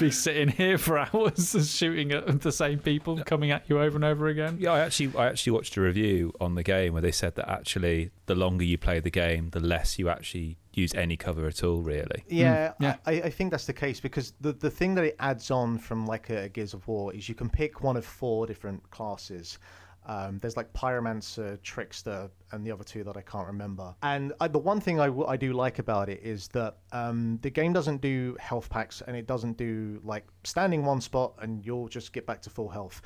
be 0.01 0.11
sitting 0.11 0.49
here 0.49 0.79
for 0.79 0.99
hours 1.15 1.55
shooting 1.71 2.13
at 2.13 2.41
the 2.41 2.53
same 2.53 2.79
people 2.79 3.23
coming 3.25 3.51
at 3.51 3.69
you 3.69 3.79
over 3.79 3.97
and 3.97 4.05
over 4.05 4.29
again. 4.29 4.57
Yeah, 4.59 4.73
I 4.73 4.81
actually 4.81 5.17
I 5.17 5.27
actually 5.27 5.53
watched 5.53 5.77
a 5.77 5.83
review 5.83 6.33
on 6.41 6.55
the 6.55 6.63
game 6.63 6.95
where 6.95 7.03
they 7.03 7.13
said 7.13 7.35
that 7.37 7.49
actually 7.51 8.11
the 8.27 8.35
longer 8.35 8.65
you 8.65 8.79
play 8.79 9.01
the 9.01 9.11
game, 9.11 9.51
the 9.51 9.61
less 9.61 9.99
you 9.99 10.09
actually 10.09 10.57
use 10.77 10.95
any 10.95 11.17
cover 11.17 11.47
at 11.47 11.63
all, 11.63 11.83
really. 11.83 12.25
Yeah, 12.29 12.73
yeah. 12.81 12.97
I, 13.07 13.13
I 13.13 13.31
think 13.31 13.51
that's 13.51 13.67
the 13.67 13.73
case 13.73 14.01
because 14.01 14.35
the 14.41 14.53
the 14.53 14.71
thing 14.71 14.95
that 14.97 15.05
it 15.05 15.17
adds 15.19 15.51
on 15.51 15.79
from 15.79 16.07
like 16.07 16.31
a 16.31 16.49
Gears 16.49 16.75
of 16.75 16.87
War 16.89 17.15
is 17.15 17.29
you 17.29 17.35
can 17.35 17.49
pick 17.49 17.83
one 17.83 17.97
of 17.97 18.05
four 18.05 18.47
different 18.47 18.89
classes. 18.91 19.59
Um, 20.07 20.39
there's 20.41 20.57
like 20.57 20.71
Pyromancer, 20.75 21.61
Trickster, 21.63 22.31
and 22.53 22.67
the 22.67 22.71
other 22.71 22.85
two 22.85 23.05
that 23.05 23.17
I 23.17 23.23
can't 23.23 23.47
remember. 23.47 23.95
And 24.03 24.33
I, 24.41 24.49
the 24.49 24.59
one 24.59 24.81
thing 24.81 25.01
I, 25.01 25.07
w- 25.07 25.27
I 25.27 25.37
do 25.37 25.55
like 25.55 25.79
about 25.79 26.09
it 26.11 26.21
is 26.23 26.49
that 26.49 26.77
um, 26.93 27.39
the 27.41 27.49
game 27.49 27.73
doesn't 27.73 28.03
do 28.03 28.37
health 28.39 28.69
packs 28.69 29.03
and 29.07 29.17
it 29.17 29.27
doesn't 29.27 29.57
do 29.57 30.01
like 30.05 30.27
standing 30.45 30.85
one 30.85 31.01
spot 31.01 31.33
and 31.41 31.65
you'll 31.65 31.89
just 31.89 32.13
get 32.13 32.27
back 32.27 32.43
to 32.43 32.51
full 32.51 32.69
health. 32.69 33.01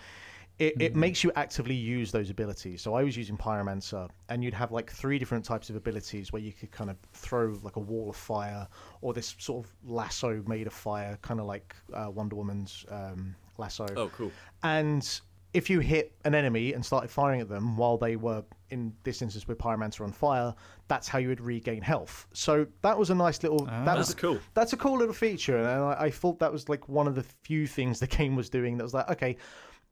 It, 0.59 0.75
it 0.81 0.97
makes 0.97 1.23
you 1.23 1.31
actively 1.37 1.75
use 1.75 2.11
those 2.11 2.31
abilities. 2.31 2.83
So 2.83 2.95
I 2.95 3.05
was 3.05 3.17
using 3.17 3.37
Pyromancer, 3.37 4.09
and 4.29 4.43
you'd 4.43 4.55
have 4.55 4.73
like 4.73 4.91
three 4.91 5.17
different 5.19 5.45
types 5.45 5.71
of 5.71 5.77
abilities 5.77 6.33
where 6.33 6.43
you 6.43 6.53
could 6.53 6.73
kind 6.73 6.91
of 6.91 6.97
throw 7.13 7.57
like 7.63 7.77
a 7.77 7.81
wall 7.81 8.11
of 8.11 8.17
fire 8.17 8.67
or 9.01 9.15
this 9.15 9.37
sort 9.39 9.65
of 9.65 9.73
lasso 9.85 10.43
made 10.49 10.67
of 10.67 10.73
fire, 10.73 11.17
kind 11.23 11.39
of 11.39 11.47
like 11.47 11.77
uh, 11.95 12.11
Wonder 12.11 12.35
Woman's 12.35 12.85
um, 12.91 13.37
lasso 13.57 13.87
Oh, 13.97 14.09
cool. 14.09 14.33
and 14.65 15.21
if 15.55 15.71
you 15.71 15.81
hit 15.81 16.13
an 16.27 16.35
enemy 16.35 16.75
and 16.75 16.85
started 16.85 17.09
firing 17.11 17.41
at 17.41 17.49
them 17.49 17.77
while 17.77 17.97
they 17.97 18.17
were 18.17 18.45
in 18.71 18.93
this 19.03 19.23
instance 19.23 19.49
with 19.49 19.57
pyromancer 19.57 20.03
on 20.03 20.13
fire 20.13 20.55
that's 20.89 21.09
how 21.09 21.19
you 21.19 21.29
would 21.29 21.41
regain 21.41 21.81
health 21.81 22.27
so 22.35 22.67
that 22.83 22.97
was 22.97 23.09
a 23.09 23.15
nice 23.15 23.43
little 23.43 23.65
that 23.65 23.85
That's 23.87 23.99
was 23.99 24.15
cool. 24.15 24.39
that's 24.53 24.75
a 24.75 24.77
cool 24.77 24.99
little 24.99 25.15
feature 25.15 25.57
and 25.57 25.67
I, 25.67 25.97
I 26.01 26.11
thought 26.11 26.39
that 26.41 26.53
was 26.53 26.69
like 26.69 26.87
one 26.89 27.07
of 27.09 27.15
the 27.15 27.23
few 27.43 27.67
things 27.67 27.99
the 28.07 28.07
game 28.07 28.37
was 28.37 28.51
doing 28.51 28.77
that 28.77 28.85
was 28.85 28.93
like 28.93 29.09
okay 29.11 29.39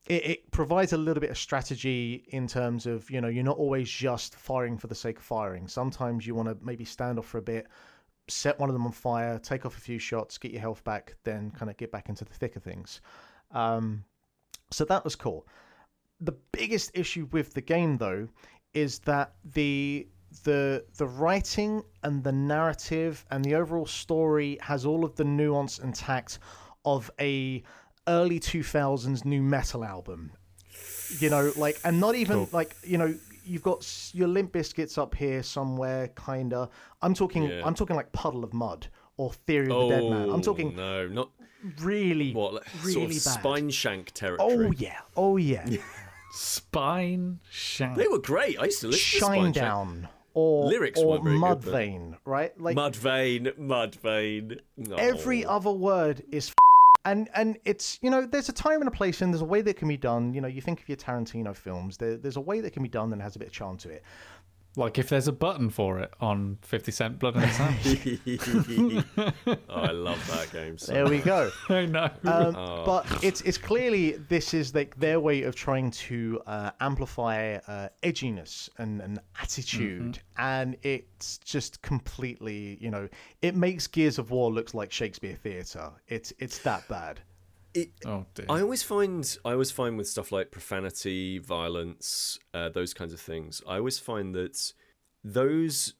it, 0.09 0.27
it 0.27 0.51
provides 0.51 0.93
a 0.93 0.97
little 0.97 1.21
bit 1.21 1.31
of 1.31 1.39
strategy 1.39 2.25
in 2.29 2.47
terms 2.47 2.87
of 2.87 3.11
you 3.11 3.21
know 3.21 3.29
you're 3.29 3.45
not 3.45 3.59
always 3.59 3.91
just 3.91 4.37
firing 4.37 4.79
for 4.79 4.87
the 4.87 4.95
sake 4.95 5.19
of 5.19 5.25
firing 5.25 5.69
sometimes 5.69 6.27
you 6.27 6.35
want 6.35 6.49
to 6.49 6.57
maybe 6.65 6.85
stand 6.85 7.19
off 7.19 7.27
for 7.27 7.39
a 7.39 7.43
bit 7.43 7.67
set 8.29 8.59
one 8.59 8.69
of 8.69 8.75
them 8.75 8.87
on 8.87 8.93
fire 8.93 9.39
take 9.39 9.65
off 9.65 9.77
a 9.77 9.81
few 9.81 9.99
shots 9.99 10.39
get 10.39 10.51
your 10.51 10.61
health 10.61 10.83
back 10.85 11.15
then 11.25 11.51
kind 11.53 11.71
of 11.71 11.77
get 11.77 11.93
back 11.93 12.09
into 12.09 12.25
the 12.25 12.35
thick 12.35 12.57
of 12.57 12.63
things 12.63 13.01
um, 13.53 14.05
so 14.71 14.85
that 14.85 15.05
was 15.05 15.15
cool. 15.15 15.47
The 16.21 16.37
biggest 16.53 16.91
issue 16.95 17.29
with 17.31 17.55
the 17.55 17.61
game, 17.61 17.99
though, 17.99 18.29
is 18.75 18.99
that 19.01 19.35
the 19.45 20.09
the 20.43 20.85
the 20.97 21.07
writing 21.07 21.83
and 22.03 22.23
the 22.23 22.33
narrative 22.33 23.25
and 23.31 23.45
the 23.45 23.55
overall 23.55 23.87
story 23.87 24.59
has 24.61 24.85
all 24.85 25.05
of 25.05 25.15
the 25.15 25.25
nuance 25.25 25.79
and 25.79 25.95
tact 25.95 26.41
of 26.85 27.11
a 27.21 27.63
early 28.09 28.39
2000s 28.41 29.25
new 29.25 29.43
metal 29.43 29.85
album 29.85 30.31
you 31.19 31.31
know 31.31 31.53
like 31.57 31.79
and 31.85 31.99
not 32.01 32.15
even 32.15 32.47
like 32.53 32.75
you 32.85 32.99
know 32.99 33.15
you've 33.45 33.63
got 33.63 33.87
your 34.13 34.29
Limp 34.29 34.53
Bizkits 34.53 34.99
up 34.99 35.15
here 35.15 35.43
somewhere 35.43 36.09
kinda 36.09 36.69
i'm 37.03 37.15
talking 37.15 37.45
Yeah. 37.45 37.63
i'm 37.65 37.75
talking 37.75 37.97
like 37.97 38.13
Puddle 38.13 38.45
of 38.45 38.53
Mudd 38.53 38.89
or 39.17 39.33
theory 39.33 39.71
of 39.71 39.89
the 39.89 39.97
dead 39.97 40.11
man 40.11 40.23
i'm 40.31 40.41
Oh, 40.41 40.43
talking 40.43 40.75
no, 40.77 41.07
not 41.09 41.31
really 41.81 42.33
what 42.33 42.55
like, 42.55 42.67
really 42.85 43.15
sort 43.15 43.37
of 43.37 43.43
bad 43.43 43.63
Spineshank 43.63 44.01
oh, 44.09 44.11
territory. 44.15 44.67
oh 44.67 44.73
yeah 44.77 44.99
oh 45.17 45.37
yeah 45.37 45.67
Spine 46.33 47.41
shank. 47.51 47.97
They 47.97 48.09
were 48.09 48.19
great. 48.19 48.59
I 48.61 48.65
used 48.67 48.81
to 48.83 48.89
listen 48.89 49.21
to 49.21 49.25
shine 49.25 49.53
Spineshank. 49.53 49.55
down 49.55 50.09
or 50.35 50.67
Lyrics 50.67 51.01
or 51.01 51.07
weren't 51.13 51.25
good, 51.25 51.39
mud 51.39 51.63
but- 51.65 51.71
vein 51.73 52.17
right 52.27 52.61
like 52.61 52.77
Mudvayne, 52.77 53.57
mud 53.57 53.95
vein. 53.95 54.61
Oh. 54.91 54.95
every 54.97 55.47
other 55.47 55.71
word 55.71 56.23
is 56.31 56.49
f- 56.49 56.55
and 57.07 57.31
and 57.35 57.57
it's 57.65 57.99
you 58.03 58.11
know 58.11 58.27
there's 58.27 58.49
a 58.49 58.53
time 58.53 58.81
and 58.81 58.89
a 58.89 58.91
place 58.91 59.23
and 59.23 59.33
there's 59.33 59.41
a 59.41 59.47
way 59.47 59.63
that 59.63 59.77
can 59.77 59.89
be 59.89 59.97
done. 59.97 60.35
You 60.35 60.41
know 60.41 60.49
you 60.49 60.61
think 60.61 60.81
of 60.81 60.89
your 60.89 60.97
tarantino 60.97 61.57
films 61.57 61.97
there, 61.97 62.17
there's 62.17 62.37
a 62.37 62.41
way 62.41 62.61
that 62.61 62.73
can 62.73 62.83
be 62.83 62.89
done 62.89 63.09
that 63.11 63.21
has 63.21 63.37
a 63.37 63.39
bit 63.39 63.49
of 63.49 63.55
charm 63.55 63.79
to 63.79 63.89
it 63.89 64.03
Like 64.79 64.99
if 64.99 65.09
there's 65.09 65.27
a 65.27 65.33
button 65.33 65.71
for 65.71 65.99
it 66.01 66.13
on 66.21 66.59
50 66.61 66.93
Cent 66.93 67.19
Blood 67.19 67.37
and 67.37 67.51
Sand. 67.53 68.21
oh, 69.49 69.63
I 69.71 69.91
love 69.91 70.25
that 70.29 70.51
game. 70.53 70.77
So 70.77 70.93
there 70.93 71.07
we 71.07 71.19
go 71.19 71.51
I 71.71 71.87
know. 71.87 72.11
um, 72.25 72.55
Oh. 72.57 72.83
but 72.85 73.25
it's 73.25 73.41
it's 73.41 73.57
clearly 73.59 74.13
this 74.29 74.53
is 74.55 74.75
like 74.75 74.95
their 74.99 75.19
way 75.19 75.43
of 75.45 75.55
trying 75.55 75.91
to 75.93 76.41
uh, 76.47 76.71
amplify 76.81 77.55
uh, 77.67 77.89
edginess 78.03 78.69
and, 78.79 79.01
and 79.01 79.19
attitude 79.41 80.19
and 80.39 80.77
it's 80.83 81.39
just 81.39 81.81
completely 81.83 82.77
you 82.81 82.91
know 82.91 83.09
it 83.43 83.55
makes 83.57 83.87
gears 83.87 84.19
of 84.19 84.31
war 84.31 84.51
looks 84.53 84.75
like 84.75 84.93
shakespeare 84.93 85.35
theater 85.43 85.91
it's 86.09 86.33
it's 86.39 86.59
that 86.61 86.87
bad 86.89 87.21
It, 87.77 87.91
oh 88.07 88.25
dear. 88.35 88.47
I 88.49 88.61
always 88.63 88.83
find 88.83 89.39
I 89.45 89.53
always 89.53 89.71
find 89.71 89.97
with 89.99 90.09
stuff 90.09 90.33
like 90.33 90.51
profanity, 90.51 91.39
violence, 91.39 92.39
uh, 92.55 92.71
those 92.71 92.95
kinds 92.95 93.13
of 93.13 93.21
things. 93.21 93.61
I 93.69 93.77
always 93.77 93.99
find 93.99 94.35
that 94.35 94.73
those 95.23 95.95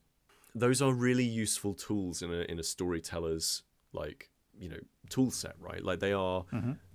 those 0.55 0.81
are 0.81 0.93
really 0.93 1.25
useful 1.25 1.75
tools 1.75 2.23
in 2.23 2.33
a 2.33 2.41
in 2.49 2.59
a 2.59 2.63
storyteller's 2.63 3.63
like 3.93 4.31
you 4.59 4.69
know 4.69 4.79
tool 5.11 5.31
set, 5.31 5.55
right? 5.59 5.85
Like 5.85 6.01
they 6.01 6.13
are 6.13 6.45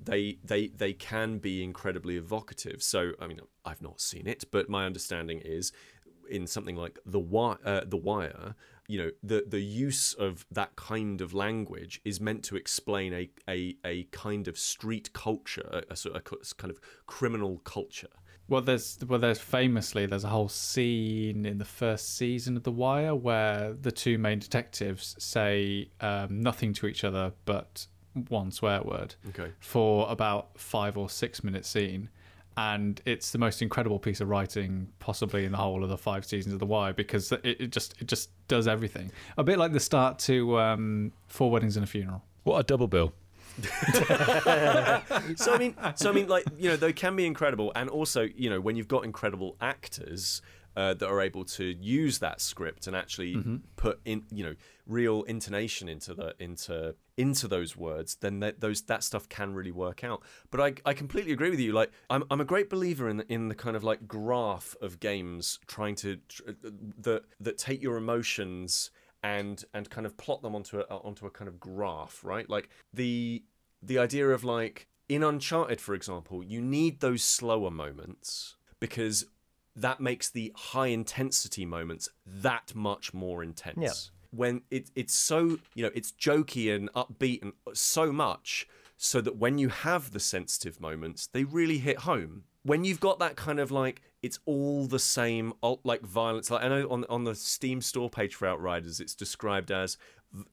they 0.03 0.39
they 0.43 0.67
they 0.67 0.93
can 0.93 1.37
be 1.37 1.63
incredibly 1.63 2.17
evocative. 2.17 2.81
So 2.81 3.11
I 3.19 3.27
mean, 3.27 3.39
I've 3.63 3.81
not 3.81 4.01
seen 4.01 4.27
it, 4.27 4.45
but 4.51 4.67
my 4.69 4.85
understanding 4.85 5.41
is 5.45 5.71
in 6.29 6.47
something 6.47 6.75
like 6.75 6.99
the 7.05 7.19
wire, 7.19 7.57
uh, 7.65 7.81
the 7.85 7.97
wire 7.97 8.55
you 8.87 8.97
know 8.97 9.11
the 9.23 9.45
the 9.47 9.61
use 9.61 10.13
of 10.13 10.45
that 10.51 10.75
kind 10.75 11.21
of 11.21 11.33
language 11.33 12.01
is 12.03 12.19
meant 12.19 12.43
to 12.43 12.57
explain 12.57 13.13
a 13.13 13.29
a, 13.49 13.77
a 13.85 14.03
kind 14.11 14.49
of 14.49 14.57
street 14.57 15.13
culture 15.13 15.67
a, 15.71 15.93
a 15.93 15.95
sort 15.95 16.15
of 16.15 16.21
a 16.21 16.55
kind 16.55 16.71
of 16.71 16.79
criminal 17.05 17.59
culture. 17.59 18.09
Well, 18.49 18.61
there's 18.61 18.97
well, 19.07 19.19
there's 19.19 19.39
famously 19.39 20.05
there's 20.07 20.25
a 20.25 20.29
whole 20.29 20.49
scene 20.49 21.45
in 21.45 21.57
the 21.57 21.63
first 21.63 22.17
season 22.17 22.57
of 22.57 22.63
The 22.63 22.71
Wire 22.71 23.15
where 23.15 23.71
the 23.71 23.93
two 23.93 24.17
main 24.17 24.39
detectives 24.39 25.15
say 25.17 25.89
um, 26.01 26.41
nothing 26.41 26.73
to 26.73 26.87
each 26.87 27.05
other 27.05 27.31
but 27.45 27.87
one 28.27 28.51
swear 28.51 28.81
word 28.81 29.15
okay. 29.29 29.53
for 29.61 30.05
about 30.11 30.59
five 30.59 30.97
or 30.97 31.09
six 31.09 31.45
minute 31.45 31.65
scene, 31.65 32.09
and 32.69 33.01
it's 33.05 33.31
the 33.31 33.37
most 33.37 33.61
incredible 33.61 33.99
piece 33.99 34.21
of 34.21 34.29
writing 34.29 34.87
possibly 34.99 35.45
in 35.45 35.51
the 35.51 35.57
whole 35.57 35.83
of 35.83 35.89
the 35.89 35.97
five 35.97 36.25
seasons 36.25 36.53
of 36.53 36.59
The 36.59 36.65
Wire 36.65 36.93
because 36.93 37.31
it, 37.31 37.43
it 37.43 37.71
just 37.71 37.99
it 37.99 38.07
just 38.07 38.29
does 38.47 38.67
everything. 38.67 39.11
A 39.37 39.43
bit 39.43 39.57
like 39.57 39.73
the 39.73 39.79
start 39.79 40.19
to 40.19 40.59
um, 40.59 41.11
Four 41.27 41.49
Weddings 41.49 41.75
and 41.75 41.83
a 41.83 41.87
Funeral. 41.87 42.23
What 42.43 42.59
a 42.59 42.63
double 42.63 42.87
bill. 42.87 43.13
so 43.63 45.53
I 45.53 45.57
mean, 45.59 45.75
so 45.95 46.09
I 46.09 46.13
mean, 46.13 46.27
like 46.27 46.45
you 46.57 46.69
know, 46.69 46.77
they 46.77 46.93
can 46.93 47.15
be 47.15 47.25
incredible, 47.25 47.71
and 47.75 47.89
also 47.89 48.21
you 48.35 48.49
know, 48.49 48.61
when 48.61 48.75
you've 48.75 48.87
got 48.87 49.03
incredible 49.03 49.57
actors 49.59 50.41
uh, 50.75 50.93
that 50.93 51.07
are 51.07 51.21
able 51.21 51.43
to 51.43 51.63
use 51.63 52.19
that 52.19 52.39
script 52.39 52.87
and 52.87 52.95
actually 52.95 53.35
mm-hmm. 53.35 53.57
put 53.75 53.99
in, 54.05 54.23
you 54.31 54.43
know, 54.43 54.55
real 54.85 55.23
intonation 55.23 55.89
into 55.89 56.13
the 56.13 56.35
into 56.39 56.95
into 57.17 57.47
those 57.47 57.75
words, 57.75 58.15
then 58.15 58.39
that 58.39 58.61
those 58.61 58.81
that 58.83 59.03
stuff 59.03 59.27
can 59.29 59.53
really 59.53 59.71
work 59.71 60.03
out. 60.03 60.23
But 60.49 60.61
I 60.61 60.89
I 60.89 60.93
completely 60.93 61.33
agree 61.33 61.49
with 61.49 61.59
you. 61.59 61.73
Like 61.73 61.91
I'm 62.09 62.23
I'm 62.31 62.41
a 62.41 62.45
great 62.45 62.69
believer 62.69 63.09
in 63.09 63.17
the, 63.17 63.31
in 63.31 63.47
the 63.47 63.55
kind 63.55 63.75
of 63.75 63.83
like 63.83 64.07
graph 64.07 64.75
of 64.81 64.99
games 64.99 65.59
trying 65.67 65.95
to 65.95 66.17
tr- 66.27 66.43
uh, 66.49 66.69
that 66.99 67.23
that 67.39 67.57
take 67.57 67.81
your 67.81 67.97
emotions 67.97 68.91
and 69.23 69.63
and 69.73 69.89
kind 69.89 70.05
of 70.05 70.17
plot 70.17 70.41
them 70.41 70.55
onto 70.55 70.79
a 70.79 70.83
uh, 70.83 70.99
onto 71.03 71.25
a 71.25 71.29
kind 71.29 71.47
of 71.47 71.59
graph, 71.59 72.23
right? 72.23 72.49
Like 72.49 72.69
the 72.93 73.43
the 73.81 73.97
idea 73.97 74.29
of 74.29 74.43
like 74.43 74.87
in 75.09 75.23
Uncharted, 75.23 75.81
for 75.81 75.93
example, 75.93 76.43
you 76.43 76.61
need 76.61 77.01
those 77.01 77.23
slower 77.23 77.69
moments 77.69 78.55
because 78.79 79.25
that 79.75 79.99
makes 79.99 80.29
the 80.29 80.51
high 80.55 80.87
intensity 80.87 81.65
moments 81.65 82.09
that 82.25 82.73
much 82.75 83.13
more 83.13 83.43
intense. 83.43 83.77
Yeah. 83.79 84.37
When 84.37 84.61
it, 84.71 84.89
it's 84.95 85.13
so, 85.13 85.59
you 85.75 85.83
know, 85.83 85.91
it's 85.93 86.11
jokey 86.13 86.73
and 86.73 86.91
upbeat 86.93 87.41
and 87.41 87.53
so 87.73 88.11
much 88.11 88.67
so 88.97 89.19
that 89.21 89.37
when 89.37 89.57
you 89.57 89.69
have 89.69 90.11
the 90.11 90.19
sensitive 90.19 90.79
moments, 90.79 91.27
they 91.27 91.43
really 91.43 91.79
hit 91.79 91.99
home. 91.99 92.43
When 92.63 92.83
you've 92.83 92.99
got 92.99 93.19
that 93.19 93.35
kind 93.35 93.59
of 93.59 93.71
like, 93.71 94.01
it's 94.21 94.39
all 94.45 94.85
the 94.85 94.99
same, 94.99 95.53
alt 95.63 95.81
like 95.83 96.01
violence. 96.01 96.51
Like 96.51 96.63
I 96.63 96.67
know 96.67 96.87
on 96.89 97.05
on 97.09 97.23
the 97.23 97.33
Steam 97.33 97.81
store 97.81 98.09
page 98.09 98.35
for 98.35 98.47
Outriders, 98.47 98.99
it's 98.99 99.15
described 99.15 99.71
as 99.71 99.97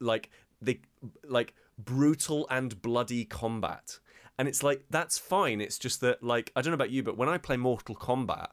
like 0.01 0.31
the 0.63 0.81
like 1.25 1.55
brutal 1.77 2.47
and 2.51 2.81
bloody 2.81 3.27
combat, 3.27 3.99
and 4.39 4.49
it's 4.49 4.63
like 4.63 4.85
that's 4.89 5.19
fine. 5.19 5.61
It's 5.61 5.79
just 5.79 6.01
that 6.01 6.23
like 6.23 6.51
I 6.57 6.63
don't 6.63 6.71
know 6.71 6.77
about 6.77 6.91
you, 6.91 7.03
but 7.03 7.19
when 7.19 7.29
I 7.29 7.37
play 7.37 7.59
Mortal 7.59 7.95
Kombat, 7.95 8.49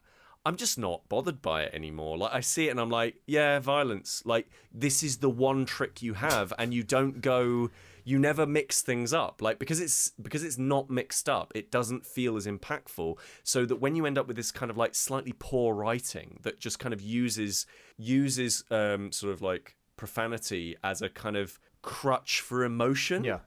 I'm 0.45 0.57
just 0.57 0.77
not 0.77 1.09
bothered 1.09 1.41
by 1.41 1.63
it 1.63 1.73
anymore. 1.73 2.17
Like 2.17 2.33
I 2.33 2.39
see 2.39 2.67
it 2.67 2.71
and 2.71 2.79
I'm 2.79 2.91
like, 2.91 3.15
yeah, 3.25 3.59
violence. 3.59 4.21
Like 4.25 4.47
this 4.71 5.01
is 5.01 5.17
the 5.17 5.29
one 5.29 5.65
trick 5.65 6.03
you 6.03 6.13
have, 6.13 6.53
and 6.59 6.73
you 6.73 6.83
don't 6.83 7.19
go, 7.19 7.71
you 8.03 8.19
never 8.19 8.45
mix 8.45 8.81
things 8.83 9.11
up. 9.11 9.41
Like 9.41 9.57
because 9.57 9.79
it's 9.79 10.11
because 10.21 10.43
it's 10.43 10.59
not 10.59 10.89
mixed 10.89 11.27
up, 11.27 11.51
it 11.55 11.71
doesn't 11.71 12.05
feel 12.05 12.37
as 12.37 12.45
impactful. 12.45 13.17
So 13.43 13.65
that 13.65 13.77
when 13.77 13.95
you 13.95 14.05
end 14.05 14.19
up 14.19 14.27
with 14.27 14.35
this 14.35 14.51
kind 14.51 14.69
of 14.69 14.77
like 14.77 14.93
slightly 14.93 15.33
poor 15.37 15.73
writing 15.73 16.39
that 16.43 16.59
just 16.59 16.77
kind 16.77 16.93
of 16.93 17.01
uses 17.01 17.65
uses 17.97 18.63
um, 18.69 19.11
sort 19.11 19.33
of 19.33 19.41
like 19.41 19.75
profanity 19.97 20.75
as 20.83 21.01
a 21.01 21.09
kind 21.09 21.37
of 21.37 21.59
crutch 21.81 22.41
for 22.41 22.63
emotion. 22.63 23.23
Yeah. 23.23 23.39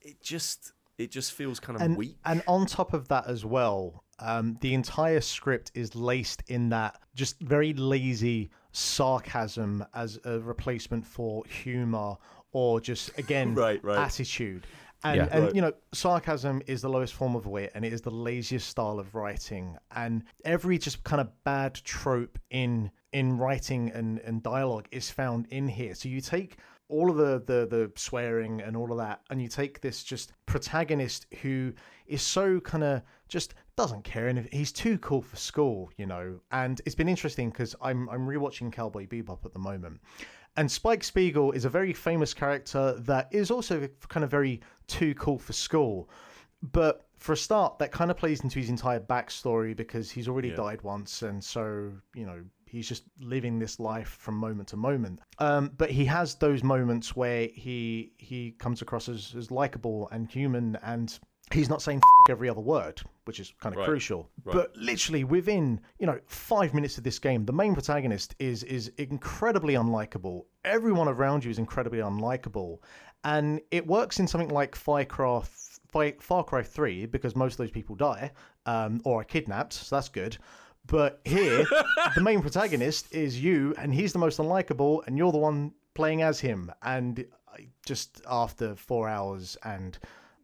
It 0.00 0.22
just 0.22 0.72
it 0.98 1.10
just 1.10 1.32
feels 1.32 1.60
kind 1.60 1.76
of 1.76 1.82
and 1.82 1.96
weak. 1.96 2.16
and 2.24 2.42
on 2.46 2.66
top 2.66 2.92
of 2.94 3.08
that 3.08 3.26
as 3.26 3.44
well, 3.44 4.02
um, 4.18 4.56
the 4.60 4.72
entire 4.74 5.20
script 5.20 5.70
is 5.74 5.94
laced 5.94 6.42
in 6.48 6.70
that 6.70 6.98
just 7.14 7.38
very 7.40 7.72
lazy 7.74 8.50
sarcasm 8.72 9.84
as 9.94 10.18
a 10.24 10.38
replacement 10.40 11.06
for 11.06 11.44
humor 11.46 12.16
or 12.52 12.80
just 12.80 13.16
again 13.18 13.54
Right, 13.54 13.82
right. 13.84 13.98
attitude. 13.98 14.66
And, 15.04 15.16
Yeah. 15.18 15.28
and 15.30 15.44
Right. 15.44 15.54
you 15.54 15.60
know, 15.60 15.72
sarcasm 15.92 16.62
is 16.66 16.80
the 16.80 16.88
lowest 16.88 17.12
form 17.12 17.36
of 17.36 17.46
wit, 17.46 17.70
and 17.74 17.84
it 17.84 17.92
is 17.92 18.00
the 18.00 18.10
laziest 18.10 18.66
style 18.68 18.98
of 18.98 19.14
writing. 19.14 19.76
And 19.94 20.24
every 20.44 20.78
just 20.78 21.04
kind 21.04 21.20
of 21.20 21.28
bad 21.44 21.74
trope 21.74 22.38
in 22.50 22.90
in 23.12 23.38
writing 23.38 23.90
and, 23.92 24.18
and 24.20 24.42
dialogue 24.42 24.88
is 24.90 25.10
found 25.10 25.46
in 25.50 25.68
here. 25.68 25.94
So 25.94 26.08
you 26.08 26.20
take 26.20 26.58
all 26.88 27.10
of 27.10 27.16
the, 27.16 27.42
the 27.46 27.66
the 27.66 27.92
swearing 27.96 28.60
and 28.60 28.76
all 28.76 28.92
of 28.92 28.98
that, 28.98 29.20
and 29.30 29.42
you 29.42 29.48
take 29.48 29.80
this 29.80 30.04
just 30.04 30.32
protagonist 30.46 31.26
who 31.42 31.72
is 32.06 32.22
so 32.22 32.60
kind 32.60 32.84
of 32.84 33.02
just 33.28 33.54
doesn't 33.76 34.04
care, 34.04 34.28
and 34.28 34.48
he's 34.52 34.72
too 34.72 34.96
cool 34.98 35.20
for 35.20 35.36
school, 35.36 35.90
you 35.96 36.06
know. 36.06 36.40
And 36.52 36.80
it's 36.86 36.94
been 36.94 37.08
interesting 37.08 37.50
because 37.50 37.74
I'm 37.82 38.08
I'm 38.08 38.26
rewatching 38.26 38.72
Cowboy 38.72 39.06
Bebop 39.06 39.44
at 39.44 39.52
the 39.52 39.58
moment, 39.58 40.00
and 40.56 40.70
Spike 40.70 41.02
Spiegel 41.04 41.52
is 41.52 41.64
a 41.64 41.70
very 41.70 41.92
famous 41.92 42.32
character 42.32 42.94
that 43.00 43.28
is 43.32 43.50
also 43.50 43.88
kind 44.08 44.24
of 44.24 44.30
very 44.30 44.60
too 44.86 45.14
cool 45.14 45.38
for 45.38 45.52
school. 45.52 46.08
But 46.62 47.06
for 47.18 47.32
a 47.32 47.36
start, 47.36 47.78
that 47.78 47.92
kind 47.92 48.10
of 48.10 48.16
plays 48.16 48.40
into 48.40 48.58
his 48.58 48.70
entire 48.70 49.00
backstory 49.00 49.76
because 49.76 50.10
he's 50.10 50.28
already 50.28 50.48
Yeah. 50.48 50.56
died 50.56 50.82
once, 50.82 51.22
and 51.22 51.42
so 51.42 51.92
you 52.14 52.26
know 52.26 52.42
he's 52.66 52.88
just 52.88 53.04
living 53.20 53.58
this 53.58 53.78
life 53.80 54.08
from 54.20 54.34
moment 54.36 54.68
to 54.68 54.76
moment. 54.76 55.20
Um, 55.38 55.70
but 55.76 55.90
he 55.90 56.04
has 56.06 56.34
those 56.34 56.62
moments 56.62 57.14
where 57.16 57.48
he 57.54 58.12
he 58.18 58.52
comes 58.58 58.82
across 58.82 59.08
as, 59.08 59.34
as 59.36 59.50
likable 59.50 60.08
and 60.12 60.30
human, 60.30 60.76
and 60.82 61.18
he's 61.52 61.68
not 61.68 61.80
saying 61.82 61.98
F- 61.98 62.30
every 62.30 62.48
other 62.48 62.60
word, 62.60 63.00
which 63.24 63.38
is 63.40 63.52
kind 63.60 63.74
of 63.74 63.78
Right. 63.78 63.88
crucial. 63.88 64.28
Right. 64.44 64.54
But 64.56 64.76
literally 64.76 65.24
within 65.24 65.80
you 65.98 66.06
know 66.06 66.18
five 66.26 66.74
minutes 66.74 66.98
of 66.98 67.04
this 67.04 67.18
game, 67.18 67.44
the 67.44 67.52
main 67.52 67.74
protagonist 67.74 68.34
is 68.38 68.62
is 68.64 68.88
incredibly 68.98 69.74
unlikable. 69.74 70.44
Everyone 70.64 71.08
around 71.08 71.44
you 71.44 71.50
is 71.50 71.58
incredibly 71.58 72.00
unlikable, 72.00 72.78
and 73.24 73.60
it 73.70 73.86
works 73.86 74.18
in 74.18 74.26
something 74.26 74.50
like 74.50 74.74
Firecraft. 74.74 75.52
Fi- 75.88 76.16
Far 76.18 76.42
Cry 76.42 76.62
3 76.64 77.06
because 77.06 77.36
most 77.36 77.54
of 77.54 77.58
those 77.58 77.70
people 77.70 77.94
die 77.94 78.32
um, 78.66 79.00
or 79.04 79.20
are 79.20 79.24
kidnapped, 79.24 79.72
so 79.72 79.94
that's 79.96 80.08
good. 80.08 80.36
But 80.86 81.20
here, 81.24 81.64
the 82.14 82.20
main 82.20 82.42
protagonist 82.42 83.12
is 83.12 83.42
you, 83.42 83.74
and 83.78 83.94
he's 83.94 84.12
the 84.12 84.18
most 84.18 84.38
unlikable, 84.38 85.06
and 85.06 85.16
you're 85.18 85.32
the 85.32 85.38
one 85.38 85.72
playing 85.94 86.22
as 86.22 86.40
him. 86.40 86.70
And 86.82 87.24
I, 87.52 87.66
just 87.84 88.20
after 88.28 88.74
four 88.76 89.08
hours 89.08 89.56
and 89.64 89.98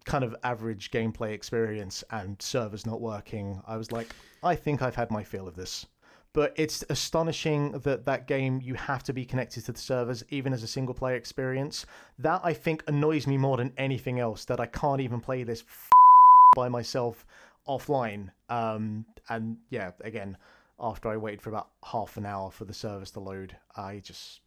kind 0.05 0.25
of 0.25 0.35
average 0.43 0.91
gameplay 0.91 1.33
experience 1.33 2.03
and 2.11 2.41
servers 2.41 2.87
not 2.87 3.01
working, 3.01 3.63
I 3.67 3.77
was 3.77 3.93
like, 3.93 4.09
I 4.43 4.55
think 4.57 4.83
I've 4.83 4.97
had 4.97 5.11
my 5.11 5.23
fill 5.23 5.47
of 5.47 5.55
this. 5.55 5.87
But 6.33 6.55
it's 6.57 6.83
astonishing 6.89 7.73
that 7.81 8.07
that 8.07 8.27
game 8.27 8.61
you 8.63 8.75
have 8.75 9.03
to 9.05 9.13
be 9.13 9.27
connected 9.27 9.67
to 9.67 9.73
the 9.73 9.79
servers, 9.79 10.25
even 10.31 10.55
as 10.55 10.63
a 10.63 10.67
single 10.67 10.95
player 10.95 11.15
experience. 11.15 11.85
That 12.19 12.41
I 12.43 12.55
think 12.55 12.83
annoys 12.87 13.27
me 13.27 13.37
more 13.37 13.59
than 13.59 13.75
anything 13.77 14.19
else. 14.19 14.47
That 14.47 14.59
I 14.59 14.67
can't 14.67 15.03
even 15.03 15.21
play 15.21 15.43
this 15.43 15.61
f- 15.61 15.91
by 16.57 16.71
myself 16.71 17.27
offline. 17.67 18.31
Um, 18.49 19.07
and 19.29 19.59
yeah, 19.71 19.93
again, 20.03 20.37
after 20.81 21.09
I 21.09 21.17
waited 21.17 21.43
for 21.43 21.51
about 21.51 21.71
half 21.85 22.17
an 22.17 22.27
hour 22.27 22.51
for 22.51 22.65
the 22.65 22.75
service 22.75 23.11
to 23.13 23.21
load, 23.21 23.57
I 23.77 23.99
just 23.99 24.41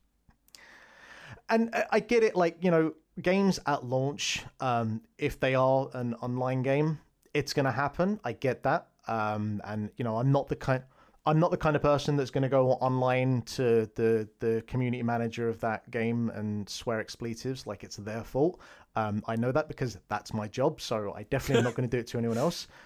and 1.49 1.70
I- 1.91 1.99
get 1.99 2.24
it. 2.24 2.36
Like 2.36 2.57
you 2.61 2.72
know, 2.72 2.93
games 3.22 3.59
at 3.66 3.86
launch, 3.86 4.43
um, 4.59 5.01
if 5.18 5.39
they 5.39 5.55
are 5.55 5.89
an 5.93 6.13
online 6.16 6.61
game, 6.61 6.99
it's 7.34 7.53
gonna 7.53 7.72
happen. 7.72 8.20
I 8.24 8.34
get 8.34 8.63
that. 8.63 8.88
Um, 9.07 9.61
and 9.66 9.89
you 9.97 10.03
know, 10.03 10.18
I'm 10.18 10.32
not 10.32 10.47
the 10.47 10.55
kind. 10.55 10.84
I'm 11.28 11.39
not 11.39 11.49
the 11.49 11.57
kind 11.57 11.76
of 11.76 11.82
person 11.82 12.18
that's 12.18 12.30
going 12.30 12.43
to 12.43 12.49
go 12.49 12.74
online 12.74 13.41
to 13.43 13.89
the 13.95 14.30
the 14.39 14.63
community 14.68 15.01
manager 15.01 15.49
of 15.49 15.59
that 15.61 15.89
game 15.89 16.30
and 16.30 16.70
swear 16.70 16.99
expletives 16.99 17.66
like 17.66 17.84
it's 17.84 17.95
their 17.95 18.24
fault. 18.24 18.59
Um, 18.95 19.24
I 19.28 19.36
know 19.36 19.51
that 19.51 19.68
because 19.68 19.97
that's 20.07 20.34
my 20.36 20.47
job, 20.47 20.80
so 20.80 21.13
I 21.16 21.24
definitely 21.24 21.59
am 21.59 21.63
not 21.63 21.74
going 21.74 21.89
to 21.89 21.97
do 21.97 21.99
it 21.99 22.07
to 22.07 22.18
anyone 22.20 22.38
else. 22.38 22.68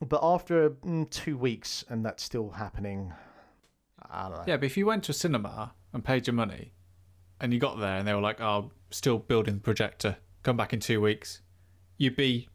But 0.00 0.20
after 0.22 0.70
mm, 0.70 1.08
two 1.10 1.36
weeks 1.36 1.84
and 1.88 2.04
that's 2.04 2.22
still 2.22 2.50
happening, 2.50 3.12
I 4.10 4.22
don't 4.28 4.38
know. 4.38 4.44
Yeah, 4.46 4.56
but 4.56 4.64
if 4.64 4.76
you 4.76 4.86
went 4.86 5.04
to 5.04 5.10
a 5.10 5.14
cinema 5.14 5.74
and 5.92 6.04
paid 6.04 6.26
your 6.26 6.34
money, 6.34 6.72
and 7.40 7.52
you 7.52 7.58
got 7.58 7.78
there 7.78 7.96
and 7.96 8.06
they 8.08 8.14
were 8.14 8.20
like, 8.20 8.40
"Oh, 8.40 8.70
still 8.90 9.18
building 9.18 9.54
the 9.54 9.60
projector. 9.60 10.16
Come 10.42 10.56
back 10.56 10.72
in 10.72 10.80
two 10.80 11.00
weeks," 11.00 11.42
you'd 11.98 12.16
be 12.16 12.48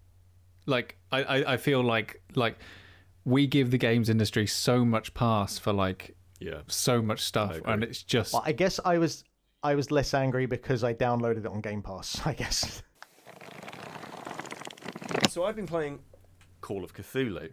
like, 0.66 0.98
I, 1.12 1.24
I, 1.24 1.54
I 1.54 1.58
feel 1.58 1.84
like 1.84 2.22
like 2.36 2.58
we 3.26 3.48
give 3.48 3.72
the 3.72 3.78
games 3.78 4.10
industry 4.10 4.48
so 4.48 4.84
much 4.86 5.14
pass 5.14 5.58
for 5.58 5.74
like 5.74 6.16
Yeah. 6.40 6.62
so 6.68 7.02
much 7.02 7.22
stuff, 7.22 7.60
and 7.66 7.84
it's 7.84 8.02
just 8.04 8.34
Well, 8.34 8.44
I 8.46 8.52
guess 8.54 8.80
I 8.84 8.98
was 8.98 9.24
I 9.64 9.76
was 9.76 9.92
less 9.92 10.14
angry 10.14 10.46
because 10.48 10.84
I 10.84 10.94
downloaded 10.94 11.40
it 11.40 11.48
on 11.48 11.62
Game 11.62 11.82
Pass. 11.84 12.22
I 12.26 12.34
guess. 12.34 12.82
So 15.30 15.44
I've 15.44 15.56
been 15.56 15.68
playing 15.68 16.00
Call 16.66 16.84
of 16.84 16.96
Cthulhu, 16.96 17.52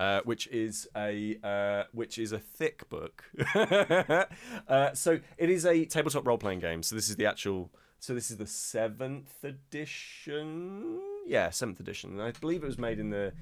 uh, 0.00 0.20
which 0.24 0.46
is 0.46 0.88
a 0.96 1.36
uh, 1.44 1.84
which 1.92 2.16
is 2.18 2.32
a 2.32 2.38
thick 2.38 2.88
book. 2.88 3.24
uh, 3.54 4.94
so 4.94 5.20
it 5.36 5.50
is 5.50 5.66
a 5.66 5.84
tabletop 5.84 6.26
role 6.26 6.38
playing 6.38 6.60
game. 6.60 6.82
So 6.82 6.96
this 6.96 7.10
is 7.10 7.16
the 7.16 7.26
actual. 7.26 7.70
So 7.98 8.14
this 8.14 8.30
is 8.30 8.38
the 8.38 8.46
seventh 8.46 9.44
edition. 9.44 10.98
Yeah, 11.26 11.50
seventh 11.50 11.78
edition. 11.78 12.18
I 12.20 12.32
believe 12.32 12.62
it 12.62 12.66
was 12.66 12.78
made 12.78 12.98
in 12.98 13.10
the 13.10 13.34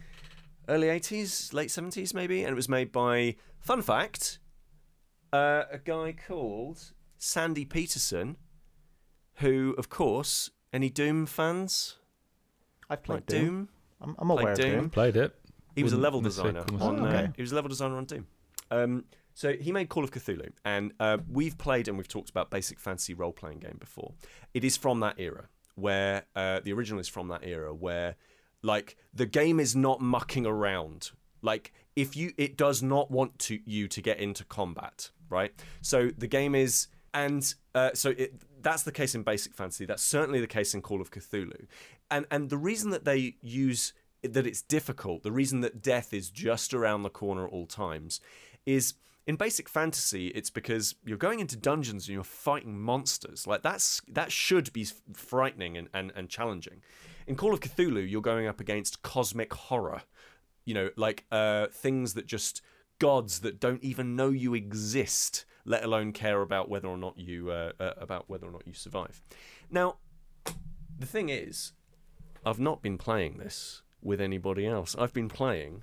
early 0.67 0.89
eighties, 0.89 1.53
late 1.53 1.71
seventies, 1.71 2.13
maybe, 2.13 2.43
and 2.43 2.51
it 2.51 2.57
was 2.57 2.69
made 2.69 2.91
by. 2.91 3.37
Fun 3.61 3.81
fact: 3.81 4.41
uh, 5.33 5.67
a 5.71 5.79
guy 5.79 6.17
called 6.27 6.95
Sandy 7.17 7.65
Petersen, 7.65 8.39
who, 9.35 9.77
of 9.79 9.89
course, 9.89 10.51
any 10.73 10.91
Doom 10.91 11.27
fans 11.27 11.99
I've 12.91 13.05
played 13.05 13.15
like 13.19 13.27
Doom. 13.27 13.41
Doom? 13.41 13.69
I'm, 14.03 14.17
I'm 14.19 14.31
aware 14.31 14.45
Like 14.45 14.53
of 14.53 14.59
Doom? 14.59 14.73
Doom. 14.73 14.91
Played 14.91 15.17
it. 15.17 15.35
He 15.75 15.83
was 15.83 15.93
a 15.93 15.97
Wouldn't 15.97 16.03
level 16.03 16.21
designer 16.21 16.65
call 16.65 16.83
on. 16.83 17.01
Oh, 17.01 17.07
okay. 17.07 17.25
Uh, 17.25 17.29
he 17.37 17.43
was 17.43 17.53
a 17.53 17.55
level 17.55 17.69
designer 17.71 17.97
on 17.97 18.05
Doom. 18.05 18.27
Um, 18.71 19.05
so 19.35 19.55
he 19.55 19.73
made 19.73 19.89
Call 19.89 20.05
of 20.05 20.11
Cthulhu, 20.11 20.51
and 20.65 20.93
uh, 21.01 21.19
we've 21.31 21.57
played 21.57 21.89
and 21.89 21.97
we've 21.97 22.09
talked 22.09 22.29
about 22.29 22.51
basic 22.51 22.79
fantasy 22.79 23.15
role 23.15 23.33
playing 23.33 23.61
game 23.61 23.77
before. 23.81 24.13
It 24.53 24.65
is 24.65 24.77
from 24.77 25.01
that 25.01 25.15
era 25.19 25.49
where 25.75 26.25
uh, 26.37 26.61
the 26.63 26.73
original 26.75 27.01
is 27.01 27.09
from 27.09 27.29
that 27.29 27.43
era 27.43 27.73
where, 27.73 28.17
like, 28.61 28.97
the 29.15 29.25
game 29.25 29.59
is 29.59 29.75
not 29.75 30.03
mucking 30.03 30.45
around. 30.45 31.13
Like, 31.41 31.73
if 31.97 32.15
you, 32.15 32.33
it 32.37 32.59
does 32.59 32.83
not 32.83 33.11
want 33.11 33.39
to 33.41 33.59
you 33.65 33.89
to 33.89 34.03
get 34.03 34.19
into 34.19 34.45
combat, 34.45 35.11
right? 35.31 35.53
So 35.81 36.11
the 36.17 36.27
game 36.27 36.55
is, 36.55 36.89
and 37.15 37.55
uh, 37.75 37.91
so 37.95 38.11
it, 38.11 38.35
that's 38.63 38.83
the 38.83 38.93
case 38.93 39.15
in 39.15 39.23
basic 39.23 39.55
fantasy. 39.55 39.85
That's 39.85 40.03
certainly 40.03 40.41
the 40.41 40.47
case 40.47 40.75
in 40.75 40.83
Call 40.83 41.01
of 41.01 41.11
Cthulhu, 41.11 41.67
and 42.11 42.27
and 42.31 42.51
the 42.51 42.59
reason 42.59 42.91
that 42.91 43.05
they 43.05 43.37
use 43.41 43.93
that 44.23 44.47
it's 44.47 44.63
difficult, 44.63 45.23
the 45.23 45.33
reason 45.33 45.61
that 45.63 45.83
death 45.83 46.13
is 46.13 46.31
just 46.31 46.73
around 46.73 47.03
the 47.03 47.11
corner 47.11 47.47
at 47.47 47.53
all 47.53 47.67
times, 47.67 48.21
is 48.65 48.95
in 49.27 49.37
basic 49.37 49.69
fantasy. 49.69 50.29
It's 50.29 50.51
because 50.51 50.95
you're 51.05 51.19
going 51.19 51.41
into 51.41 51.57
dungeons 51.57 52.09
and 52.09 52.15
you're 52.15 52.25
fighting 52.25 52.81
monsters. 52.81 53.47
Like 53.47 53.63
that's 53.63 54.01
that 54.09 54.33
should 54.33 54.73
be 54.73 54.87
frightening 55.13 55.77
and, 55.77 55.89
and, 55.93 56.13
and 56.15 56.29
challenging. 56.29 56.83
In 57.27 57.37
Call 57.37 57.55
of 57.55 57.61
Cthulhu, 57.61 58.09
you're 58.09 58.21
going 58.21 58.47
up 58.47 58.61
against 58.61 59.03
cosmic 59.03 59.53
horror. 59.53 60.03
You 60.65 60.75
know, 60.75 60.91
like 60.97 61.25
uh, 61.31 61.67
things 61.69 62.15
that 62.15 62.27
just 62.27 62.63
gods 62.99 63.41
that 63.41 63.59
don't 63.59 63.83
even 63.83 64.15
know 64.15 64.29
you 64.31 64.55
exist, 64.55 65.45
let 65.65 65.85
alone 65.85 66.13
care 66.13 66.41
about 66.43 66.69
whether 66.69 66.89
or 66.89 66.97
not 66.97 67.19
you 67.19 67.51
uh, 67.51 67.73
uh, 67.79 67.93
about 67.97 68.29
whether 68.29 68.47
or 68.47 68.53
not 68.53 68.67
you 68.67 68.73
survive. 68.73 69.23
Now, 69.71 69.97
the 70.99 71.07
thing 71.07 71.29
is, 71.29 71.73
I've 72.45 72.61
not 72.61 72.83
been 72.83 72.99
playing 72.99 73.39
this 73.39 73.83
with 74.03 74.21
anybody 74.21 74.67
else. 74.67 74.97
I've 74.99 75.13
been 75.13 75.29
playing 75.29 75.83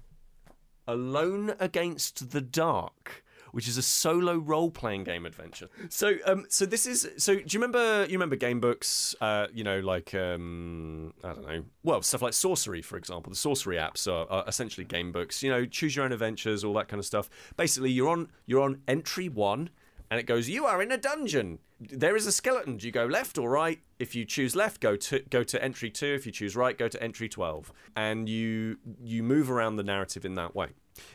Alone 0.87 1.53
Against 1.59 2.31
the 2.31 2.41
Dark, 2.41 3.23
which 3.51 3.67
is 3.67 3.77
a 3.77 3.81
solo 3.81 4.35
role-playing 4.37 5.03
game 5.03 5.25
adventure. 5.25 5.67
So, 5.89 6.15
um, 6.25 6.45
so 6.49 6.65
this 6.65 6.85
is 6.85 7.09
so. 7.17 7.35
Do 7.35 7.41
you 7.41 7.59
remember? 7.59 8.05
You 8.05 8.13
remember 8.13 8.35
game 8.35 8.59
books? 8.59 9.15
Uh, 9.21 9.47
you 9.53 9.63
know, 9.63 9.79
like 9.79 10.13
um, 10.13 11.13
I 11.23 11.33
don't 11.33 11.47
know. 11.47 11.63
Well, 11.83 12.01
stuff 12.01 12.21
like 12.21 12.33
Sorcery, 12.33 12.81
for 12.81 12.97
example. 12.97 13.29
The 13.29 13.35
Sorcery 13.37 13.77
apps 13.77 14.11
are, 14.11 14.29
are 14.31 14.43
essentially 14.47 14.85
game 14.85 15.11
books. 15.11 15.43
You 15.43 15.49
know, 15.49 15.65
choose 15.65 15.95
your 15.95 16.05
own 16.05 16.11
adventures, 16.11 16.63
all 16.63 16.73
that 16.75 16.87
kind 16.87 16.99
of 16.99 17.05
stuff. 17.05 17.29
Basically, 17.57 17.91
you're 17.91 18.09
on 18.09 18.29
you're 18.45 18.61
on 18.61 18.81
entry 18.87 19.29
one. 19.29 19.69
and 20.11 20.19
it 20.19 20.23
goes, 20.23 20.49
"You 20.49 20.65
are 20.65 20.81
in 20.81 20.91
a 20.91 20.97
dungeon. 20.97 21.59
There 21.79 22.15
is 22.15 22.25
a 22.27 22.31
skeleton. 22.31 22.77
Do 22.77 22.85
you 22.87 22.91
go 22.91 23.05
left 23.05 23.37
or 23.37 23.49
right? 23.49 23.79
If 23.99 24.15
you 24.15 24.25
choose 24.25 24.55
left, 24.55 24.81
go 24.81 24.95
to 24.95 25.19
go 25.29 25.43
to 25.43 25.63
entry 25.63 25.89
two. 25.89 26.07
If 26.07 26.25
you 26.25 26.31
choose 26.31 26.55
right, 26.55 26.77
go 26.77 26.87
to 26.87 27.01
entry 27.01 27.29
twelve. 27.29 27.71
And 27.95 28.27
you 28.27 28.77
you 29.01 29.23
move 29.23 29.49
around 29.51 29.75
the 29.77 29.83
narrative 29.83 30.25
in 30.25 30.35
that 30.35 30.55
way. 30.55 30.69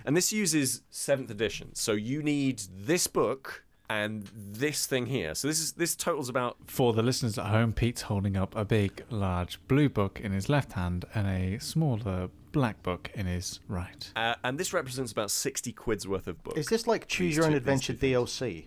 And 0.05 0.17
this 0.17 0.33
uses 0.33 0.83
seventh 0.91 1.31
edition, 1.31 1.75
so 1.75 1.93
you 1.93 2.23
need 2.23 2.63
this 2.77 3.07
book 3.07 3.65
and 3.89 4.31
this 4.35 4.87
thing 4.87 5.07
here. 5.07 5.35
So 5.35 5.49
this 5.49 5.61
is 5.61 5.73
this 5.73 5.95
totals 5.95 6.29
about 6.29 6.57
For 6.67 6.93
the 6.93 7.03
listeners 7.03 7.39
at 7.39 7.47
home, 7.47 7.73
Pete's 7.73 8.03
holding 8.03 8.37
up 8.37 8.57
a 8.57 8.65
big, 8.65 9.05
large 9.11 9.61
blue 9.69 9.89
book 9.89 10.21
in 10.21 10.33
his 10.33 10.49
left 10.49 10.73
hand 10.73 11.05
and 11.15 11.27
a 11.27 11.59
smaller 11.61 12.29
black 12.53 12.83
book 12.85 13.11
in 13.15 13.27
his 13.27 13.59
right. 13.67 14.13
uh, 14.15 14.35
and 14.45 14.59
this 14.59 14.73
represents 14.73 15.11
about 15.13 15.31
sixty 15.31 15.73
quid's 15.73 16.07
worth 16.07 16.27
of 16.27 16.43
books. 16.43 16.59
Is 16.59 16.67
this 16.67 16.87
like 16.87 17.09
choose 17.09 17.31
These 17.31 17.37
your 17.37 17.47
own 17.47 17.55
adventure 17.55 17.93
these 17.93 18.01
two 18.01 18.07
DLC? 18.07 18.67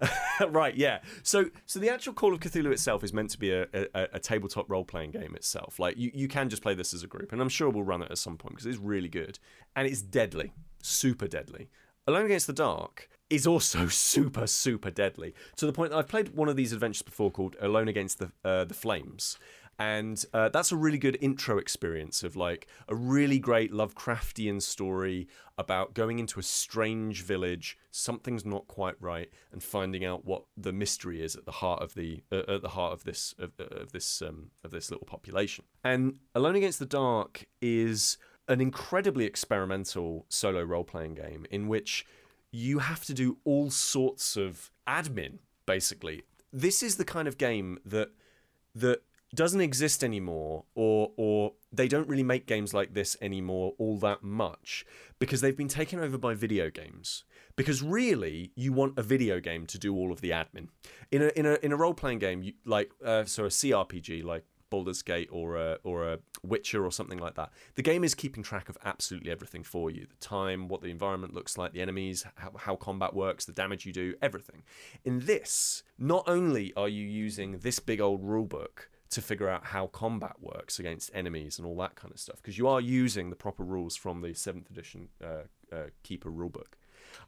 right, 0.48 0.74
yeah. 0.74 1.00
So, 1.22 1.46
so 1.66 1.78
the 1.78 1.90
actual 1.90 2.12
Call 2.12 2.32
of 2.32 2.40
Cthulhu 2.40 2.72
itself 2.72 3.04
is 3.04 3.12
meant 3.12 3.30
to 3.30 3.38
be 3.38 3.52
a, 3.52 3.66
a, 3.72 4.08
a 4.14 4.18
tabletop 4.18 4.70
role 4.70 4.84
playing 4.84 5.12
game 5.12 5.34
itself. 5.34 5.78
Like 5.78 5.96
you, 5.96 6.10
you 6.14 6.28
can 6.28 6.48
just 6.48 6.62
play 6.62 6.74
this 6.74 6.94
as 6.94 7.02
a 7.02 7.06
group, 7.06 7.32
and 7.32 7.40
I'm 7.40 7.48
sure 7.48 7.70
we'll 7.70 7.84
run 7.84 8.02
it 8.02 8.10
at 8.10 8.18
some 8.18 8.36
point 8.36 8.54
because 8.54 8.66
it's 8.66 8.78
really 8.78 9.08
good 9.08 9.38
and 9.76 9.86
it's 9.86 10.02
deadly, 10.02 10.52
super 10.82 11.26
deadly. 11.26 11.68
Alone 12.06 12.26
Against 12.26 12.46
the 12.46 12.52
Dark 12.52 13.08
is 13.28 13.46
also 13.46 13.86
super, 13.88 14.46
super 14.46 14.90
deadly 14.90 15.34
to 15.56 15.66
the 15.66 15.72
point 15.72 15.90
that 15.90 15.98
I've 15.98 16.08
played 16.08 16.34
one 16.34 16.48
of 16.48 16.56
these 16.56 16.72
adventures 16.72 17.02
before 17.02 17.30
called 17.30 17.56
Alone 17.60 17.88
Against 17.88 18.18
the 18.18 18.32
uh, 18.44 18.64
the 18.64 18.74
Flames. 18.74 19.38
And 19.78 20.24
uh, 20.34 20.48
that's 20.48 20.72
a 20.72 20.76
really 20.76 20.98
good 20.98 21.16
intro 21.20 21.58
experience 21.58 22.24
of 22.24 22.34
like 22.34 22.66
a 22.88 22.94
really 22.96 23.38
great 23.38 23.72
Lovecraftian 23.72 24.60
story 24.60 25.28
about 25.56 25.94
going 25.94 26.18
into 26.18 26.40
a 26.40 26.42
strange 26.42 27.22
village, 27.22 27.78
something's 27.90 28.44
not 28.44 28.66
quite 28.66 28.96
right, 29.00 29.30
and 29.52 29.62
finding 29.62 30.04
out 30.04 30.24
what 30.24 30.44
the 30.56 30.72
mystery 30.72 31.22
is 31.22 31.36
at 31.36 31.44
the 31.44 31.52
heart 31.52 31.80
of 31.80 31.94
the 31.94 32.22
uh, 32.32 32.42
at 32.48 32.62
the 32.62 32.70
heart 32.70 32.92
of 32.92 33.04
this 33.04 33.34
of, 33.38 33.52
of 33.58 33.92
this 33.92 34.20
um, 34.20 34.50
of 34.64 34.72
this 34.72 34.90
little 34.90 35.06
population. 35.06 35.64
And 35.84 36.18
Alone 36.34 36.56
Against 36.56 36.80
the 36.80 36.86
Dark 36.86 37.46
is 37.62 38.18
an 38.48 38.60
incredibly 38.60 39.26
experimental 39.26 40.26
solo 40.28 40.62
role 40.62 40.84
playing 40.84 41.14
game 41.14 41.46
in 41.50 41.68
which 41.68 42.06
you 42.50 42.78
have 42.78 43.04
to 43.04 43.12
do 43.12 43.36
all 43.44 43.70
sorts 43.70 44.36
of 44.36 44.70
admin 44.88 45.38
basically. 45.66 46.22
This 46.50 46.82
is 46.82 46.96
the 46.96 47.04
kind 47.04 47.28
of 47.28 47.36
game 47.36 47.78
that 47.84 48.08
that 48.74 49.02
doesn't 49.34 49.60
exist 49.60 50.02
anymore 50.02 50.64
or 50.74 51.12
or 51.16 51.52
they 51.72 51.86
don't 51.86 52.08
really 52.08 52.22
make 52.22 52.46
games 52.46 52.72
like 52.72 52.94
this 52.94 53.16
anymore 53.20 53.74
all 53.78 53.98
that 53.98 54.22
much 54.22 54.86
because 55.18 55.40
they've 55.40 55.56
been 55.56 55.68
taken 55.68 56.00
over 56.00 56.16
by 56.16 56.34
video 56.34 56.70
games 56.70 57.24
because 57.56 57.82
really 57.82 58.52
you 58.54 58.72
want 58.72 58.98
a 58.98 59.02
video 59.02 59.38
game 59.38 59.66
to 59.66 59.78
do 59.78 59.94
all 59.94 60.10
of 60.12 60.20
the 60.20 60.30
admin 60.30 60.68
in 61.10 61.22
a 61.22 61.28
in 61.36 61.44
a 61.44 61.58
in 61.62 61.72
a 61.72 61.76
role 61.76 61.94
playing 61.94 62.18
game 62.18 62.42
you, 62.42 62.52
like 62.64 62.90
uh, 63.04 63.24
so 63.24 63.44
a 63.44 63.48
CRPG 63.48 64.24
like 64.24 64.44
Baldur's 64.70 65.02
Gate 65.02 65.28
or 65.32 65.56
a, 65.56 65.78
or 65.82 66.12
a 66.12 66.18
Witcher 66.42 66.84
or 66.84 66.92
something 66.92 67.18
like 67.18 67.34
that. 67.36 67.50
The 67.76 67.82
game 67.82 68.04
is 68.04 68.14
keeping 68.14 68.42
track 68.42 68.68
of 68.68 68.76
absolutely 68.84 69.30
everything 69.30 69.64
for 69.64 69.90
you: 69.90 70.06
the 70.06 70.16
time, 70.16 70.68
what 70.68 70.82
the 70.82 70.88
environment 70.88 71.34
looks 71.34 71.56
like, 71.56 71.72
the 71.72 71.80
enemies, 71.80 72.26
how, 72.36 72.52
how 72.56 72.76
combat 72.76 73.14
works, 73.14 73.44
the 73.44 73.52
damage 73.52 73.86
you 73.86 73.92
do, 73.92 74.14
everything. 74.20 74.62
In 75.04 75.20
this, 75.20 75.82
not 75.98 76.24
only 76.26 76.72
are 76.76 76.88
you 76.88 77.06
using 77.06 77.58
this 77.58 77.78
big 77.78 78.00
old 78.00 78.22
rulebook 78.22 78.88
to 79.10 79.22
figure 79.22 79.48
out 79.48 79.66
how 79.66 79.86
combat 79.86 80.36
works 80.40 80.78
against 80.78 81.10
enemies 81.14 81.58
and 81.58 81.66
all 81.66 81.76
that 81.76 81.94
kind 81.94 82.12
of 82.12 82.20
stuff, 82.20 82.36
because 82.36 82.58
you 82.58 82.68
are 82.68 82.80
using 82.80 83.30
the 83.30 83.36
proper 83.36 83.62
rules 83.62 83.96
from 83.96 84.20
the 84.20 84.34
seventh 84.34 84.70
edition 84.70 85.08
uh, 85.24 85.44
uh, 85.74 85.86
Keeper 86.02 86.30
rulebook. 86.30 86.74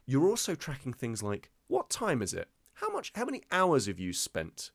You're 0.05 0.27
also 0.27 0.55
tracking 0.55 0.93
things 0.93 1.23
like 1.23 1.49
what 1.67 1.89
time 1.89 2.21
is 2.21 2.33
it? 2.33 2.49
How 2.75 2.89
much? 2.89 3.11
How 3.15 3.25
many 3.25 3.43
hours 3.51 3.87
have 3.87 3.99
you 3.99 4.13
spent? 4.13 4.71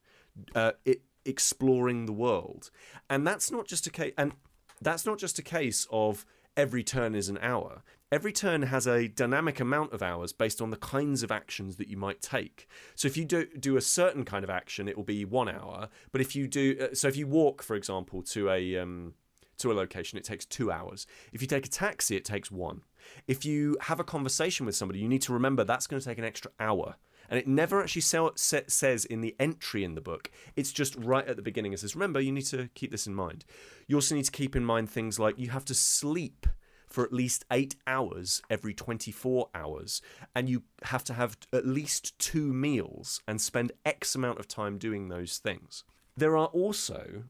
Uh, 0.55 0.73
it 0.85 1.03
exploring 1.25 2.07
the 2.07 2.13
world, 2.13 2.71
and 3.09 3.27
that's 3.27 3.51
not 3.51 3.67
just 3.67 3.87
a 3.87 3.91
case. 3.91 4.13
And 4.17 4.33
that's 4.81 5.07
not 5.07 5.19
just 5.19 5.39
a 5.39 5.43
case 5.43 5.87
of 5.91 6.27
every 6.57 6.83
turn 6.83 7.15
is 7.15 7.29
an 7.29 7.39
hour. 7.41 7.83
Every 8.13 8.33
turn 8.33 8.63
has 8.63 8.87
a 8.87 9.09
dynamic 9.09 9.59
amount 9.59 9.93
of 9.93 10.03
hours 10.03 10.33
based 10.33 10.63
on 10.63 10.71
the 10.71 10.77
kinds 10.77 11.23
of 11.25 11.33
actions 11.33 11.77
that 11.77 11.89
you 11.89 11.97
might 11.97 12.23
take. 12.23 12.69
So 12.95 13.09
if 13.09 13.17
you 13.17 13.25
do 13.25 13.47
do 13.59 13.77
a 13.77 13.81
certain 13.81 14.25
kind 14.25 14.45
of 14.45 14.51
action, 14.51 14.89
it 14.89 14.97
will 14.97 15.05
be 15.05 15.25
one 15.25 15.49
hour. 15.49 15.89
But 16.13 16.21
if 16.21 16.37
you 16.37 16.47
do, 16.47 16.77
uh, 16.81 16.95
so 16.95 17.09
if 17.09 17.17
you 17.17 17.27
walk, 17.27 17.63
for 17.63 17.75
example, 17.75 18.23
to 18.23 18.51
a 18.51 18.79
um, 18.79 19.15
to 19.59 19.73
a 19.73 19.75
location, 19.75 20.19
it 20.19 20.25
takes 20.25 20.45
two 20.45 20.71
hours. 20.71 21.07
If 21.33 21.43
you 21.43 21.49
take 21.49 21.67
a 21.67 21.71
taxi, 21.71 22.17
it 22.17 22.25
takes 22.25 22.51
one. 22.51 22.83
If 23.27 23.45
you 23.45 23.77
have 23.83 23.99
a 23.99 24.05
conversation 24.05 24.67
with 24.67 24.77
somebody, 24.77 25.01
you 25.01 25.09
need 25.09 25.23
to 25.23 25.33
remember 25.33 25.65
that's 25.65 25.87
going 25.87 26.01
to 26.01 26.07
take 26.07 26.19
an 26.19 26.25
extra 26.25 26.51
hour. 26.61 26.97
And 27.29 27.39
it 27.39 27.47
never 27.47 27.83
actually 27.83 28.03
sell, 28.03 28.33
sa- 28.37 28.61
says 28.69 29.05
in 29.05 29.21
the 29.21 29.35
entry 29.39 29.85
in 29.85 29.95
the 29.95 30.01
book. 30.01 30.31
It's 30.55 30.73
just 30.73 30.97
right 30.97 31.27
at 31.27 31.37
the 31.37 31.43
beginning. 31.43 31.73
It 31.73 31.81
says, 31.81 31.95
remember, 31.95 32.21
you 32.21 32.33
need 32.33 32.47
to 32.47 32.69
keep 32.75 32.91
this 32.91 33.07
in 33.07 33.15
mind. 33.15 33.45
You 33.87 33.97
also 33.97 34.15
need 34.15 34.25
to 34.25 34.31
keep 34.31 34.57
in 34.57 34.65
mind 34.65 34.91
things 34.91 35.19
like 35.19 35.39
you 35.39 35.51
have 35.51 35.65
to 35.67 35.75
sleep 35.75 36.47
for 36.89 37.05
at 37.05 37.13
least 37.13 37.45
eight 37.51 37.77
hours 37.87 38.43
every 38.49 38.73
24 38.73 39.51
hours. 39.55 40.01
And 40.35 40.49
you 40.49 40.63
have 40.85 41.05
to 41.05 41.15
have 41.15 41.37
at 41.53 41.67
least 41.67 42.19
two 42.19 42.53
meals 42.53 43.21
and 43.27 43.41
spend 43.41 43.73
X 43.85 44.15
amount 44.15 44.39
of 44.39 44.49
time 44.49 44.79
doing 44.79 45.09
those 45.09 45.39
things. 45.39 45.85
There 46.17 46.37
are 46.37 46.47
also 46.47 47.25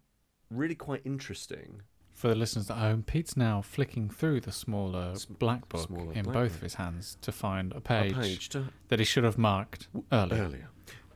really 0.51 0.75
quite 0.75 1.03
interesting 1.05 1.83
For 2.17 2.29
the 2.29 2.35
listeners 2.35 2.71
at 2.71 2.79
home, 2.79 3.03
Pete's 3.03 3.37
now 3.37 3.61
flicking 3.61 4.09
through 4.09 4.41
the 4.41 4.51
smaller 4.51 5.13
black 5.39 5.69
book 5.69 5.87
smaller 5.87 6.15
in 6.15 6.23
black 6.25 6.35
both 6.35 6.49
book. 6.53 6.57
of 6.57 6.63
his 6.63 6.75
hands 6.75 7.19
to 7.21 7.31
find 7.31 7.73
a 7.75 7.77
a 7.77 7.81
page, 7.83 8.15
page 8.15 8.49
to 8.49 8.65
that 8.89 8.99
he 8.99 9.05
should 9.05 9.25
have 9.25 9.37
marked 9.37 9.89
earlier. 10.11 10.43
earlier. 10.43 10.71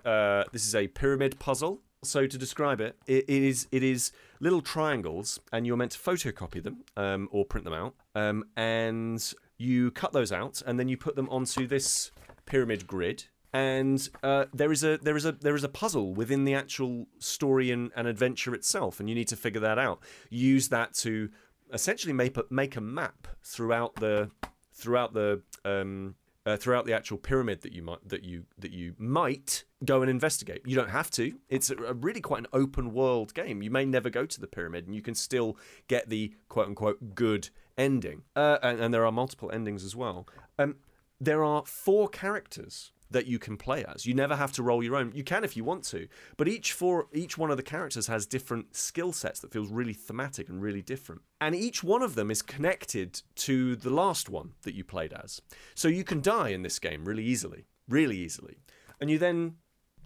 Uh, 0.05 0.45
this 0.53 0.67
is 0.67 0.75
a 0.75 0.89
pyramid 0.89 1.39
puzzle. 1.39 1.81
So 2.03 2.27
to 2.27 2.37
describe 2.37 2.83
it, 2.83 2.97
it, 3.07 3.25
it 3.29 3.43
is 3.43 3.67
it 3.73 3.83
is 3.83 4.13
little 4.41 4.61
triangles, 4.61 5.41
and 5.53 5.67
you're 5.67 5.79
meant 5.79 5.93
to 5.93 5.99
photocopy 5.99 6.63
them 6.63 6.85
um, 6.99 7.29
or 7.33 7.47
print 7.47 7.65
them 7.65 7.75
out, 7.75 7.95
um, 8.15 8.45
and 8.57 9.33
you 9.57 9.91
cut 9.93 10.13
those 10.13 10.33
out, 10.33 10.63
and 10.67 10.79
then 10.79 10.89
you 10.89 10.99
put 10.99 11.17
them 11.17 11.31
onto 11.31 11.67
this 11.67 12.11
pyramid 12.45 12.87
grid. 12.87 13.25
And 13.53 14.09
uh, 14.23 14.45
there 14.55 14.71
is 14.71 14.85
a 14.85 14.99
there 14.99 15.17
is 15.17 15.25
a 15.25 15.33
there 15.33 15.57
is 15.57 15.65
a 15.65 15.69
puzzle 15.69 16.15
within 16.15 16.45
the 16.45 16.55
actual 16.55 17.07
story 17.19 17.71
and, 17.71 17.91
and 17.97 18.07
adventure 18.07 18.55
itself, 18.55 19.01
and 19.01 19.09
you 19.09 19.15
need 19.15 19.29
to 19.29 19.37
figure 19.37 19.61
that 19.61 19.79
out. 19.79 20.01
Use 20.29 20.69
that 20.69 20.95
to 20.95 21.31
essentially 21.73 22.13
make 22.13 22.37
a, 22.37 22.45
make 22.51 22.77
a 22.77 22.81
map 22.81 23.27
throughout 23.43 23.97
the 23.97 24.31
throughout 24.73 25.15
the 25.15 25.43
um, 25.65 26.15
uh, 26.47 26.57
throughout 26.57 26.87
the 26.87 26.93
actual 26.93 27.19
pyramid 27.19 27.63
that 27.63 27.73
you 27.73 27.83
might 27.83 28.09
that 28.09 28.25
you 28.25 28.45
that 28.59 28.73
you 28.73 28.95
might 28.99 29.65
go 29.85 30.01
and 30.01 30.11
investigate. 30.11 30.63
You 30.65 30.77
don't 30.77 30.91
have 30.91 31.11
to. 31.13 31.33
It's 31.49 31.71
a, 31.71 31.77
a 31.77 31.93
really 31.93 32.21
quite 32.21 32.41
an 32.41 32.47
open 32.53 32.93
world 32.93 33.35
game. 33.35 33.63
You 33.63 33.71
may 33.71 33.85
never 33.85 34.11
go 34.11 34.27
to 34.27 34.41
the 34.41 34.47
pyramid, 34.47 34.87
and 34.87 34.95
you 34.95 35.03
can 35.03 35.15
still 35.15 35.57
get 35.89 36.09
the 36.09 36.35
quote 36.49 36.69
unquote 36.69 37.15
good 37.15 37.51
ending. 37.77 38.23
Uh, 38.35 38.59
and, 38.63 38.81
and 38.81 38.95
there 38.95 39.05
are 39.05 39.13
multiple 39.13 39.51
endings 39.53 39.85
as 39.85 39.95
well. 39.95 40.27
Um, 40.59 40.77
there 41.21 41.45
are 41.45 41.65
four 41.67 42.09
characters 42.09 42.93
that 43.11 43.27
you 43.27 43.39
can 43.39 43.57
play 43.57 43.85
as. 43.85 44.07
You 44.07 44.15
never 44.15 44.37
have 44.37 44.53
to 44.53 44.63
roll 44.63 44.83
your 44.83 44.97
own. 44.97 45.13
You 45.15 45.25
can 45.25 45.45
if 45.45 45.57
you 45.57 45.65
want 45.65 45.85
to, 45.85 46.09
but 46.37 46.49
each 46.49 46.73
four 46.73 47.09
each 47.13 47.37
one 47.37 47.51
of 47.51 47.57
the 47.57 47.63
characters 47.63 48.07
has 48.07 48.27
different 48.27 48.77
skill 48.77 49.13
sets 49.13 49.41
that 49.41 49.53
feels 49.53 49.69
really 49.69 49.95
thematic 49.95 50.49
and 50.49 50.63
really 50.63 50.83
different. 50.83 51.23
And 51.41 51.55
each 51.55 51.83
one 51.83 52.03
of 52.03 52.15
them 52.15 52.31
is 52.31 52.43
connected 52.43 53.23
to 53.37 53.77
the 53.77 53.91
last 53.91 54.29
one 54.29 54.53
that 54.63 54.75
you 54.75 54.85
played 54.85 55.13
as. 55.13 55.41
So 55.75 55.89
you 55.89 56.05
can 56.05 56.21
die 56.21 56.51
in 56.51 56.63
this 56.63 56.79
game 56.79 57.05
really 57.05 57.25
easily, 57.25 57.67
really 57.89 58.19
easily. 58.19 58.59
And 59.01 59.11
you 59.11 59.19
then 59.19 59.57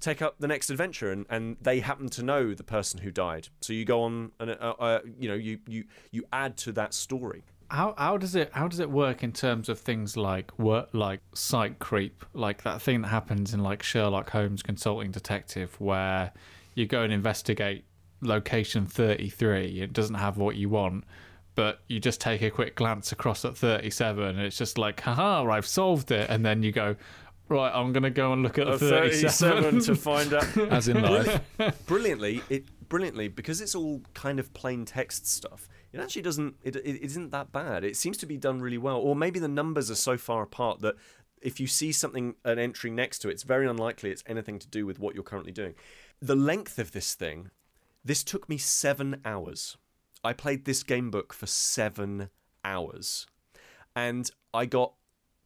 take 0.01 0.21
up 0.21 0.37
the 0.39 0.47
next 0.47 0.71
adventure 0.71 1.11
and, 1.11 1.25
and 1.31 1.57
they 1.61 1.81
happen 1.81 2.09
to 2.11 2.23
know 2.23 2.53
the 2.53 2.65
person 2.65 3.01
who 3.01 3.11
died. 3.11 3.49
So 3.63 3.73
you 3.73 3.85
go 3.85 4.03
on 4.03 4.33
and 4.39 4.51
uh, 4.51 4.75
uh, 4.79 5.01
you 5.19 5.29
know 5.29 5.35
you 5.35 5.59
you 5.67 5.85
you 6.11 6.25
add 6.33 6.57
to 6.59 6.73
that 6.73 6.95
story. 6.95 7.45
How 7.75 7.93
how 7.99 8.17
does 8.19 8.37
it 8.37 8.51
how 8.53 8.69
does 8.69 8.79
it 8.79 8.89
work 8.89 9.25
in 9.25 9.33
terms 9.33 9.69
of 9.69 9.81
things 9.81 10.17
like 10.17 10.57
work 10.61 10.91
like 10.93 11.21
site 11.35 11.81
creep, 11.81 12.25
like 12.33 12.63
that 12.63 12.81
thing 12.81 13.03
that 13.03 13.09
happens 13.09 13.53
in 13.53 13.65
like 13.65 13.83
Sherlock 13.83 14.31
Holmes 14.31 14.63
Consulting 14.63 15.11
Detective, 15.11 15.75
where 15.81 16.31
you 16.77 16.87
go 16.87 17.03
and 17.03 17.13
investigate 17.13 17.85
location 18.21 18.87
thirty 18.87 19.29
three, 19.29 19.81
it 19.81 19.93
doesn't 19.93 20.15
have 20.15 20.37
what 20.37 20.55
you 20.55 20.69
want, 20.69 21.03
but 21.57 21.81
you 21.89 21.99
just 21.99 22.21
take 22.21 22.43
a 22.43 22.51
quick 22.51 22.77
glance 22.77 23.11
across 23.11 23.45
at 23.45 23.57
thirty 23.57 23.91
seven, 23.91 24.25
and 24.37 24.41
it's 24.41 24.57
just 24.57 24.79
like, 24.79 25.01
haha, 25.01 25.45
I've 25.51 25.67
solved 25.67 26.13
it, 26.13 26.31
and 26.31 26.47
then 26.47 26.63
you 26.63 26.71
go. 26.71 26.95
Right, 27.49 27.73
I'm 27.75 27.93
gonna 27.93 28.09
go 28.09 28.33
and 28.33 28.43
look 28.43 28.57
at 28.57 28.67
the 28.67 28.79
37. 28.79 29.81
to 29.81 29.95
find 29.95 30.33
out 30.33 30.57
As 30.73 30.89
in 30.89 31.03
life. 31.03 31.43
brilliantly 31.87 32.41
it 32.49 32.65
brilliantly 32.89 33.29
because 33.29 33.61
it's 33.61 33.75
all 33.75 34.01
kind 34.15 34.41
of 34.41 34.55
plain 34.55 34.87
text 34.87 35.27
stuff 35.27 35.69
it 35.95 36.01
actually 36.01 36.23
doesn't 36.23 36.57
it, 36.63 36.75
it 36.77 37.03
isn't 37.03 37.31
that 37.31 37.53
bad. 37.53 37.85
It 37.85 37.97
seems 37.97 38.17
to 38.19 38.27
be 38.27 38.37
done 38.37 38.61
really 38.61 38.79
well. 38.79 38.99
Or 38.99 39.15
maybe 39.15 39.39
the 39.39 39.49
numbers 39.49 39.91
are 39.91 39.97
so 39.97 40.17
far 40.19 40.43
apart 40.43 40.81
that 40.81 40.97
if 41.41 41.61
you 41.61 41.67
see 41.67 41.93
something 41.93 42.35
an 42.45 42.59
entry 42.59 42.91
next 42.91 43.21
to 43.21 43.29
it 43.29 43.33
it's 43.33 43.43
very 43.43 43.69
unlikely 43.69 44.11
it's 44.11 44.25
anything 44.27 44.59
to 44.59 44.67
do 44.67 44.87
with 44.87 44.99
what 44.99 45.15
you're 45.15 45.23
currently 45.23 45.53
doing. 45.53 45.75
The 46.21 46.35
length 46.35 46.79
of 46.79 46.93
this 46.93 47.15
thing 47.15 47.51
this 48.05 48.25
took 48.25 48.49
me 48.49 48.59
seven 48.59 49.21
hours. 49.25 49.77
I 50.23 50.33
played 50.33 50.65
this 50.65 50.83
game 50.83 51.11
book 51.11 51.33
for 51.33 51.47
seven 51.47 52.29
hours. 52.65 53.27
And 53.95 54.31
i 54.53 54.67
got 54.67 54.95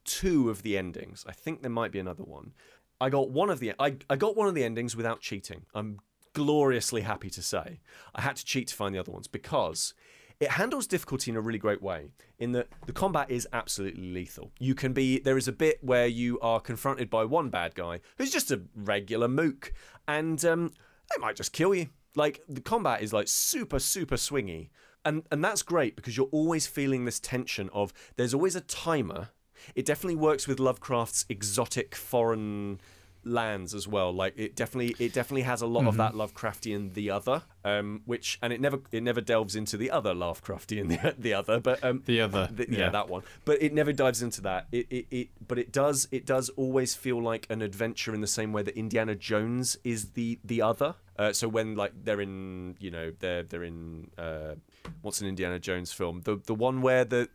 two 0.05 0.49
of 0.49 0.63
the 0.63 0.79
endings. 0.79 1.25
I 1.29 1.33
think 1.33 1.61
there 1.61 1.71
might 1.71 1.93
be 1.93 1.99
another 1.99 2.25
one. 2.25 2.53
I 3.01 3.11
got 3.11 3.31
one 3.31 3.51
of 3.51 3.61
the 3.61 3.75
I, 3.79 3.97
I 4.09 4.17
got 4.17 4.37
one 4.37 4.49
of 4.49 4.55
the 4.55 4.65
endings 4.65 4.97
without 4.97 5.21
cheating. 5.21 5.67
I'm 5.75 5.99
gloriously 6.33 7.03
happy 7.03 7.31
to 7.31 7.43
say. 7.43 7.81
I 8.15 8.23
had 8.23 8.37
to 8.37 8.45
cheat 8.45 8.69
to 8.69 8.75
find 8.75 8.95
the 8.95 8.99
other 8.99 9.13
ones 9.13 9.27
because 9.27 9.95
it 10.41 10.53
handles 10.53 10.87
difficulty 10.87 11.31
in 11.31 11.37
a 11.37 11.41
really 11.41 11.59
great 11.59 11.83
way 11.83 12.07
in 12.39 12.53
that 12.53 12.69
the 12.87 12.93
combat 12.93 13.31
is 13.31 13.49
absolutely 13.53 14.13
lethal. 14.13 14.53
You 14.59 14.75
can 14.75 14.93
be 14.93 15.19
there 15.19 15.37
is 15.37 15.49
a 15.49 15.53
bit 15.53 15.83
where 15.83 16.07
you 16.07 16.39
are 16.41 16.61
confronted 16.61 17.11
by 17.11 17.25
one 17.25 17.51
bad 17.51 17.75
guy 17.75 18.01
who's 18.17 18.31
just 18.31 18.51
a 18.51 18.63
regular 18.75 19.29
mook 19.29 19.73
and 20.07 20.43
um, 20.45 20.73
they 21.11 21.21
might 21.21 21.37
just 21.37 21.53
kill 21.53 21.75
you. 21.75 21.89
Like 22.15 22.41
the 22.49 22.61
combat 22.61 23.03
is 23.03 23.13
like 23.13 23.29
super 23.29 23.79
super 23.79 24.17
swingy. 24.17 24.71
And 25.05 25.25
and 25.33 25.45
that's 25.45 25.63
great 25.63 25.97
because 25.97 26.17
you're 26.17 26.27
always 26.27 26.67
feeling 26.67 27.05
this 27.05 27.19
tension 27.19 27.69
of 27.73 27.93
there's 28.17 28.35
always 28.35 28.55
a 28.55 28.61
timer. 28.61 29.31
It 29.75 29.85
definitely 29.85 30.17
works 30.17 30.47
with 30.47 30.61
Lovecraft's 30.61 31.25
exotic 31.29 31.97
foreign 31.97 32.81
lands 33.29 33.75
as 33.75 33.87
well. 33.87 34.13
Like 34.13 34.35
it 34.37 34.57
definitely 34.57 34.95
it 35.05 35.13
definitely 35.13 35.43
has 35.43 35.63
a 35.63 35.67
lot 35.67 35.87
of 35.87 35.97
that 35.99 36.15
Lovecraftian 36.15 36.95
the 36.95 37.11
other, 37.11 37.43
um, 37.65 38.03
which 38.07 38.39
and 38.43 38.53
it 38.53 38.61
never 38.61 38.81
it 38.93 39.03
never 39.03 39.21
delves 39.21 39.55
into 39.57 39.77
the 39.77 39.91
other 39.91 40.15
Lovecraftian 40.15 40.89
the, 41.03 41.15
the 41.19 41.35
other, 41.35 41.61
but 41.61 41.83
um, 41.85 42.03
The 42.07 42.21
other, 42.21 42.49
the- 42.53 42.67
yeah. 42.71 42.79
yeah. 42.79 42.91
that 42.91 43.09
one. 43.09 43.23
But 43.45 43.63
it 43.63 43.73
never 43.73 43.93
dives 43.93 44.23
into 44.23 44.41
that. 44.43 44.67
It, 44.73 44.87
it 44.91 45.07
it 45.11 45.29
but 45.47 45.59
it 45.59 45.73
does 45.73 46.09
it 46.11 46.27
does 46.27 46.49
always 46.51 46.95
feel 46.95 47.23
like 47.23 47.47
an 47.51 47.63
adventure 47.63 48.15
in 48.15 48.21
the 48.21 48.27
same 48.27 48.53
way 48.53 48.63
that 48.63 48.77
Indiana 48.77 49.15
Jones 49.15 49.77
is 49.85 50.11
the 50.13 50.39
the 50.45 50.63
other. 50.63 50.95
Uh, 51.19 51.33
so 51.33 51.49
when 51.49 51.75
like 51.75 51.93
they're 52.05 52.21
in 52.21 52.77
you 52.79 52.91
know 52.91 53.13
they're 53.19 53.43
they're 53.43 53.65
in 53.65 54.09
uh, 54.17 54.55
what's 55.03 55.21
an 55.21 55.27
Indiana 55.27 55.59
Jones 55.59 55.93
film 55.93 56.23
the 56.25 56.37
the 56.47 56.55
one 56.55 56.81
where 56.81 57.05
the 57.05 57.29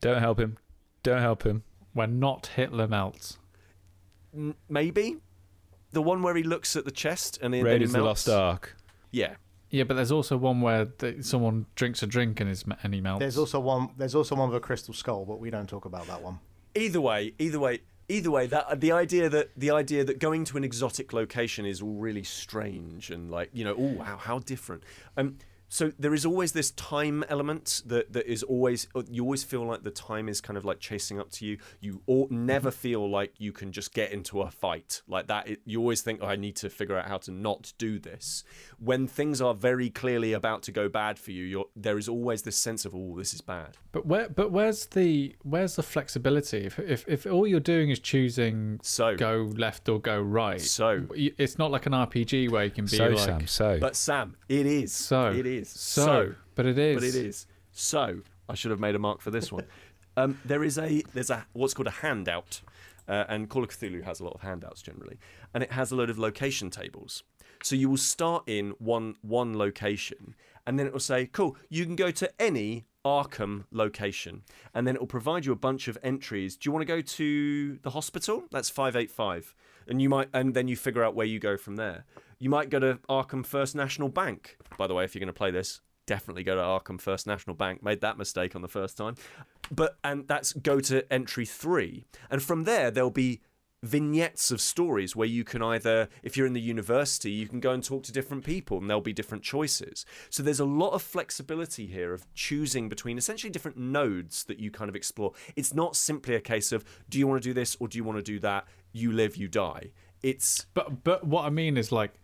Don't 0.00 0.20
help 0.20 0.38
him. 0.38 0.58
Don't 1.02 1.20
help 1.20 1.42
him. 1.44 1.62
When 1.92 2.18
not 2.18 2.48
Hitler 2.48 2.86
melts. 2.88 3.38
M- 4.34 4.54
maybe 4.68 5.16
the 5.92 6.02
one 6.02 6.22
where 6.22 6.34
he 6.34 6.42
looks 6.42 6.76
at 6.76 6.84
the 6.84 6.90
chest 6.90 7.38
and 7.42 7.54
then 7.54 7.62
then 7.62 7.66
he 7.66 7.72
Raiders 7.72 7.90
of 7.94 8.00
the. 8.00 8.04
Lost 8.04 8.28
Ark. 8.28 8.76
Yeah, 9.10 9.34
Yeah, 9.70 9.84
but 9.84 9.94
there's 9.94 10.10
also 10.12 10.36
one 10.36 10.60
where 10.60 10.86
th 10.86 11.24
someone 11.24 11.66
drinks 11.76 12.02
a 12.02 12.06
drink 12.06 12.40
and 12.40 12.50
is 12.50 12.64
and 12.82 12.92
he 12.94 13.00
melts. 13.00 13.20
There's 13.20 13.38
also 13.38 13.60
one. 13.60 13.90
There's 13.96 14.14
also 14.14 14.34
one 14.34 14.48
with 14.50 14.56
a 14.56 14.60
crystal 14.60 14.94
skull, 14.94 15.24
but 15.24 15.38
we 15.40 15.50
don't 15.50 15.68
talk 15.68 15.84
about 15.84 16.06
that 16.08 16.20
one. 16.22 16.38
either 16.74 17.00
way 17.00 17.32
either 17.38 17.60
way 17.60 17.78
either 18.08 18.30
way 18.30 18.46
that 18.46 18.80
the 18.80 18.92
idea 18.92 19.28
that 19.30 19.50
the 19.56 19.70
idea 19.70 20.04
that 20.04 20.18
going 20.18 20.44
to 20.44 20.56
an 20.56 20.64
exotic 20.64 21.12
location 21.12 21.64
is 21.64 21.80
all 21.80 21.94
really 21.94 22.24
strange 22.24 23.10
and 23.10 23.30
like 23.30 23.48
you 23.52 23.64
know 23.64 23.74
oh 23.78 23.92
wow 24.02 24.16
how 24.18 24.38
different 24.40 24.82
um 25.16 25.36
so 25.74 25.90
there 25.98 26.14
is 26.14 26.24
always 26.24 26.52
this 26.52 26.70
time 26.70 27.24
element 27.28 27.82
that, 27.86 28.12
that 28.12 28.30
is 28.30 28.44
always 28.44 28.86
uh, 28.94 29.02
you 29.10 29.24
always 29.24 29.42
feel 29.42 29.66
like 29.66 29.82
the 29.82 29.90
time 29.90 30.28
is 30.28 30.40
kind 30.40 30.56
of 30.56 30.64
like 30.64 30.78
chasing 30.78 31.18
up 31.18 31.32
to 31.32 31.44
you. 31.44 31.58
You 31.80 32.00
all, 32.06 32.28
never 32.30 32.70
mm-hmm. 32.70 32.78
feel 32.78 33.10
like 33.10 33.32
you 33.38 33.50
can 33.50 33.72
just 33.72 33.92
get 33.92 34.12
into 34.12 34.42
a 34.42 34.52
fight. 34.52 35.02
Like 35.08 35.26
that 35.26 35.48
it, 35.48 35.62
you 35.64 35.80
always 35.80 36.00
think 36.00 36.20
oh, 36.22 36.26
i 36.26 36.36
need 36.36 36.54
to 36.56 36.70
figure 36.70 36.96
out 36.96 37.08
how 37.08 37.18
to 37.18 37.32
not 37.32 37.72
do 37.76 37.98
this. 37.98 38.44
When 38.78 39.08
things 39.08 39.40
are 39.40 39.52
very 39.52 39.90
clearly 39.90 40.32
about 40.32 40.62
to 40.62 40.70
go 40.70 40.88
bad 40.88 41.18
for 41.18 41.32
you 41.32 41.42
you're, 41.42 41.66
there 41.74 41.98
is 41.98 42.08
always 42.08 42.42
this 42.42 42.56
sense 42.56 42.84
of 42.84 42.94
oh 42.94 43.16
this 43.18 43.34
is 43.34 43.40
bad. 43.40 43.76
But 43.90 44.06
where 44.06 44.28
but 44.28 44.52
where's 44.52 44.86
the 44.86 45.34
where's 45.42 45.74
the 45.74 45.82
flexibility? 45.82 46.66
If 46.66 46.78
if, 46.78 47.04
if 47.08 47.26
all 47.26 47.48
you're 47.48 47.58
doing 47.58 47.90
is 47.90 47.98
choosing 47.98 48.78
so. 48.84 49.16
go 49.16 49.50
left 49.56 49.88
or 49.88 50.00
go 50.00 50.20
right, 50.20 50.60
So. 50.60 51.08
it's 51.16 51.58
not 51.58 51.72
like 51.72 51.86
an 51.86 51.92
RPG 51.94 52.48
where 52.52 52.64
you 52.64 52.70
can 52.70 52.84
be 52.84 52.96
So 52.96 53.08
like 53.08 53.18
Sam, 53.18 53.46
so. 53.48 53.78
But 53.80 53.96
sam 53.96 54.36
it 54.48 54.66
is. 54.66 54.92
So. 54.92 55.32
It 55.32 55.46
is 55.46 55.63
so, 55.70 56.34
but 56.54 56.66
it 56.66 56.78
is 56.78 56.94
but 56.94 57.04
it 57.04 57.14
is. 57.14 57.46
So 57.72 58.20
I 58.48 58.54
should 58.54 58.70
have 58.70 58.80
made 58.80 58.94
a 58.94 58.98
mark 58.98 59.20
for 59.20 59.30
this 59.30 59.50
one. 59.50 59.64
um, 60.16 60.40
there 60.44 60.64
is 60.64 60.78
a 60.78 61.02
there's 61.12 61.30
a 61.30 61.46
what's 61.52 61.74
called 61.74 61.88
a 61.88 61.92
handout, 62.02 62.60
uh, 63.08 63.24
and 63.28 63.48
Call 63.48 63.62
of 63.62 63.70
Cthulhu 63.70 64.02
has 64.04 64.20
a 64.20 64.24
lot 64.24 64.34
of 64.34 64.40
handouts 64.40 64.82
generally, 64.82 65.18
and 65.52 65.62
it 65.62 65.72
has 65.72 65.92
a 65.92 65.96
load 65.96 66.10
of 66.10 66.18
location 66.18 66.70
tables. 66.70 67.22
So 67.62 67.76
you 67.76 67.88
will 67.88 67.96
start 67.96 68.44
in 68.46 68.74
one 68.78 69.16
one 69.22 69.56
location, 69.56 70.34
and 70.66 70.78
then 70.78 70.86
it 70.86 70.92
will 70.92 71.00
say, 71.00 71.26
"Cool, 71.26 71.56
you 71.68 71.84
can 71.84 71.96
go 71.96 72.10
to 72.10 72.30
any." 72.40 72.86
Arkham 73.04 73.64
location, 73.70 74.44
and 74.72 74.86
then 74.86 74.94
it 74.94 74.98
will 74.98 75.06
provide 75.06 75.44
you 75.44 75.52
a 75.52 75.56
bunch 75.56 75.88
of 75.88 75.98
entries. 76.02 76.56
Do 76.56 76.66
you 76.66 76.72
want 76.72 76.80
to 76.80 76.86
go 76.86 77.02
to 77.02 77.78
the 77.82 77.90
hospital? 77.90 78.44
That's 78.50 78.70
five 78.70 78.96
eight 78.96 79.10
five, 79.10 79.54
and 79.88 80.00
you 80.00 80.08
might, 80.08 80.28
and 80.32 80.54
then 80.54 80.68
you 80.68 80.76
figure 80.76 81.02
out 81.04 81.14
where 81.14 81.26
you 81.26 81.38
go 81.38 81.56
from 81.56 81.76
there. 81.76 82.04
You 82.38 82.50
might 82.50 82.70
go 82.70 82.78
to 82.78 82.98
Arkham 83.08 83.46
First 83.46 83.74
National 83.74 84.08
Bank. 84.08 84.56
By 84.76 84.86
the 84.86 84.94
way, 84.94 85.04
if 85.04 85.14
you're 85.14 85.20
going 85.20 85.28
to 85.28 85.32
play 85.32 85.50
this, 85.50 85.80
definitely 86.06 86.42
go 86.42 86.54
to 86.54 86.60
Arkham 86.60 87.00
First 87.00 87.26
National 87.26 87.56
Bank. 87.56 87.82
Made 87.82 88.00
that 88.00 88.18
mistake 88.18 88.54
on 88.54 88.62
the 88.62 88.68
first 88.68 88.96
time. 88.96 89.14
But 89.70 89.98
and 90.04 90.28
that's 90.28 90.52
go 90.52 90.80
to 90.80 91.10
entry 91.12 91.46
3. 91.46 92.04
And 92.30 92.42
from 92.42 92.64
there 92.64 92.90
there'll 92.90 93.10
be 93.10 93.40
vignettes 93.84 94.50
of 94.50 94.60
stories 94.60 95.14
where 95.14 95.28
you 95.28 95.44
can 95.44 95.62
either 95.62 96.08
if 96.22 96.36
you're 96.36 96.46
in 96.46 96.54
the 96.54 96.60
university 96.60 97.30
you 97.30 97.46
can 97.46 97.60
go 97.60 97.70
and 97.70 97.84
talk 97.84 98.02
to 98.02 98.12
different 98.12 98.42
people 98.42 98.78
and 98.78 98.88
there'll 98.88 99.02
be 99.02 99.12
different 99.12 99.44
choices. 99.44 100.06
So 100.30 100.42
there's 100.42 100.60
a 100.60 100.64
lot 100.64 100.92
of 100.92 101.02
flexibility 101.02 101.86
here 101.86 102.14
of 102.14 102.26
choosing 102.34 102.88
between 102.88 103.18
essentially 103.18 103.50
different 103.50 103.76
nodes 103.76 104.44
that 104.44 104.58
you 104.58 104.70
kind 104.70 104.88
of 104.88 104.96
explore. 104.96 105.32
It's 105.54 105.74
not 105.74 105.96
simply 105.96 106.34
a 106.34 106.40
case 106.40 106.72
of 106.72 106.84
do 107.10 107.18
you 107.18 107.26
want 107.26 107.42
to 107.42 107.48
do 107.48 107.52
this 107.52 107.76
or 107.78 107.88
do 107.88 107.98
you 107.98 108.04
want 108.04 108.18
to 108.18 108.22
do 108.22 108.38
that? 108.40 108.66
You 108.92 109.12
live 109.12 109.36
you 109.36 109.48
die. 109.48 109.90
It's 110.22 110.66
But 110.72 111.04
but 111.04 111.26
what 111.26 111.44
I 111.44 111.50
mean 111.50 111.76
is 111.76 111.92
like, 111.92 112.14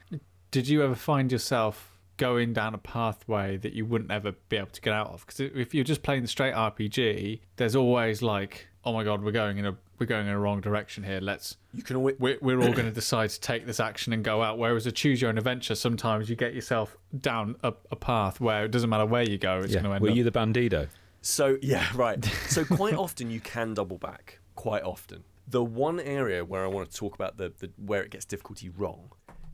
did 0.51 0.67
you 0.67 0.83
ever 0.83 0.95
find 0.95 1.31
yourself 1.31 1.99
going 2.17 2.53
down 2.53 2.75
a 2.75 2.79
pathway 2.79 3.57
that 3.59 3.73
you 3.73 3.85
wouldn't 3.85 4.11
ever 4.11 4.33
be 4.49 4.57
able 4.57 4.69
to 4.69 4.81
get 4.81 4.95
out 4.95 5.09
of? 5.09 5.27
Because 5.27 5.41
if 5.41 5.75
you're 5.75 5.85
just 5.85 6.03
playing 6.03 6.23
the 6.23 6.29
straight 6.29 6.55
RPG, 6.55 7.41
there's 7.57 7.77
always 7.77 8.23
like, 8.23 8.69
oh 8.85 8.93
my 8.95 9.05
god, 9.05 9.23
we're 9.23 9.33
going 9.33 9.59
in 9.59 9.67
a 9.67 9.77
we're 10.01 10.07
going 10.07 10.27
in 10.27 10.33
a 10.33 10.39
wrong 10.39 10.63
direction 10.63 11.05
here. 11.05 11.21
Let's 11.21 11.59
you 11.75 11.83
can 11.83 11.97
always 11.97 12.17
we're, 12.19 12.39
we're 12.41 12.59
all 12.59 12.73
going 12.73 12.87
to 12.87 12.91
decide 13.03 13.31
to 13.31 13.41
take 13.41 13.67
this 13.67 13.79
action 13.79 14.15
and 14.15 14.25
go 14.25 14.43
out. 14.43 14.59
Whereas 14.59 14.87
a 14.87 14.93
choose 14.93 15.21
your 15.21 15.29
own 15.29 15.37
adventure, 15.39 15.75
sometimes 15.75 16.31
you 16.31 16.37
get 16.37 16.55
yourself 16.55 16.97
down 17.21 17.57
a, 17.63 17.75
a 17.91 17.97
path 17.97 18.41
where 18.41 18.65
it 18.65 18.71
doesn't 18.71 18.89
matter 18.89 19.05
where 19.05 19.23
you 19.23 19.37
go, 19.37 19.59
it's 19.59 19.69
yeah. 19.69 19.81
going 19.81 19.85
to 19.85 19.93
end 19.93 20.03
Were 20.03 20.11
up. 20.11 20.17
you 20.17 20.25
the 20.25 20.33
bandido? 20.33 20.89
So 21.21 21.59
yeah, 21.61 21.87
right. 21.95 22.25
So 22.49 22.65
quite 22.77 22.95
often 22.95 23.31
you 23.31 23.41
can 23.41 23.75
double 23.75 23.99
back. 23.99 24.41
Quite 24.55 24.83
often. 24.83 25.25
The 25.47 25.63
one 25.63 26.01
area 26.01 26.45
where 26.45 26.65
I 26.65 26.69
want 26.69 26.91
to 26.91 26.97
talk 26.97 27.15
about 27.15 27.37
the, 27.37 27.53
the 27.59 27.71
where 27.77 28.03
it 28.03 28.11
gets 28.11 28.25
difficulty 28.25 28.71
wrong 28.71 29.13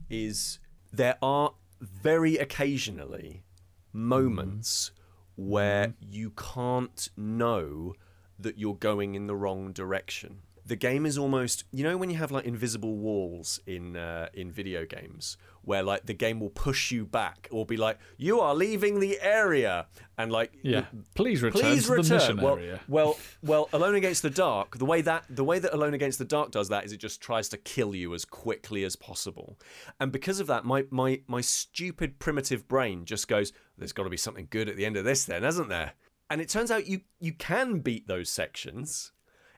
is 0.09 0.59
there 0.93 1.17
are 1.21 1.53
very 1.81 2.37
occasionally 2.37 3.43
moments 3.91 4.91
where 5.35 5.87
mm-hmm. 5.87 6.13
you 6.13 6.31
can't 6.31 7.09
know 7.17 7.93
that 8.39 8.57
you're 8.57 8.75
going 8.75 9.15
in 9.15 9.27
the 9.27 9.35
wrong 9.35 9.71
direction. 9.71 10.41
The 10.65 10.75
game 10.75 11.05
is 11.05 11.17
almost, 11.17 11.63
you 11.71 11.81
know, 11.81 11.95
when 11.95 12.09
you 12.09 12.17
have 12.17 12.29
like 12.29 12.43
invisible 12.43 12.97
walls 12.97 13.61
in 13.65 13.95
uh, 13.95 14.27
in 14.33 14.51
video 14.51 14.85
games, 14.85 15.37
where 15.61 15.81
like 15.81 16.05
the 16.05 16.13
game 16.13 16.41
will 16.41 16.49
push 16.49 16.91
you 16.91 17.05
back 17.05 17.47
or 17.51 17.65
be 17.65 17.77
like, 17.77 17.99
"You 18.17 18.41
are 18.41 18.53
leaving 18.53 18.99
the 18.99 19.17
area," 19.21 19.87
and 20.17 20.29
like, 20.29 20.51
yeah, 20.63 20.85
please 21.15 21.41
return 21.41 21.61
please 21.61 21.83
to 21.83 21.91
the 21.91 21.95
return. 21.97 22.17
mission 22.17 22.37
well, 22.41 22.55
area. 22.55 22.79
well, 22.89 23.17
well, 23.43 23.69
Alone 23.71 23.95
Against 23.95 24.23
the 24.23 24.29
Dark. 24.29 24.77
The 24.77 24.85
way 24.85 25.01
that 25.01 25.23
the 25.29 25.45
way 25.45 25.57
that 25.57 25.73
Alone 25.73 25.93
Against 25.93 26.19
the 26.19 26.25
Dark 26.25 26.51
does 26.51 26.67
that 26.67 26.83
is 26.83 26.91
it 26.91 26.97
just 26.97 27.21
tries 27.21 27.47
to 27.49 27.57
kill 27.57 27.95
you 27.95 28.13
as 28.13 28.25
quickly 28.25 28.83
as 28.83 28.97
possible, 28.97 29.57
and 30.01 30.11
because 30.11 30.41
of 30.41 30.47
that, 30.47 30.65
my 30.65 30.85
my 30.89 31.21
my 31.27 31.39
stupid 31.39 32.19
primitive 32.19 32.67
brain 32.67 33.05
just 33.05 33.29
goes, 33.29 33.53
"There's 33.77 33.93
got 33.93 34.03
to 34.03 34.09
be 34.09 34.17
something 34.17 34.47
good 34.49 34.67
at 34.67 34.75
the 34.75 34.85
end 34.85 34.97
of 34.97 35.05
this, 35.05 35.23
then, 35.23 35.43
hasn't 35.43 35.69
there?" 35.69 35.93
And 36.29 36.41
it 36.41 36.49
turns 36.49 36.71
out 36.71 36.87
you 36.87 37.01
you 37.19 37.33
can 37.33 37.79
beat 37.79 38.07
those 38.07 38.29
sections. 38.29 39.11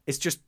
It's 0.06 0.18
just 0.18 0.40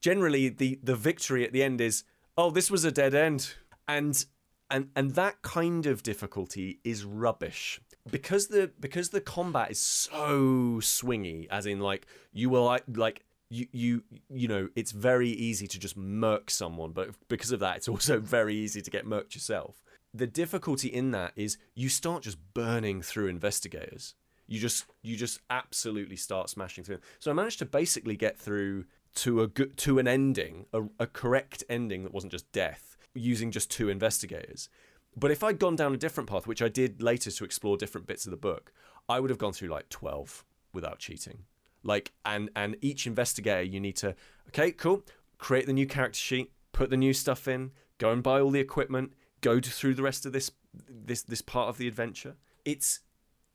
generally 0.00 0.48
the 0.48 0.78
the 0.82 0.96
victory 0.96 1.44
at 1.44 1.52
the 1.52 1.62
end 1.62 1.80
is, 1.80 2.04
"Oh, 2.36 2.50
this 2.50 2.70
was 2.70 2.84
a 2.84 2.90
dead 2.90 3.14
end," 3.14 3.54
and 3.88 4.24
and 4.70 4.90
and 4.94 5.14
that 5.14 5.42
kind 5.42 5.86
of 5.86 6.02
difficulty 6.02 6.80
is 6.84 7.04
rubbish. 7.04 7.80
Because 8.10 8.48
the 8.48 8.70
because 8.80 9.10
the 9.10 9.20
combat 9.20 9.70
is 9.70 9.80
so 9.80 10.80
swingy 10.80 11.46
as 11.50 11.66
in 11.66 11.80
like 11.80 12.06
you 12.32 12.48
will 12.48 12.64
like 12.64 12.84
like 12.94 13.24
you 13.50 13.66
you 13.72 14.02
you 14.30 14.48
know 14.48 14.68
it's 14.74 14.92
very 14.92 15.28
easy 15.28 15.66
to 15.66 15.78
just 15.78 15.96
murk 15.96 16.50
someone 16.50 16.92
but 16.92 17.10
because 17.28 17.52
of 17.52 17.60
that 17.60 17.76
it's 17.76 17.88
also 17.88 18.18
very 18.36 18.54
easy 18.54 18.80
to 18.80 18.90
get 18.90 19.06
murked 19.06 19.34
yourself. 19.34 19.82
The 20.12 20.26
difficulty 20.26 20.88
in 20.88 21.10
that 21.12 21.32
is 21.36 21.58
you 21.74 21.88
start 21.88 22.22
just 22.22 22.38
burning 22.54 23.02
through 23.02 23.28
investigators 23.28 24.14
you 24.50 24.60
just 24.60 24.84
you 25.00 25.16
just 25.16 25.40
absolutely 25.48 26.16
start 26.16 26.50
smashing 26.50 26.84
through 26.84 26.98
so 27.18 27.30
i 27.30 27.34
managed 27.34 27.58
to 27.58 27.64
basically 27.64 28.16
get 28.16 28.38
through 28.38 28.84
to 29.14 29.40
a 29.40 29.46
good 29.46 29.76
to 29.78 29.98
an 29.98 30.06
ending 30.06 30.66
a, 30.74 30.82
a 30.98 31.06
correct 31.06 31.64
ending 31.70 32.02
that 32.02 32.12
wasn't 32.12 32.30
just 32.30 32.50
death 32.52 32.98
using 33.14 33.50
just 33.50 33.70
two 33.70 33.88
investigators 33.88 34.68
but 35.16 35.30
if 35.30 35.42
I'd 35.42 35.58
gone 35.58 35.76
down 35.76 35.92
a 35.92 35.98
different 35.98 36.28
path, 36.28 36.46
which 36.46 36.62
I 36.62 36.68
did 36.68 37.02
later 37.02 37.30
to 37.30 37.44
explore 37.44 37.76
different 37.76 38.06
bits 38.06 38.26
of 38.26 38.30
the 38.30 38.36
book, 38.36 38.72
I 39.08 39.20
would 39.20 39.30
have 39.30 39.38
gone 39.38 39.52
through 39.52 39.68
like 39.68 39.88
12 39.88 40.44
without 40.72 40.98
cheating. 40.98 41.44
Like 41.82 42.12
and 42.24 42.50
and 42.54 42.76
each 42.80 43.06
investigator 43.06 43.62
you 43.62 43.80
need 43.80 43.96
to 43.96 44.14
okay, 44.48 44.70
cool, 44.70 45.02
create 45.38 45.66
the 45.66 45.72
new 45.72 45.86
character 45.86 46.18
sheet, 46.18 46.52
put 46.72 46.90
the 46.90 46.96
new 46.96 47.12
stuff 47.12 47.48
in, 47.48 47.72
go 47.98 48.12
and 48.12 48.22
buy 48.22 48.40
all 48.40 48.50
the 48.50 48.60
equipment, 48.60 49.14
go 49.40 49.60
to, 49.60 49.70
through 49.70 49.94
the 49.94 50.02
rest 50.02 50.26
of 50.26 50.32
this 50.32 50.50
this 50.88 51.22
this 51.22 51.42
part 51.42 51.68
of 51.68 51.78
the 51.78 51.88
adventure. 51.88 52.36
It's 52.64 53.00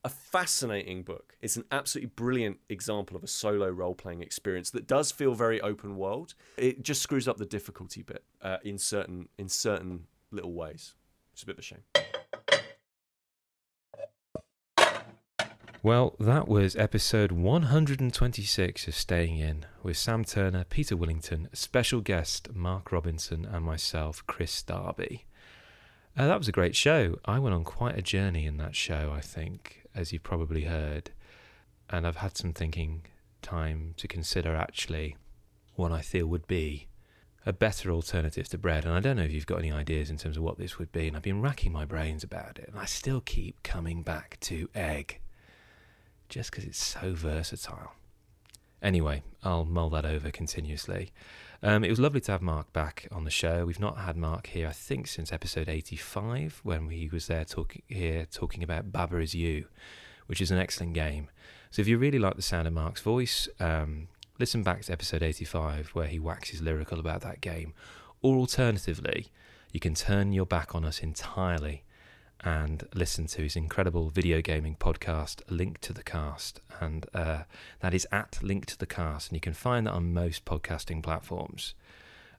a 0.06 0.10
fascinating 0.10 1.02
book. 1.02 1.36
It's 1.42 1.58
an 1.58 1.66
absolutely 1.72 2.12
brilliant 2.16 2.60
example 2.70 3.18
of 3.18 3.24
a 3.24 3.28
solo 3.28 3.68
role 3.70 3.96
playing 3.96 4.22
experience 4.22 4.70
that 4.70 4.86
does 4.86 5.12
feel 5.12 5.34
very 5.34 5.60
open 5.62 5.98
world. 5.98 6.36
It 6.58 6.84
just 6.84 7.02
screws 7.02 7.28
up 7.28 7.38
the 7.38 7.46
difficulty 7.46 8.04
bit 8.04 8.24
uh, 8.40 8.58
in 8.64 8.78
certain 8.78 9.30
in 9.40 9.50
certain 9.50 10.06
little 10.32 10.54
ways. 10.54 10.94
It's 11.34 11.42
a 11.42 11.48
bit 11.48 11.56
of 11.56 11.60
a 11.60 11.64
shame. 11.64 11.84
Well, 15.82 16.16
that 16.20 16.48
was 16.48 16.76
episode 16.76 17.32
126 17.32 18.88
of 18.88 18.96
Staying 18.96 19.38
In 19.38 19.66
with 19.82 19.98
Sam 19.98 20.24
Turner, 20.24 20.66
Peter 20.66 20.96
Willington, 20.96 21.48
special 21.56 22.02
guest 22.02 22.54
Mark 22.54 22.92
Robinson, 22.92 23.46
and 23.46 23.66
myself, 23.66 24.24
Kris 24.28 24.62
Darby. 24.62 25.26
Uh, 26.18 26.28
that 26.28 26.38
was 26.38 26.48
a 26.48 26.52
great 26.52 26.76
show. 26.76 27.18
I 27.26 27.40
went 27.40 27.56
on 27.56 27.64
quite 27.64 27.98
a 27.98 28.02
journey 28.02 28.46
in 28.46 28.58
that 28.58 28.76
show, 28.76 29.14
I 29.16 29.22
think, 29.22 29.85
as 29.96 30.12
you've 30.12 30.24
probably 30.24 30.66
heard. 30.66 31.12
And 31.90 32.06
I've 32.06 32.18
had 32.18 32.38
some 32.38 32.54
thinking 32.54 33.06
time 33.42 33.94
to 33.98 34.08
consider 34.08 34.56
actually 34.56 35.16
what 35.76 35.92
I 35.92 36.02
feel 36.02 36.28
would 36.28 36.48
be 36.48 36.88
a 37.46 37.54
better 37.54 37.92
alternative 37.92 38.50
to 38.50 38.58
bread. 38.58 38.86
And 38.86 38.94
I 38.94 39.00
don't 39.00 39.18
know 39.18 39.24
if 39.24 39.32
you've 39.32 39.46
got 39.46 39.60
any 39.60 39.72
ideas 39.72 40.10
in 40.10 40.18
terms 40.18 40.38
of 40.38 40.44
what 40.44 40.58
this 40.58 40.80
would 40.80 40.92
be. 40.92 41.08
And 41.08 41.16
I've 41.16 41.24
been 41.24 41.42
racking 41.42 41.72
my 41.72 41.86
brains 41.86 42.24
about 42.24 42.58
it. 42.58 42.70
And 42.70 42.80
I 42.80 42.86
still 42.86 43.22
keep 43.22 43.62
coming 43.62 44.02
back 44.02 44.38
to 44.42 44.70
egg 44.74 45.20
just 46.28 46.50
because 46.50 46.66
it's 46.66 46.84
so 46.84 47.14
versatile. 47.14 47.94
Anyway, 48.82 49.22
I'll 49.44 49.66
mull 49.66 49.90
that 49.92 50.06
over 50.06 50.32
continuously. 50.32 51.12
Um, 51.66 51.84
it 51.84 51.90
was 51.90 52.00
lovely 52.00 52.22
to 52.22 52.32
have 52.32 52.44
Mark 52.44 52.72
back 52.74 53.08
on 53.12 53.24
the 53.24 53.32
show. 53.32 53.66
We've 53.66 53.80
not 53.80 53.98
had 53.98 54.16
Mark 54.16 54.46
here, 54.46 54.68
I 54.68 54.72
think, 54.72 55.08
since 55.08 55.34
episode 55.34 55.68
85 55.68 56.60
when 56.62 56.90
he 56.90 57.10
was 57.12 57.26
there 57.26 57.44
talking 57.44 57.82
here 57.88 58.28
talking 58.28 58.62
about 58.62 58.92
Baba 58.92 59.18
is 59.18 59.34
You, 59.34 59.66
which 60.28 60.42
is 60.42 60.52
an 60.52 60.60
excellent 60.60 60.94
game. 60.94 61.28
So 61.72 61.82
if 61.82 61.88
you 61.88 61.98
really 61.98 62.20
like 62.20 62.36
the 62.36 62.44
sound 62.44 62.68
of 62.68 62.74
Mark's 62.76 63.02
voice, 63.02 63.50
um, 63.60 64.10
listen 64.38 64.62
back 64.62 64.84
to 64.84 64.92
episode 64.92 65.24
85 65.24 65.90
where 65.96 66.06
he 66.06 66.20
waxes 66.20 66.62
lyrical 66.62 67.00
about 67.00 67.22
that 67.22 67.42
game. 67.42 67.74
Or 68.22 68.36
alternatively, 68.36 69.30
you 69.72 69.80
can 69.80 69.96
turn 69.96 70.34
your 70.34 70.46
back 70.46 70.76
on 70.76 70.86
us 70.86 71.00
entirely 71.00 71.84
and 72.44 72.88
listen 72.94 73.28
to 73.28 73.42
his 73.42 73.56
incredible 73.56 74.10
video 74.10 74.42
gaming 74.42 74.76
podcast, 74.76 75.42
Link 75.50 75.80
to 75.82 75.94
the 75.94 76.04
Cast. 76.04 76.62
And 76.80 77.06
uh, 77.14 77.44
that 77.80 77.94
is 77.94 78.08
at 78.12 78.40
Link 78.42 78.66
to 78.68 78.78
the 78.78 78.86
Cast. 78.86 79.30
And 79.30 79.38
you 79.38 79.42
can 79.42 79.54
find 79.54 79.88
that 79.88 79.94
on 79.94 80.14
most 80.14 80.46
podcasting 80.46 81.02
platforms 81.02 81.74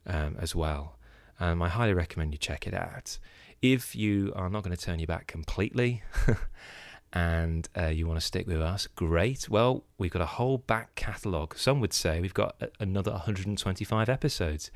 um, 0.07 0.37
as 0.39 0.55
well. 0.55 0.97
Um, 1.41 1.61
I 1.63 1.69
highly 1.69 1.95
recommend 1.95 2.33
you 2.33 2.39
check 2.39 2.67
it 2.67 2.75
out. 2.75 3.19
If 3.61 3.97
you 3.97 4.33
are 4.37 4.49
not 4.49 4.63
going 4.63 4.77
to 4.77 4.83
turn 4.83 4.99
your 4.99 5.07
back 5.07 5.27
completely 5.27 6.03
and 7.13 7.69
uh, 7.77 7.87
you 7.87 8.07
want 8.07 8.21
to 8.21 8.27
stick 8.27 8.47
with 8.47 8.61
us, 8.61 8.87
great. 8.87 9.49
Well, 9.49 9.85
we've 9.99 10.11
got 10.11 10.23
a 10.23 10.27
whole 10.27 10.59
back 10.59 10.95
catalogue. 10.95 11.57
Some 11.59 11.81
would 11.81 11.93
say 11.93 12.21
we've 12.21 12.35
got 12.35 12.61
another 12.79 13.13
125 13.13 14.09
episodes 14.09 14.71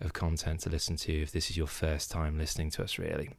of 0.00 0.12
content 0.12 0.60
to 0.60 0.70
listen 0.70 0.96
to 0.96 1.22
if 1.22 1.32
this 1.32 1.50
is 1.50 1.56
your 1.56 1.66
first 1.66 2.10
time 2.10 2.36
listening 2.36 2.68
to 2.70 2.82
us, 2.82 2.98
really 2.98 3.30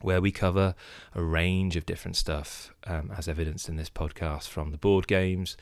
where 0.00 0.20
we 0.20 0.30
cover 0.30 0.74
a 1.14 1.22
range 1.22 1.76
of 1.76 1.86
different 1.86 2.16
stuff, 2.16 2.72
um, 2.86 3.10
as 3.16 3.28
evidenced 3.28 3.68
in 3.68 3.76
this 3.76 3.90
podcast, 3.90 4.48
from 4.48 4.70
the 4.70 4.78
board 4.78 5.06
games, 5.06 5.56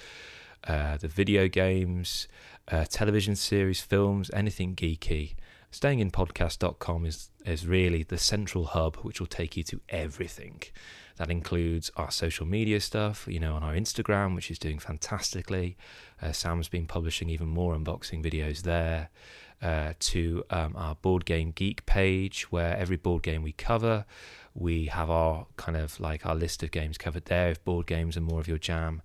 uh, 0.66 0.97
the 0.97 1.09
video 1.09 1.49
games, 1.49 2.26
uh, 2.68 2.85
television 2.89 3.37
series, 3.37 3.80
films, 3.80 4.30
anything 4.32 4.74
geeky. 4.74 5.35
Stayinginpodcast.com 5.72 7.05
is 7.05 7.30
is 7.45 7.66
really 7.66 8.03
the 8.03 8.16
central 8.16 8.66
hub, 8.66 8.97
which 8.99 9.20
will 9.20 9.26
take 9.26 9.57
you 9.57 9.64
to 9.64 9.80
everything. 9.89 10.62
That 11.16 11.30
includes 11.30 11.91
our 11.97 12.11
social 12.11 12.47
media 12.47 12.80
stuff, 12.80 13.26
you 13.28 13.39
know, 13.39 13.55
on 13.55 13.62
our 13.62 13.74
Instagram, 13.74 14.35
which 14.35 14.51
is 14.51 14.59
doing 14.59 14.78
fantastically. 14.78 15.76
Uh, 16.22 16.32
Sam's 16.32 16.68
been 16.68 16.87
publishing 16.87 17.28
even 17.28 17.49
more 17.49 17.74
unboxing 17.74 18.24
videos 18.24 18.62
there 18.62 19.11
uh, 19.65 19.95
to 19.99 20.45
um, 20.51 20.75
our 20.77 20.95
Board 20.97 21.25
Game 21.25 21.51
Geek 21.51 21.87
page, 21.87 22.53
where 22.53 22.77
every 22.77 22.97
board 22.97 23.23
game 23.23 23.43
we 23.43 23.53
cover, 23.53 24.05
we 24.55 24.87
have 24.87 25.09
our 25.09 25.47
kind 25.57 25.77
of 25.77 25.99
like 25.99 26.27
our 26.27 26.35
list 26.35 26.62
of 26.62 26.71
games 26.71 26.99
covered 26.99 27.25
there 27.25 27.49
if 27.49 27.65
board 27.65 27.87
games 27.87 28.17
are 28.17 28.21
more 28.21 28.41
of 28.41 28.47
your 28.47 28.59
jam. 28.59 29.01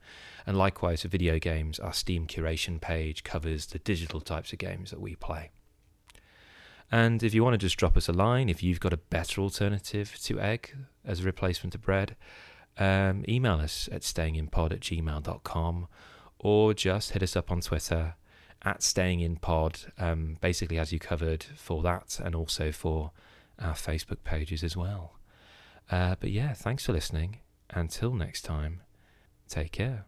And 0.45 0.57
likewise 0.57 1.03
for 1.03 1.07
video 1.07 1.39
games, 1.39 1.80
our 1.80 1.93
Steam 1.93 2.28
curation 2.28 2.82
page 2.82 3.24
covers 3.24 3.68
the 3.68 3.80
digital 3.80 4.20
types 4.20 4.51
of 4.51 4.60
games 4.60 4.91
that 4.91 4.99
we 4.99 5.16
play. 5.16 5.51
And 6.91 7.24
if 7.24 7.34
you 7.34 7.43
want 7.43 7.53
to 7.53 7.57
just 7.57 7.78
drop 7.78 7.95
us 7.95 8.10
a 8.10 8.14
line, 8.14 8.49
if 8.49 8.62
you've 8.62 8.80
got 8.80 8.93
a 8.93 8.97
better 8.97 9.41
alternative 9.41 10.18
to 10.24 10.39
egg 10.41 10.76
as 11.05 11.22
a 11.22 11.24
replacement 11.24 11.72
to 11.74 11.80
bread, 11.80 12.18
um, 12.78 13.24
email 13.30 13.60
us 13.60 13.88
at 13.91 14.01
stayinginpod 14.01 14.74
at 14.74 14.82
gmail.com 14.82 15.88
or 16.39 16.74
just 16.74 17.12
hit 17.12 17.24
us 17.24 17.36
up 17.36 17.51
on 17.51 17.62
Twitter 17.62 18.16
at 18.64 18.84
Staying 18.84 19.22
In 19.22 19.38
Pod, 19.38 19.80
um, 19.97 20.38
basically 20.41 20.78
as 20.78 20.91
you 20.91 20.99
covered 20.99 21.43
for 21.55 21.82
that 21.84 22.20
and 22.24 22.36
also 22.36 22.72
for 22.72 23.12
our 23.57 23.74
Facebook 23.74 24.24
pages 24.24 24.64
as 24.64 24.76
well. 24.76 25.14
Uh, 25.91 26.16
but 26.20 26.32
yeah, 26.32 26.53
thanks 26.53 26.86
for 26.86 26.93
listening. 26.93 27.38
Until 27.72 28.14
next 28.14 28.41
time, 28.41 28.82
take 29.47 29.72
care. 29.72 30.05